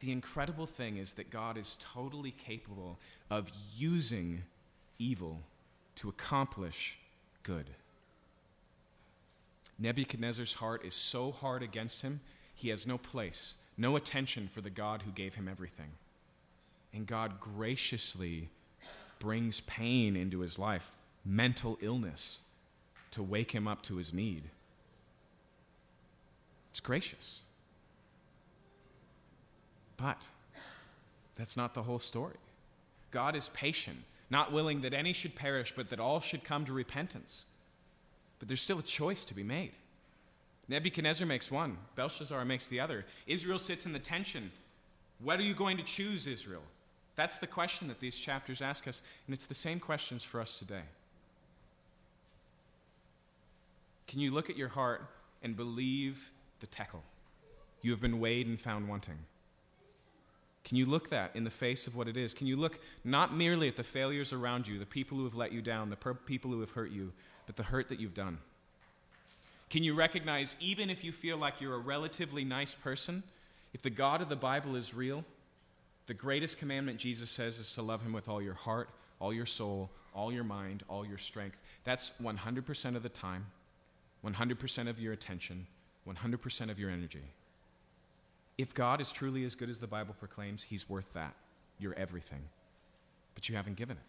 the 0.04 0.12
incredible 0.12 0.66
thing 0.66 0.98
is 0.98 1.14
that 1.14 1.30
God 1.30 1.56
is 1.56 1.78
totally 1.80 2.30
capable 2.30 2.98
of 3.30 3.50
using 3.74 4.42
evil 4.98 5.40
to 5.96 6.08
accomplish 6.08 6.98
good. 7.42 7.70
Nebuchadnezzar's 9.78 10.54
heart 10.54 10.84
is 10.84 10.94
so 10.94 11.32
hard 11.32 11.62
against 11.62 12.02
him, 12.02 12.20
he 12.54 12.68
has 12.68 12.86
no 12.86 12.98
place, 12.98 13.54
no 13.76 13.96
attention 13.96 14.48
for 14.52 14.60
the 14.60 14.70
God 14.70 15.02
who 15.02 15.10
gave 15.10 15.34
him 15.34 15.48
everything. 15.48 15.92
And 16.92 17.06
God 17.06 17.40
graciously 17.40 18.50
brings 19.18 19.60
pain 19.60 20.16
into 20.16 20.40
his 20.40 20.58
life, 20.58 20.92
mental 21.24 21.78
illness, 21.80 22.40
to 23.12 23.22
wake 23.22 23.52
him 23.52 23.68
up 23.68 23.82
to 23.82 23.96
his 23.96 24.12
need. 24.12 24.44
It's 26.70 26.80
gracious. 26.80 27.40
But 29.96 30.22
that's 31.36 31.56
not 31.56 31.74
the 31.74 31.84
whole 31.84 32.00
story. 32.00 32.36
God 33.10 33.36
is 33.36 33.48
patient, 33.50 33.98
not 34.30 34.52
willing 34.52 34.80
that 34.80 34.92
any 34.92 35.12
should 35.12 35.36
perish, 35.36 35.72
but 35.76 35.90
that 35.90 36.00
all 36.00 36.20
should 36.20 36.42
come 36.42 36.64
to 36.64 36.72
repentance. 36.72 37.44
But 38.40 38.48
there's 38.48 38.60
still 38.60 38.80
a 38.80 38.82
choice 38.82 39.22
to 39.24 39.34
be 39.34 39.44
made. 39.44 39.70
Nebuchadnezzar 40.68 41.26
makes 41.26 41.50
one, 41.50 41.78
Belshazzar 41.94 42.44
makes 42.44 42.68
the 42.68 42.80
other. 42.80 43.04
Israel 43.26 43.58
sits 43.58 43.86
in 43.86 43.92
the 43.92 43.98
tension. 43.98 44.50
What 45.20 45.38
are 45.38 45.44
you 45.44 45.54
going 45.54 45.76
to 45.76 45.84
choose, 45.84 46.26
Israel? 46.26 46.62
That's 47.16 47.36
the 47.36 47.46
question 47.46 47.86
that 47.88 48.00
these 48.00 48.16
chapters 48.18 48.60
ask 48.60 48.88
us, 48.88 49.02
and 49.26 49.34
it's 49.34 49.46
the 49.46 49.54
same 49.54 49.78
questions 49.78 50.24
for 50.24 50.40
us 50.40 50.54
today. 50.54 50.82
Can 54.06 54.20
you 54.20 54.30
look 54.30 54.50
at 54.50 54.56
your 54.56 54.68
heart 54.68 55.06
and 55.42 55.56
believe 55.56 56.30
the 56.60 56.66
tekel? 56.66 57.02
You 57.82 57.90
have 57.90 58.00
been 58.00 58.20
weighed 58.20 58.46
and 58.46 58.58
found 58.58 58.88
wanting. 58.88 59.18
Can 60.64 60.78
you 60.78 60.86
look 60.86 61.10
that 61.10 61.30
in 61.34 61.44
the 61.44 61.50
face 61.50 61.86
of 61.86 61.94
what 61.94 62.08
it 62.08 62.16
is? 62.16 62.32
Can 62.32 62.46
you 62.46 62.56
look 62.56 62.80
not 63.04 63.36
merely 63.36 63.68
at 63.68 63.76
the 63.76 63.82
failures 63.82 64.32
around 64.32 64.66
you, 64.66 64.78
the 64.78 64.86
people 64.86 65.18
who 65.18 65.24
have 65.24 65.34
let 65.34 65.52
you 65.52 65.60
down, 65.60 65.90
the 65.90 65.96
per- 65.96 66.14
people 66.14 66.50
who 66.50 66.60
have 66.60 66.70
hurt 66.70 66.90
you, 66.90 67.12
but 67.46 67.56
the 67.56 67.62
hurt 67.62 67.88
that 67.90 68.00
you've 68.00 68.14
done? 68.14 68.38
Can 69.68 69.84
you 69.84 69.94
recognize, 69.94 70.56
even 70.60 70.88
if 70.88 71.04
you 71.04 71.12
feel 71.12 71.36
like 71.36 71.60
you're 71.60 71.74
a 71.74 71.78
relatively 71.78 72.44
nice 72.44 72.74
person, 72.74 73.22
if 73.74 73.82
the 73.82 73.90
God 73.90 74.22
of 74.22 74.28
the 74.28 74.36
Bible 74.36 74.76
is 74.76 74.94
real, 74.94 75.24
the 76.06 76.14
greatest 76.14 76.58
commandment 76.58 76.98
Jesus 76.98 77.30
says 77.30 77.58
is 77.58 77.72
to 77.72 77.82
love 77.82 78.02
him 78.02 78.12
with 78.12 78.28
all 78.28 78.40
your 78.40 78.54
heart, 78.54 78.88
all 79.20 79.32
your 79.32 79.46
soul, 79.46 79.90
all 80.14 80.32
your 80.32 80.44
mind, 80.44 80.82
all 80.88 81.04
your 81.04 81.18
strength. 81.18 81.58
That's 81.82 82.12
100% 82.22 82.96
of 82.96 83.02
the 83.02 83.08
time, 83.08 83.46
100% 84.24 84.88
of 84.88 84.98
your 84.98 85.12
attention, 85.12 85.66
100% 86.08 86.70
of 86.70 86.78
your 86.78 86.90
energy. 86.90 87.24
If 88.56 88.72
God 88.72 89.00
is 89.00 89.12
truly 89.12 89.44
as 89.44 89.54
good 89.54 89.68
as 89.68 89.80
the 89.80 89.86
Bible 89.86 90.14
proclaims, 90.18 90.62
He's 90.64 90.88
worth 90.88 91.12
that. 91.12 91.34
You're 91.78 91.94
everything. 91.94 92.42
But 93.34 93.48
you 93.48 93.56
haven't 93.56 93.76
given 93.76 93.96
it. 93.96 94.02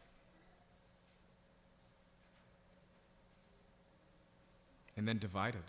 And 4.97 5.07
then 5.07 5.17
divided. 5.17 5.63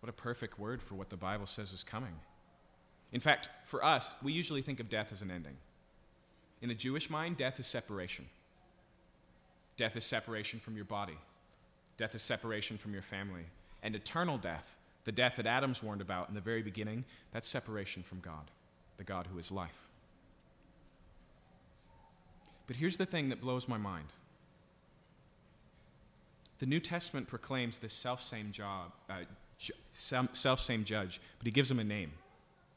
What 0.00 0.10
a 0.10 0.12
perfect 0.12 0.58
word 0.58 0.82
for 0.82 0.94
what 0.94 1.08
the 1.10 1.16
Bible 1.16 1.46
says 1.46 1.72
is 1.72 1.82
coming. 1.82 2.14
In 3.12 3.20
fact, 3.20 3.48
for 3.64 3.84
us, 3.84 4.14
we 4.22 4.32
usually 4.32 4.62
think 4.62 4.78
of 4.78 4.88
death 4.88 5.08
as 5.10 5.22
an 5.22 5.30
ending. 5.30 5.56
In 6.60 6.68
the 6.68 6.74
Jewish 6.74 7.08
mind, 7.08 7.36
death 7.36 7.58
is 7.58 7.66
separation. 7.66 8.26
Death 9.76 9.96
is 9.96 10.04
separation 10.04 10.60
from 10.60 10.76
your 10.76 10.84
body. 10.84 11.16
Death 11.98 12.14
is 12.14 12.22
separation 12.22 12.76
from 12.76 12.92
your 12.92 13.02
family. 13.02 13.44
And 13.82 13.94
eternal 13.94 14.38
death 14.38 14.76
the 15.06 15.12
death 15.12 15.36
that 15.36 15.46
Adam's 15.46 15.84
warned 15.84 16.00
about 16.00 16.28
in 16.28 16.34
the 16.34 16.40
very 16.40 16.62
beginning, 16.62 17.04
that's 17.32 17.48
separation 17.48 18.02
from 18.02 18.18
God, 18.18 18.50
the 18.98 19.04
God 19.04 19.28
who 19.32 19.38
is 19.38 19.52
life. 19.52 19.86
But 22.66 22.76
here's 22.76 22.96
the 22.96 23.06
thing 23.06 23.28
that 23.28 23.40
blows 23.40 23.68
my 23.68 23.78
mind. 23.78 24.08
The 26.58 26.66
New 26.66 26.80
Testament 26.80 27.28
proclaims 27.28 27.78
this 27.78 27.92
self 27.92 28.20
same 28.20 28.50
job, 28.50 28.90
uh, 29.08 29.20
ju- 29.60 29.74
self 29.92 30.60
same 30.60 30.82
judge, 30.82 31.20
but 31.38 31.46
he 31.46 31.52
gives 31.52 31.70
him 31.70 31.78
a 31.78 31.84
name. 31.84 32.10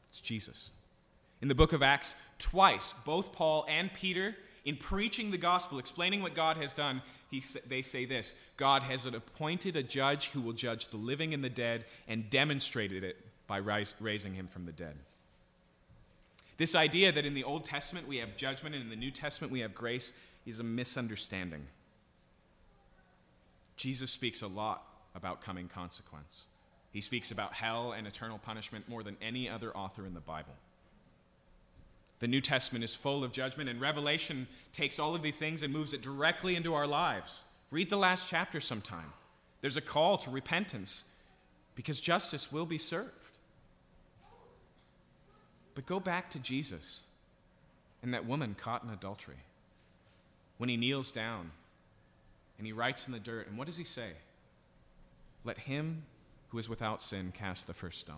It's 0.08 0.20
Jesus. 0.20 0.70
In 1.42 1.48
the 1.48 1.54
book 1.56 1.72
of 1.72 1.82
Acts, 1.82 2.14
twice, 2.38 2.94
both 3.04 3.32
Paul 3.32 3.66
and 3.68 3.92
Peter, 3.92 4.36
in 4.64 4.76
preaching 4.76 5.30
the 5.30 5.38
gospel, 5.38 5.78
explaining 5.78 6.22
what 6.22 6.34
God 6.34 6.56
has 6.56 6.72
done, 6.72 7.02
he, 7.30 7.42
they 7.68 7.82
say 7.82 8.04
this 8.04 8.34
God 8.56 8.82
has 8.82 9.06
appointed 9.06 9.76
a 9.76 9.82
judge 9.82 10.30
who 10.30 10.40
will 10.40 10.52
judge 10.52 10.88
the 10.88 10.96
living 10.96 11.32
and 11.34 11.42
the 11.42 11.48
dead 11.48 11.84
and 12.08 12.28
demonstrated 12.30 13.04
it 13.04 13.16
by 13.46 13.58
rise, 13.60 13.94
raising 14.00 14.34
him 14.34 14.48
from 14.48 14.66
the 14.66 14.72
dead. 14.72 14.96
This 16.56 16.74
idea 16.74 17.10
that 17.10 17.24
in 17.24 17.34
the 17.34 17.44
Old 17.44 17.64
Testament 17.64 18.06
we 18.06 18.18
have 18.18 18.36
judgment 18.36 18.74
and 18.74 18.84
in 18.84 18.90
the 18.90 18.96
New 18.96 19.10
Testament 19.10 19.52
we 19.52 19.60
have 19.60 19.74
grace 19.74 20.12
is 20.44 20.60
a 20.60 20.64
misunderstanding. 20.64 21.66
Jesus 23.76 24.10
speaks 24.10 24.42
a 24.42 24.46
lot 24.46 24.84
about 25.14 25.40
coming 25.40 25.68
consequence. 25.68 26.44
He 26.92 27.00
speaks 27.00 27.30
about 27.30 27.54
hell 27.54 27.92
and 27.92 28.06
eternal 28.06 28.38
punishment 28.38 28.88
more 28.88 29.02
than 29.02 29.16
any 29.22 29.48
other 29.48 29.74
author 29.74 30.04
in 30.04 30.12
the 30.12 30.20
Bible. 30.20 30.54
The 32.20 32.28
New 32.28 32.40
Testament 32.40 32.84
is 32.84 32.94
full 32.94 33.24
of 33.24 33.32
judgment, 33.32 33.68
and 33.68 33.80
Revelation 33.80 34.46
takes 34.72 34.98
all 34.98 35.14
of 35.14 35.22
these 35.22 35.38
things 35.38 35.62
and 35.62 35.72
moves 35.72 35.92
it 35.92 36.02
directly 36.02 36.54
into 36.54 36.74
our 36.74 36.86
lives. 36.86 37.44
Read 37.70 37.88
the 37.88 37.96
last 37.96 38.28
chapter 38.28 38.60
sometime. 38.60 39.12
There's 39.62 39.76
a 39.76 39.82
call 39.82 40.18
to 40.18 40.30
repentance 40.30 41.04
because 41.74 42.00
justice 42.00 42.52
will 42.52 42.66
be 42.66 42.78
served. 42.78 43.10
But 45.74 45.86
go 45.86 46.00
back 46.00 46.30
to 46.30 46.38
Jesus 46.38 47.00
and 48.02 48.12
that 48.12 48.26
woman 48.26 48.54
caught 48.58 48.82
in 48.82 48.90
adultery. 48.90 49.36
When 50.58 50.68
he 50.68 50.76
kneels 50.76 51.10
down 51.10 51.52
and 52.58 52.66
he 52.66 52.72
writes 52.72 53.06
in 53.06 53.12
the 53.12 53.18
dirt, 53.18 53.46
and 53.46 53.56
what 53.56 53.66
does 53.66 53.76
he 53.76 53.84
say? 53.84 54.10
Let 55.44 55.58
him 55.58 56.02
who 56.48 56.58
is 56.58 56.68
without 56.68 57.00
sin 57.00 57.32
cast 57.32 57.66
the 57.66 57.72
first 57.72 58.00
stone. 58.00 58.16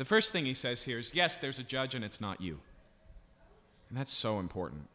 The 0.00 0.06
first 0.06 0.32
thing 0.32 0.46
he 0.46 0.54
says 0.54 0.84
here 0.84 0.98
is 0.98 1.14
yes, 1.14 1.36
there's 1.36 1.58
a 1.58 1.62
judge 1.62 1.94
and 1.94 2.02
it's 2.02 2.22
not 2.22 2.40
you. 2.40 2.58
And 3.90 3.98
that's 3.98 4.10
so 4.10 4.38
important. 4.38 4.88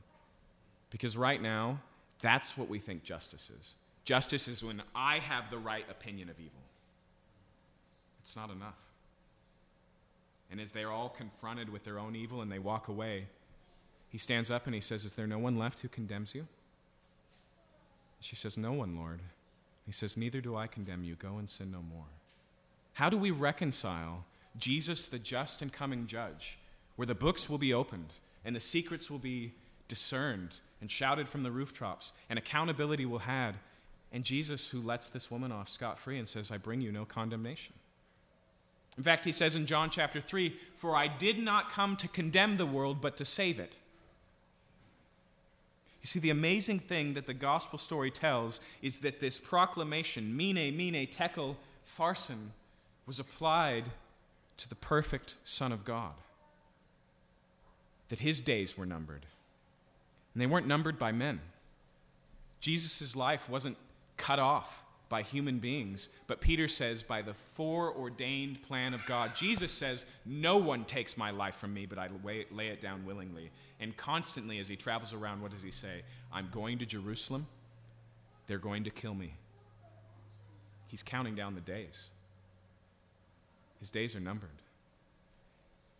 Because 0.89 1.15
right 1.15 1.39
now, 1.39 1.79
that's 2.21 2.57
what 2.57 2.69
we 2.69 2.79
think 2.79 3.03
justice 3.03 3.51
is. 3.59 3.75
Justice 4.03 4.47
is 4.47 4.63
when 4.63 4.81
I 4.95 5.19
have 5.19 5.51
the 5.51 5.59
right 5.59 5.85
opinion 5.91 6.27
of 6.31 6.39
evil. 6.39 6.63
It's 8.19 8.35
not 8.35 8.49
enough. 8.49 8.79
And 10.49 10.59
as 10.59 10.71
they're 10.71 10.91
all 10.91 11.09
confronted 11.09 11.69
with 11.69 11.83
their 11.83 11.99
own 11.99 12.15
evil 12.15 12.41
and 12.41 12.51
they 12.51 12.57
walk 12.57 12.87
away, 12.87 13.27
he 14.09 14.17
stands 14.17 14.49
up 14.49 14.65
and 14.65 14.73
he 14.73 14.81
says, 14.81 15.05
Is 15.05 15.13
there 15.13 15.27
no 15.27 15.37
one 15.37 15.55
left 15.55 15.81
who 15.81 15.87
condemns 15.87 16.33
you? 16.33 16.47
She 18.21 18.35
says, 18.35 18.57
No 18.57 18.73
one, 18.73 18.97
Lord. 18.97 19.19
He 19.85 19.91
says, 19.91 20.17
Neither 20.17 20.41
do 20.41 20.55
I 20.55 20.65
condemn 20.65 21.03
you. 21.03 21.13
Go 21.13 21.37
and 21.37 21.47
sin 21.47 21.71
no 21.71 21.83
more. 21.83 22.07
How 22.93 23.11
do 23.11 23.19
we 23.19 23.29
reconcile 23.29 24.25
Jesus, 24.57 25.07
the 25.07 25.19
just 25.19 25.61
and 25.61 25.71
coming 25.71 26.07
judge, 26.07 26.57
where 26.95 27.05
the 27.05 27.15
books 27.15 27.49
will 27.49 27.57
be 27.57 27.73
opened 27.73 28.13
and 28.43 28.55
the 28.55 28.61
secrets 28.61 29.09
will 29.09 29.19
be 29.19 29.53
discerned 29.87 30.59
and 30.81 30.89
shouted 30.89 31.27
from 31.27 31.43
the 31.43 31.51
rooftops 31.51 32.13
and 32.29 32.39
accountability 32.39 33.05
will 33.05 33.19
had, 33.19 33.55
and 34.11 34.23
Jesus, 34.23 34.69
who 34.69 34.81
lets 34.81 35.07
this 35.07 35.29
woman 35.29 35.51
off 35.51 35.69
scot 35.69 35.99
free 35.99 36.17
and 36.17 36.27
says, 36.27 36.51
I 36.51 36.57
bring 36.57 36.79
you 36.79 36.91
no 36.91 37.05
condemnation? 37.05 37.73
In 38.97 39.03
fact, 39.03 39.25
he 39.25 39.31
says 39.31 39.55
in 39.55 39.65
John 39.65 39.89
chapter 39.89 40.21
3 40.21 40.55
For 40.75 40.95
I 40.95 41.07
did 41.07 41.37
not 41.37 41.71
come 41.71 41.97
to 41.97 42.07
condemn 42.07 42.57
the 42.57 42.65
world, 42.65 43.01
but 43.01 43.17
to 43.17 43.25
save 43.25 43.59
it. 43.59 43.77
You 46.01 46.07
see, 46.07 46.19
the 46.19 46.29
amazing 46.29 46.79
thing 46.79 47.13
that 47.15 47.25
the 47.25 47.33
gospel 47.33 47.79
story 47.79 48.11
tells 48.11 48.61
is 48.81 48.99
that 48.99 49.19
this 49.19 49.39
proclamation, 49.39 50.37
mene, 50.37 50.77
mene, 50.77 51.07
tekel, 51.07 51.57
pharsin, 51.97 52.51
was 53.07 53.19
applied 53.19 53.85
to 54.57 54.69
the 54.69 54.75
perfect 54.75 55.35
Son 55.43 55.71
of 55.71 55.85
God. 55.85 56.13
That 58.09 58.19
his 58.19 58.41
days 58.41 58.77
were 58.77 58.85
numbered. 58.85 59.25
And 60.33 60.41
they 60.41 60.47
weren't 60.47 60.67
numbered 60.67 60.99
by 60.99 61.11
men. 61.11 61.41
Jesus' 62.59 63.15
life 63.15 63.49
wasn't 63.49 63.77
cut 64.17 64.39
off 64.39 64.83
by 65.07 65.21
human 65.21 65.59
beings, 65.59 66.09
but 66.27 66.41
Peter 66.41 66.67
says 66.67 67.03
by 67.03 67.21
the 67.21 67.33
foreordained 67.33 68.61
plan 68.63 68.93
of 68.93 69.05
God. 69.05 69.35
Jesus 69.35 69.71
says, 69.71 70.05
No 70.25 70.57
one 70.57 70.83
takes 70.83 71.15
my 71.15 71.31
life 71.31 71.55
from 71.55 71.73
me, 71.73 71.85
but 71.85 71.99
I 71.99 72.09
lay 72.23 72.67
it 72.69 72.81
down 72.81 73.05
willingly. 73.05 73.51
And 73.79 73.95
constantly, 73.95 74.59
as 74.59 74.67
he 74.67 74.75
travels 74.75 75.13
around, 75.13 75.41
what 75.41 75.51
does 75.51 75.61
he 75.61 75.71
say? 75.71 76.01
I'm 76.33 76.49
going 76.51 76.79
to 76.79 76.85
Jerusalem. 76.85 77.45
They're 78.47 78.57
going 78.57 78.83
to 78.85 78.89
kill 78.89 79.13
me. 79.13 79.35
He's 80.87 81.03
counting 81.03 81.35
down 81.35 81.55
the 81.55 81.61
days. 81.61 82.09
His 83.79 83.91
days 83.91 84.15
are 84.15 84.21
numbered. 84.21 84.49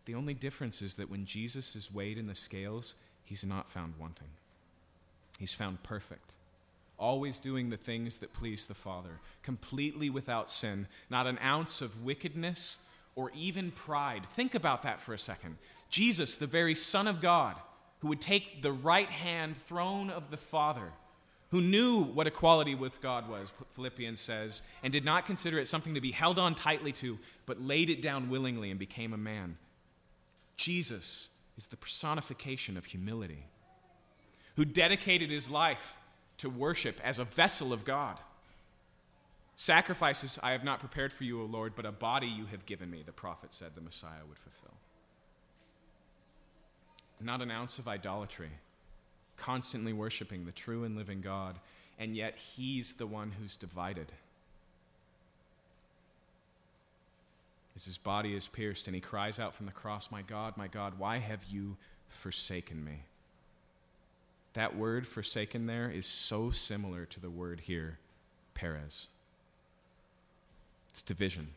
The 0.04 0.14
only 0.14 0.34
difference 0.34 0.82
is 0.82 0.94
that 0.96 1.10
when 1.10 1.24
Jesus 1.24 1.74
is 1.74 1.92
weighed 1.92 2.18
in 2.18 2.26
the 2.26 2.34
scales, 2.34 2.94
he's 3.24 3.44
not 3.44 3.70
found 3.70 3.94
wanting. 3.98 4.28
He's 5.38 5.52
found 5.52 5.82
perfect 5.82 6.34
always 6.98 7.38
doing 7.38 7.70
the 7.70 7.76
things 7.76 8.18
that 8.18 8.32
please 8.32 8.66
the 8.66 8.74
Father, 8.74 9.20
completely 9.42 10.10
without 10.10 10.50
sin, 10.50 10.86
not 11.10 11.26
an 11.26 11.38
ounce 11.42 11.80
of 11.80 12.04
wickedness 12.04 12.78
or 13.14 13.30
even 13.34 13.70
pride. 13.70 14.26
Think 14.30 14.54
about 14.54 14.82
that 14.82 15.00
for 15.00 15.14
a 15.14 15.18
second. 15.18 15.56
Jesus, 15.90 16.36
the 16.36 16.46
very 16.46 16.74
Son 16.74 17.06
of 17.06 17.20
God, 17.20 17.56
who 18.00 18.08
would 18.08 18.20
take 18.20 18.62
the 18.62 18.72
right 18.72 19.08
hand 19.08 19.56
throne 19.56 20.10
of 20.10 20.30
the 20.30 20.36
Father, 20.36 20.92
who 21.50 21.60
knew 21.60 22.02
what 22.02 22.26
equality 22.26 22.74
with 22.74 23.00
God 23.00 23.28
was, 23.28 23.52
Philippians 23.74 24.20
says, 24.20 24.62
and 24.82 24.92
did 24.92 25.04
not 25.04 25.26
consider 25.26 25.58
it 25.58 25.68
something 25.68 25.94
to 25.94 26.00
be 26.00 26.10
held 26.10 26.38
on 26.38 26.54
tightly 26.54 26.92
to, 26.92 27.18
but 27.46 27.60
laid 27.60 27.88
it 27.88 28.02
down 28.02 28.28
willingly 28.28 28.70
and 28.70 28.78
became 28.78 29.12
a 29.12 29.18
man. 29.18 29.56
Jesus 30.56 31.28
is 31.56 31.66
the 31.68 31.76
personification 31.76 32.76
of 32.76 32.86
humility, 32.86 33.44
who 34.56 34.64
dedicated 34.64 35.30
his 35.30 35.48
life 35.48 35.98
to 36.38 36.50
worship 36.50 37.00
as 37.04 37.18
a 37.18 37.24
vessel 37.24 37.72
of 37.72 37.84
God. 37.84 38.20
Sacrifices 39.54 40.38
I 40.42 40.50
have 40.50 40.64
not 40.64 40.80
prepared 40.80 41.12
for 41.12 41.24
you, 41.24 41.40
O 41.40 41.44
Lord, 41.46 41.74
but 41.74 41.86
a 41.86 41.92
body 41.92 42.26
you 42.26 42.46
have 42.46 42.66
given 42.66 42.90
me, 42.90 43.02
the 43.06 43.12
prophet 43.12 43.54
said 43.54 43.74
the 43.74 43.80
Messiah 43.80 44.26
would 44.28 44.38
fulfill. 44.38 44.74
Not 47.20 47.40
an 47.40 47.50
ounce 47.50 47.78
of 47.78 47.88
idolatry, 47.88 48.50
constantly 49.36 49.92
worshiping 49.92 50.44
the 50.44 50.52
true 50.52 50.84
and 50.84 50.96
living 50.96 51.20
God, 51.20 51.56
and 51.98 52.16
yet 52.16 52.36
He's 52.36 52.94
the 52.94 53.06
one 53.06 53.32
who's 53.32 53.56
divided. 53.56 54.12
As 57.76 57.84
his 57.84 57.98
body 57.98 58.34
is 58.34 58.48
pierced, 58.48 58.86
and 58.86 58.94
he 58.94 59.02
cries 59.02 59.38
out 59.38 59.54
from 59.54 59.66
the 59.66 59.72
cross, 59.72 60.10
My 60.10 60.22
God, 60.22 60.56
my 60.56 60.66
God, 60.66 60.98
why 60.98 61.18
have 61.18 61.44
you 61.50 61.76
forsaken 62.08 62.82
me? 62.82 63.02
That 64.54 64.74
word 64.74 65.06
forsaken 65.06 65.66
there 65.66 65.90
is 65.90 66.06
so 66.06 66.50
similar 66.50 67.04
to 67.04 67.20
the 67.20 67.28
word 67.28 67.60
here, 67.60 67.98
Peres. 68.54 69.08
It's 70.88 71.02
division, 71.02 71.48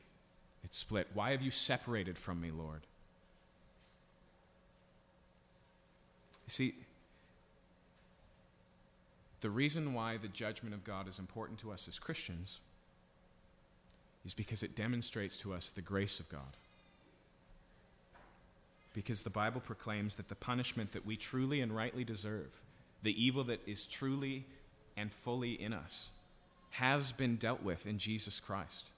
it's 0.65 0.77
split. 0.77 1.07
Why 1.13 1.31
have 1.31 1.41
you 1.41 1.51
separated 1.51 2.17
from 2.17 2.41
me, 2.41 2.51
Lord? 2.51 2.81
You 6.45 6.51
see, 6.51 6.75
the 9.41 9.49
reason 9.49 9.93
why 9.93 10.17
the 10.17 10.27
judgment 10.27 10.73
of 10.73 10.83
God 10.83 11.07
is 11.07 11.19
important 11.19 11.59
to 11.59 11.71
us 11.71 11.87
as 11.87 11.99
Christians 11.99 12.59
is 14.25 14.33
because 14.33 14.63
it 14.63 14.75
demonstrates 14.75 15.37
to 15.37 15.53
us 15.53 15.69
the 15.69 15.81
grace 15.81 16.19
of 16.19 16.29
God. 16.29 16.57
Because 18.93 19.23
the 19.23 19.29
Bible 19.29 19.61
proclaims 19.61 20.15
that 20.15 20.27
the 20.27 20.35
punishment 20.35 20.91
that 20.91 21.05
we 21.05 21.15
truly 21.15 21.61
and 21.61 21.73
rightly 21.75 22.03
deserve 22.03 22.49
the 23.03 23.23
evil 23.23 23.43
that 23.45 23.61
is 23.65 23.85
truly 23.85 24.45
and 24.97 25.11
fully 25.11 25.53
in 25.53 25.73
us, 25.73 26.09
has 26.71 27.11
been 27.11 27.35
dealt 27.37 27.63
with 27.63 27.85
in 27.85 27.97
Jesus 27.97 28.39
Christ. 28.39 28.89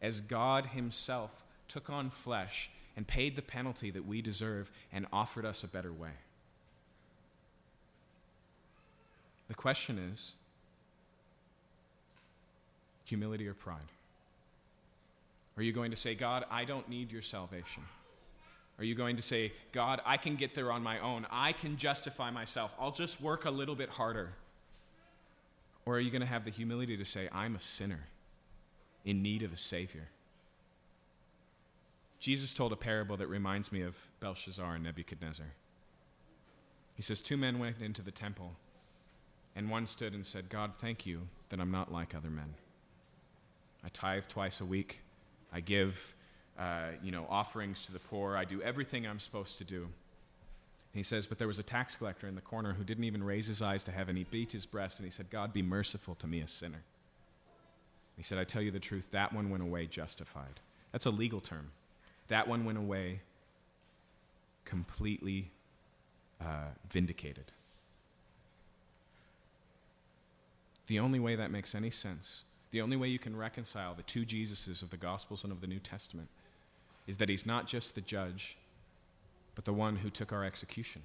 As 0.00 0.20
God 0.20 0.66
Himself 0.66 1.30
took 1.68 1.90
on 1.90 2.10
flesh 2.10 2.70
and 2.96 3.06
paid 3.06 3.36
the 3.36 3.42
penalty 3.42 3.90
that 3.90 4.06
we 4.06 4.22
deserve 4.22 4.70
and 4.92 5.06
offered 5.12 5.44
us 5.44 5.62
a 5.62 5.68
better 5.68 5.92
way. 5.92 6.12
The 9.48 9.54
question 9.54 9.98
is 9.98 10.32
humility 13.04 13.46
or 13.46 13.54
pride? 13.54 13.78
Are 15.56 15.62
you 15.62 15.72
going 15.72 15.90
to 15.90 15.96
say, 15.96 16.14
God, 16.14 16.44
I 16.50 16.64
don't 16.64 16.88
need 16.88 17.10
your 17.10 17.22
salvation? 17.22 17.82
Are 18.78 18.84
you 18.84 18.94
going 18.94 19.16
to 19.16 19.22
say, 19.22 19.52
God, 19.72 20.00
I 20.04 20.18
can 20.18 20.36
get 20.36 20.54
there 20.54 20.70
on 20.70 20.82
my 20.82 20.98
own. 20.98 21.26
I 21.30 21.52
can 21.52 21.76
justify 21.78 22.30
myself. 22.30 22.74
I'll 22.78 22.92
just 22.92 23.22
work 23.22 23.46
a 23.46 23.50
little 23.50 23.74
bit 23.74 23.88
harder. 23.88 24.32
Or 25.86 25.96
are 25.96 26.00
you 26.00 26.10
going 26.10 26.20
to 26.20 26.26
have 26.26 26.44
the 26.44 26.50
humility 26.50 26.96
to 26.96 27.04
say, 27.04 27.28
I'm 27.32 27.56
a 27.56 27.60
sinner 27.60 28.00
in 29.04 29.22
need 29.22 29.42
of 29.42 29.52
a 29.52 29.56
Savior? 29.56 30.08
Jesus 32.18 32.52
told 32.52 32.72
a 32.72 32.76
parable 32.76 33.16
that 33.16 33.28
reminds 33.28 33.72
me 33.72 33.82
of 33.82 33.94
Belshazzar 34.20 34.74
and 34.74 34.84
Nebuchadnezzar. 34.84 35.46
He 36.96 37.02
says, 37.02 37.20
Two 37.20 37.36
men 37.36 37.58
went 37.58 37.76
into 37.80 38.02
the 38.02 38.10
temple, 38.10 38.52
and 39.56 39.70
one 39.70 39.86
stood 39.86 40.12
and 40.12 40.24
said, 40.24 40.50
God, 40.50 40.72
thank 40.80 41.06
you 41.06 41.22
that 41.48 41.58
I'm 41.58 41.70
not 41.70 41.90
like 41.90 42.14
other 42.14 42.30
men. 42.30 42.54
I 43.82 43.88
tithe 43.88 44.26
twice 44.28 44.60
a 44.60 44.64
week. 44.64 45.00
I 45.52 45.60
give, 45.60 46.14
uh, 46.58 46.90
you 47.02 47.10
know, 47.10 47.26
offerings 47.30 47.86
to 47.86 47.92
the 47.92 47.98
poor. 47.98 48.36
I 48.36 48.44
do 48.44 48.60
everything 48.60 49.06
I'm 49.06 49.18
supposed 49.18 49.58
to 49.58 49.64
do. 49.64 49.88
he 50.92 51.02
says, 51.02 51.26
But 51.26 51.38
there 51.38 51.48
was 51.48 51.58
a 51.58 51.62
tax 51.62 51.96
collector 51.96 52.28
in 52.28 52.34
the 52.34 52.40
corner 52.42 52.74
who 52.74 52.84
didn't 52.84 53.04
even 53.04 53.24
raise 53.24 53.46
his 53.46 53.62
eyes 53.62 53.82
to 53.84 53.90
heaven. 53.90 54.14
He 54.14 54.24
beat 54.24 54.52
his 54.52 54.66
breast 54.66 54.98
and 54.98 55.06
he 55.06 55.10
said, 55.10 55.30
God, 55.30 55.52
be 55.52 55.62
merciful 55.62 56.14
to 56.16 56.26
me, 56.26 56.40
a 56.40 56.46
sinner. 56.46 56.82
He 58.16 58.22
said, 58.22 58.38
I 58.38 58.44
tell 58.44 58.62
you 58.62 58.70
the 58.70 58.80
truth, 58.80 59.08
that 59.12 59.32
one 59.32 59.50
went 59.50 59.62
away 59.62 59.86
justified. 59.86 60.60
That's 60.92 61.06
a 61.06 61.10
legal 61.10 61.40
term. 61.40 61.70
That 62.28 62.48
one 62.48 62.64
went 62.64 62.78
away 62.78 63.20
completely 64.64 65.50
uh, 66.40 66.70
vindicated. 66.90 67.52
The 70.86 71.00
only 71.00 71.18
way 71.18 71.34
that 71.34 71.50
makes 71.50 71.74
any 71.74 71.90
sense, 71.90 72.44
the 72.70 72.80
only 72.80 72.96
way 72.96 73.08
you 73.08 73.18
can 73.18 73.36
reconcile 73.36 73.94
the 73.94 74.02
two 74.02 74.24
Jesuses 74.24 74.82
of 74.82 74.90
the 74.90 74.96
Gospels 74.96 75.42
and 75.42 75.52
of 75.52 75.60
the 75.60 75.66
New 75.66 75.80
Testament, 75.80 76.28
is 77.06 77.16
that 77.18 77.28
he's 77.28 77.46
not 77.46 77.66
just 77.66 77.94
the 77.94 78.00
judge, 78.00 78.56
but 79.54 79.64
the 79.64 79.72
one 79.72 79.96
who 79.96 80.10
took 80.10 80.32
our 80.32 80.44
execution. 80.44 81.02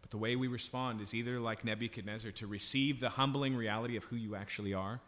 But 0.00 0.10
the 0.10 0.18
way 0.18 0.36
we 0.36 0.48
respond 0.48 1.00
is 1.00 1.14
either 1.14 1.38
like 1.38 1.64
Nebuchadnezzar 1.64 2.30
to 2.32 2.46
receive 2.46 2.98
the 2.98 3.10
humbling 3.10 3.54
reality 3.54 3.96
of 3.96 4.04
who 4.04 4.16
you 4.16 4.34
actually 4.34 4.74
are, 4.74 5.00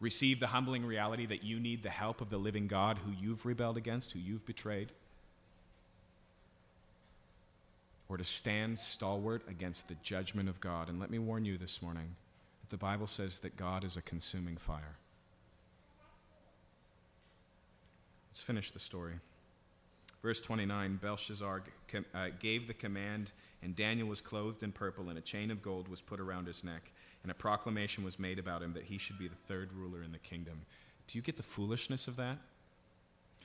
receive 0.00 0.40
the 0.40 0.48
humbling 0.48 0.84
reality 0.84 1.26
that 1.26 1.44
you 1.44 1.60
need 1.60 1.82
the 1.82 1.90
help 1.90 2.20
of 2.20 2.30
the 2.30 2.38
living 2.38 2.66
God 2.66 2.98
who 2.98 3.12
you've 3.12 3.44
rebelled 3.46 3.76
against, 3.76 4.12
who 4.12 4.18
you've 4.18 4.46
betrayed, 4.46 4.88
or 8.08 8.16
to 8.16 8.24
stand 8.24 8.78
stalwart 8.78 9.42
against 9.48 9.88
the 9.88 9.96
judgment 10.02 10.48
of 10.48 10.60
God. 10.60 10.88
And 10.88 11.00
let 11.00 11.10
me 11.10 11.18
warn 11.18 11.44
you 11.44 11.56
this 11.56 11.80
morning 11.80 12.16
the 12.72 12.78
Bible 12.78 13.06
says 13.06 13.38
that 13.40 13.54
God 13.54 13.84
is 13.84 13.98
a 13.98 14.02
consuming 14.02 14.56
fire. 14.56 14.96
Let's 18.30 18.40
finish 18.40 18.70
the 18.70 18.80
story. 18.80 19.12
Verse 20.22 20.40
29 20.40 20.98
Belshazzar 21.02 21.62
uh, 22.14 22.28
gave 22.40 22.66
the 22.66 22.72
command, 22.72 23.32
and 23.62 23.76
Daniel 23.76 24.08
was 24.08 24.22
clothed 24.22 24.62
in 24.62 24.72
purple, 24.72 25.10
and 25.10 25.18
a 25.18 25.20
chain 25.20 25.50
of 25.50 25.60
gold 25.60 25.86
was 25.86 26.00
put 26.00 26.18
around 26.18 26.46
his 26.46 26.64
neck, 26.64 26.90
and 27.22 27.30
a 27.30 27.34
proclamation 27.34 28.04
was 28.04 28.18
made 28.18 28.38
about 28.38 28.62
him 28.62 28.72
that 28.72 28.84
he 28.84 28.96
should 28.96 29.18
be 29.18 29.28
the 29.28 29.34
third 29.34 29.68
ruler 29.74 30.02
in 30.02 30.10
the 30.10 30.18
kingdom. 30.18 30.62
Do 31.08 31.18
you 31.18 31.22
get 31.22 31.36
the 31.36 31.42
foolishness 31.42 32.08
of 32.08 32.16
that? 32.16 32.38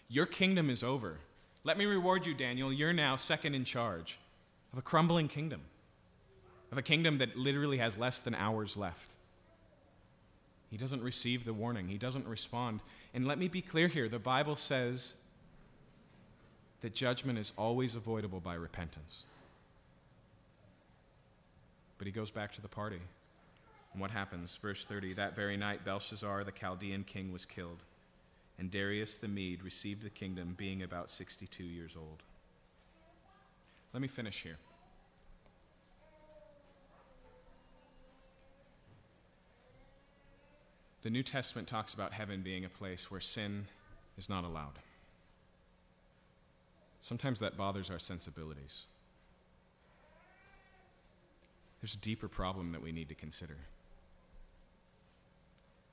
Your 0.07 0.25
kingdom 0.25 0.69
is 0.69 0.83
over. 0.83 1.17
Let 1.65 1.77
me 1.77 1.83
reward 1.83 2.25
you, 2.25 2.33
Daniel. 2.33 2.71
You're 2.71 2.93
now 2.93 3.17
second 3.17 3.55
in 3.55 3.65
charge 3.65 4.19
of 4.71 4.79
a 4.79 4.81
crumbling 4.81 5.27
kingdom, 5.27 5.59
of 6.71 6.77
a 6.77 6.81
kingdom 6.81 7.17
that 7.17 7.35
literally 7.35 7.79
has 7.79 7.97
less 7.97 8.19
than 8.19 8.33
hours 8.33 8.77
left. 8.77 9.15
He 10.69 10.77
doesn't 10.77 11.01
receive 11.01 11.45
the 11.45 11.53
warning, 11.53 11.87
he 11.87 11.97
doesn't 11.97 12.27
respond. 12.27 12.81
And 13.13 13.25
let 13.25 13.37
me 13.37 13.47
be 13.47 13.61
clear 13.61 13.87
here 13.87 14.09
the 14.09 14.19
Bible 14.19 14.55
says 14.55 15.15
that 16.81 16.93
judgment 16.93 17.39
is 17.39 17.53
always 17.57 17.95
avoidable 17.95 18.39
by 18.39 18.55
repentance. 18.55 19.23
But 21.97 22.05
he 22.05 22.13
goes 22.13 22.29
back 22.29 22.53
to 22.53 22.61
the 22.61 22.67
party. 22.67 22.99
And 23.93 24.01
what 24.01 24.11
happens? 24.11 24.55
Verse 24.57 24.83
30 24.83 25.13
That 25.13 25.35
very 25.35 25.57
night, 25.57 25.83
Belshazzar, 25.83 26.43
the 26.43 26.51
Chaldean 26.51 27.03
king, 27.03 27.31
was 27.31 27.45
killed, 27.45 27.79
and 28.59 28.69
Darius 28.69 29.15
the 29.15 29.27
Mede 29.27 29.63
received 29.63 30.03
the 30.03 30.09
kingdom, 30.09 30.53
being 30.57 30.83
about 30.83 31.09
62 31.09 31.63
years 31.63 31.95
old. 31.97 32.21
Let 33.93 34.01
me 34.01 34.07
finish 34.07 34.43
here. 34.43 34.57
The 41.07 41.11
New 41.11 41.23
Testament 41.23 41.69
talks 41.69 41.93
about 41.93 42.11
heaven 42.11 42.41
being 42.41 42.65
a 42.65 42.69
place 42.69 43.09
where 43.09 43.21
sin 43.21 43.67
is 44.17 44.27
not 44.27 44.43
allowed. 44.43 44.77
Sometimes 46.99 47.39
that 47.39 47.55
bothers 47.55 47.89
our 47.89 47.97
sensibilities. 47.97 48.81
There's 51.79 51.93
a 51.95 51.99
deeper 51.99 52.27
problem 52.27 52.73
that 52.73 52.83
we 52.83 52.91
need 52.91 53.07
to 53.07 53.15
consider. 53.15 53.55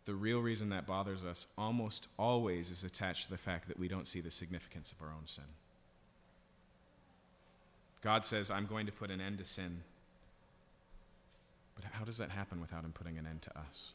The 0.04 0.14
real 0.16 0.40
reason 0.40 0.70
that 0.70 0.84
bothers 0.84 1.24
us 1.24 1.46
almost 1.56 2.08
always 2.18 2.70
is 2.70 2.82
attached 2.82 3.26
to 3.26 3.30
the 3.30 3.38
fact 3.38 3.68
that 3.68 3.78
we 3.78 3.86
don't 3.86 4.08
see 4.08 4.20
the 4.20 4.32
significance 4.32 4.90
of 4.90 5.00
our 5.00 5.12
own 5.12 5.28
sin. 5.28 5.44
God 8.02 8.24
says, 8.24 8.50
I'm 8.50 8.66
going 8.66 8.86
to 8.86 8.92
put 8.92 9.12
an 9.12 9.20
end 9.20 9.38
to 9.38 9.44
sin. 9.44 9.84
But 11.76 11.84
how 11.92 12.04
does 12.04 12.18
that 12.18 12.30
happen 12.30 12.60
without 12.60 12.82
Him 12.82 12.90
putting 12.92 13.16
an 13.16 13.28
end 13.28 13.42
to 13.42 13.56
us? 13.56 13.92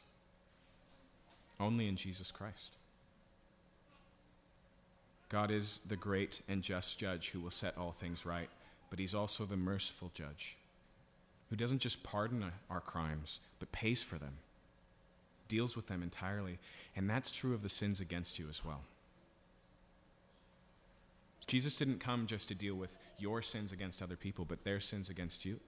Only 1.60 1.88
in 1.88 1.95
Jesus 1.95 2.32
Christ. 2.32 2.72
God 5.30 5.51
is 5.51 5.82
the 5.88 5.95
great 5.95 6.41
and 6.47 6.62
just 6.62 6.97
judge 6.97 7.30
who 7.30 7.39
will 7.39 7.51
set 7.51 7.78
all 7.78 7.91
things 7.91 8.26
right, 8.26 8.49
but 8.89 8.99
He's 8.99 9.14
also 9.14 9.45
the 9.45 9.57
merciful 9.57 10.12
judge 10.14 10.57
who 11.49 11.55
doesn't 11.55 11.80
just 11.80 12.03
pardon 12.03 12.51
our 12.70 12.80
crimes, 12.80 13.39
but 13.60 13.72
pays 13.72 14.03
for 14.03 14.18
them, 14.18 14.34
deals 15.47 15.76
with 15.76 15.88
them 15.88 16.03
entirely. 16.03 16.60
And 16.95 17.10
that's 17.10 17.32
true 17.32 17.53
of 17.53 17.64
the 17.64 17.70
sins 17.70 17.99
against 17.99 18.38
you 18.38 18.47
as 18.49 18.64
well. 18.64 18.82
Jesus 21.47 21.74
didn't 21.74 21.99
come 21.99 22.28
just 22.28 22.47
to 22.49 22.55
deal 22.55 22.76
with 22.76 22.99
your 23.18 23.41
sins 23.41 23.72
against 23.72 24.03
other 24.03 24.16
people, 24.16 24.45
but 24.45 24.64
their 24.64 24.80
sins 24.80 25.10
against 25.10 25.43
you. 25.43 25.60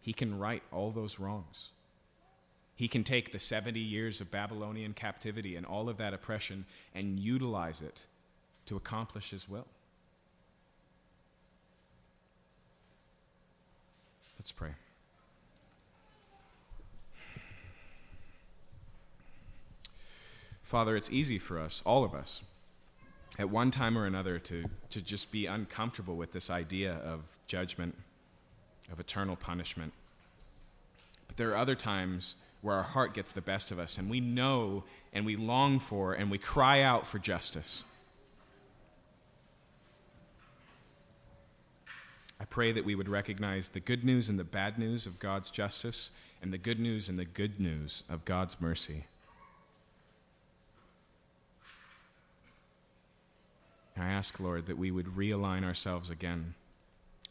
He 0.00 0.12
can 0.12 0.38
right 0.38 0.62
all 0.70 0.92
those 0.92 1.18
wrongs. 1.18 1.72
He 2.76 2.88
can 2.88 3.04
take 3.04 3.30
the 3.30 3.38
70 3.38 3.78
years 3.78 4.20
of 4.20 4.30
Babylonian 4.30 4.94
captivity 4.94 5.54
and 5.56 5.64
all 5.64 5.88
of 5.88 5.96
that 5.98 6.12
oppression 6.12 6.64
and 6.94 7.20
utilize 7.20 7.80
it 7.82 8.06
to 8.66 8.76
accomplish 8.76 9.30
His 9.30 9.48
will. 9.48 9.66
Let's 14.38 14.52
pray. 14.52 14.70
Father, 20.62 20.96
it's 20.96 21.10
easy 21.10 21.38
for 21.38 21.60
us, 21.60 21.82
all 21.86 22.04
of 22.04 22.14
us, 22.14 22.42
at 23.38 23.48
one 23.48 23.70
time 23.70 23.96
or 23.96 24.06
another 24.06 24.38
to, 24.40 24.64
to 24.90 25.00
just 25.00 25.30
be 25.30 25.46
uncomfortable 25.46 26.16
with 26.16 26.32
this 26.32 26.50
idea 26.50 26.94
of 26.94 27.24
judgment, 27.46 27.94
of 28.90 28.98
eternal 28.98 29.36
punishment. 29.36 29.92
But 31.28 31.36
there 31.36 31.50
are 31.50 31.56
other 31.56 31.74
times 31.74 32.34
where 32.64 32.76
our 32.76 32.82
heart 32.82 33.12
gets 33.12 33.30
the 33.32 33.42
best 33.42 33.70
of 33.70 33.78
us 33.78 33.98
and 33.98 34.08
we 34.08 34.20
know 34.20 34.84
and 35.12 35.26
we 35.26 35.36
long 35.36 35.78
for 35.78 36.14
and 36.14 36.30
we 36.30 36.38
cry 36.38 36.80
out 36.80 37.06
for 37.06 37.18
justice. 37.18 37.84
I 42.40 42.46
pray 42.46 42.72
that 42.72 42.86
we 42.86 42.94
would 42.94 43.08
recognize 43.08 43.68
the 43.68 43.80
good 43.80 44.02
news 44.02 44.30
and 44.30 44.38
the 44.38 44.44
bad 44.44 44.78
news 44.78 45.04
of 45.04 45.20
God's 45.20 45.50
justice 45.50 46.10
and 46.40 46.54
the 46.54 46.58
good 46.58 46.80
news 46.80 47.10
and 47.10 47.18
the 47.18 47.26
good 47.26 47.60
news 47.60 48.02
of 48.08 48.24
God's 48.24 48.58
mercy. 48.58 49.04
I 53.94 54.08
ask, 54.08 54.40
Lord, 54.40 54.64
that 54.66 54.78
we 54.78 54.90
would 54.90 55.16
realign 55.16 55.64
ourselves 55.64 56.08
again 56.08 56.54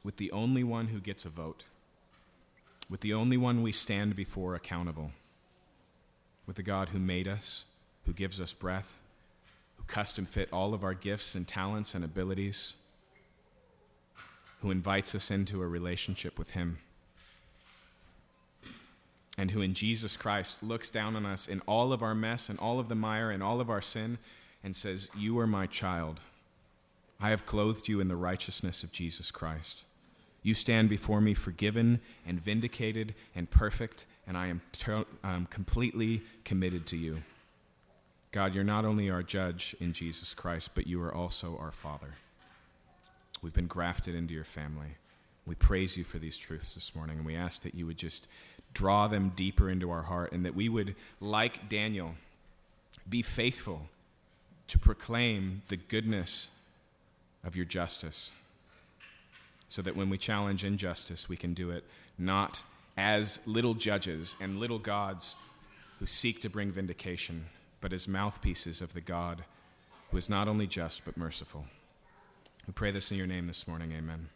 with 0.04 0.18
the 0.18 0.32
only 0.32 0.64
one 0.64 0.90
who 0.90 1.00
gets 1.00 1.26
a 1.26 1.30
vote, 1.30 1.66
with 2.88 3.00
the 3.00 3.14
only 3.14 3.36
one 3.36 3.64
we 3.64 3.72
stand 3.72 4.16
before 4.16 4.54
accountable, 4.54 5.12
with 6.46 6.56
the 6.56 6.64
God 6.64 6.90
who 6.90 7.00
made 7.00 7.28
us, 7.28 7.66
who 8.06 8.14
gives 8.14 8.42
us 8.42 8.54
breath, 8.54 9.02
who 9.78 9.84
custom 9.86 10.26
fit 10.26 10.50
all 10.52 10.74
of 10.74 10.84
our 10.84 10.94
gifts 10.94 11.36
and 11.36 11.48
talents 11.48 11.96
and 11.96 12.04
abilities, 12.04 12.76
who 14.62 14.72
invites 14.72 15.14
us 15.16 15.32
into 15.32 15.62
a 15.62 15.68
relationship 15.68 16.38
with 16.38 16.52
Him, 16.52 16.78
and 19.38 19.52
who 19.52 19.62
in 19.62 19.74
Jesus 19.74 20.16
Christ 20.16 20.62
looks 20.62 20.90
down 20.90 21.16
on 21.16 21.26
us 21.26 21.48
in 21.48 21.62
all 21.66 21.92
of 21.92 22.04
our 22.04 22.16
mess 22.16 22.50
and 22.50 22.60
all 22.60 22.80
of 22.80 22.88
the 22.88 22.96
mire 22.96 23.32
and 23.32 23.42
all 23.42 23.60
of 23.60 23.70
our 23.70 23.82
sin 23.82 24.18
and 24.64 24.76
says, 24.76 25.10
You 25.18 25.40
are 25.40 25.48
my 25.48 25.66
child. 25.66 26.20
I 27.20 27.30
have 27.30 27.46
clothed 27.46 27.88
you 27.88 28.00
in 28.00 28.08
the 28.08 28.16
righteousness 28.16 28.84
of 28.84 28.92
Jesus 28.92 29.32
Christ. 29.32 29.86
You 30.44 30.54
stand 30.54 30.90
before 30.90 31.22
me 31.22 31.34
forgiven 31.34 32.02
and 32.28 32.40
vindicated 32.40 33.16
and 33.34 33.50
perfect, 33.50 34.06
and 34.28 34.38
I 34.38 34.48
am 34.48 34.62
ter- 34.74 35.06
I'm 35.24 35.46
completely 35.46 36.22
committed 36.44 36.86
to 36.88 36.98
you. 36.98 37.24
God, 38.32 38.54
you're 38.54 38.64
not 38.66 38.84
only 38.84 39.10
our 39.10 39.24
judge 39.24 39.74
in 39.80 39.94
Jesus 39.94 40.34
Christ, 40.34 40.72
but 40.76 40.86
you 40.86 41.02
are 41.02 41.14
also 41.14 41.58
our 41.58 41.72
Father. 41.72 42.16
We've 43.42 43.54
been 43.54 43.68
grafted 43.68 44.16
into 44.16 44.34
your 44.34 44.44
family. 44.44 44.98
We 45.46 45.56
praise 45.56 45.98
you 45.98 46.04
for 46.04 46.20
these 46.20 46.38
truths 46.38 46.74
this 46.74 46.94
morning, 46.96 47.18
and 47.18 47.26
we 47.26 47.36
ask 47.36 47.62
that 47.64 47.76
you 47.76 47.86
would 47.86 47.98
just 47.98 48.28
draw 48.74 49.08
them 49.08 49.32
deeper 49.36 49.70
into 49.70 49.92
our 49.92 50.04
heart, 50.04 50.34
and 50.34 50.46
that 50.46 50.56
we 50.56 50.68
would, 50.68 50.96
like 51.22 51.70
Daniel, 51.70 52.16
be 53.08 53.22
faithful 53.22 53.88
to 54.68 54.80
proclaim 54.80 55.62
the 55.70 55.78
goodness 55.78 56.50
of 57.46 57.56
your 57.56 57.66
justice 57.66 58.32
so 59.74 59.82
that 59.82 59.96
when 59.96 60.08
we 60.08 60.20
challenge 60.20 60.64
injustice, 60.64 61.28
we 61.28 61.36
can 61.36 61.56
do 61.56 61.72
it 61.72 61.84
not 62.20 62.62
as 62.96 63.40
little 63.48 63.74
judges 63.74 64.36
and 64.40 64.60
little 64.60 64.78
gods 64.78 65.36
who 65.98 66.06
seek 66.06 66.40
to 66.40 66.48
bring 66.48 66.72
vindication, 66.72 67.44
but 67.82 67.92
as 67.92 68.08
mouthpieces 68.08 68.84
of 68.84 68.94
the 68.94 69.02
God 69.02 69.44
who 70.12 70.18
is 70.18 70.30
not 70.30 70.48
only 70.48 70.68
just 70.68 71.04
but 71.06 71.18
merciful. 71.18 71.66
We 72.68 72.74
pray 72.74 72.92
this 72.92 73.10
in 73.10 73.18
your 73.18 73.26
name 73.26 73.48
this 73.48 73.68
morning. 73.68 73.94
Amen. 73.98 74.30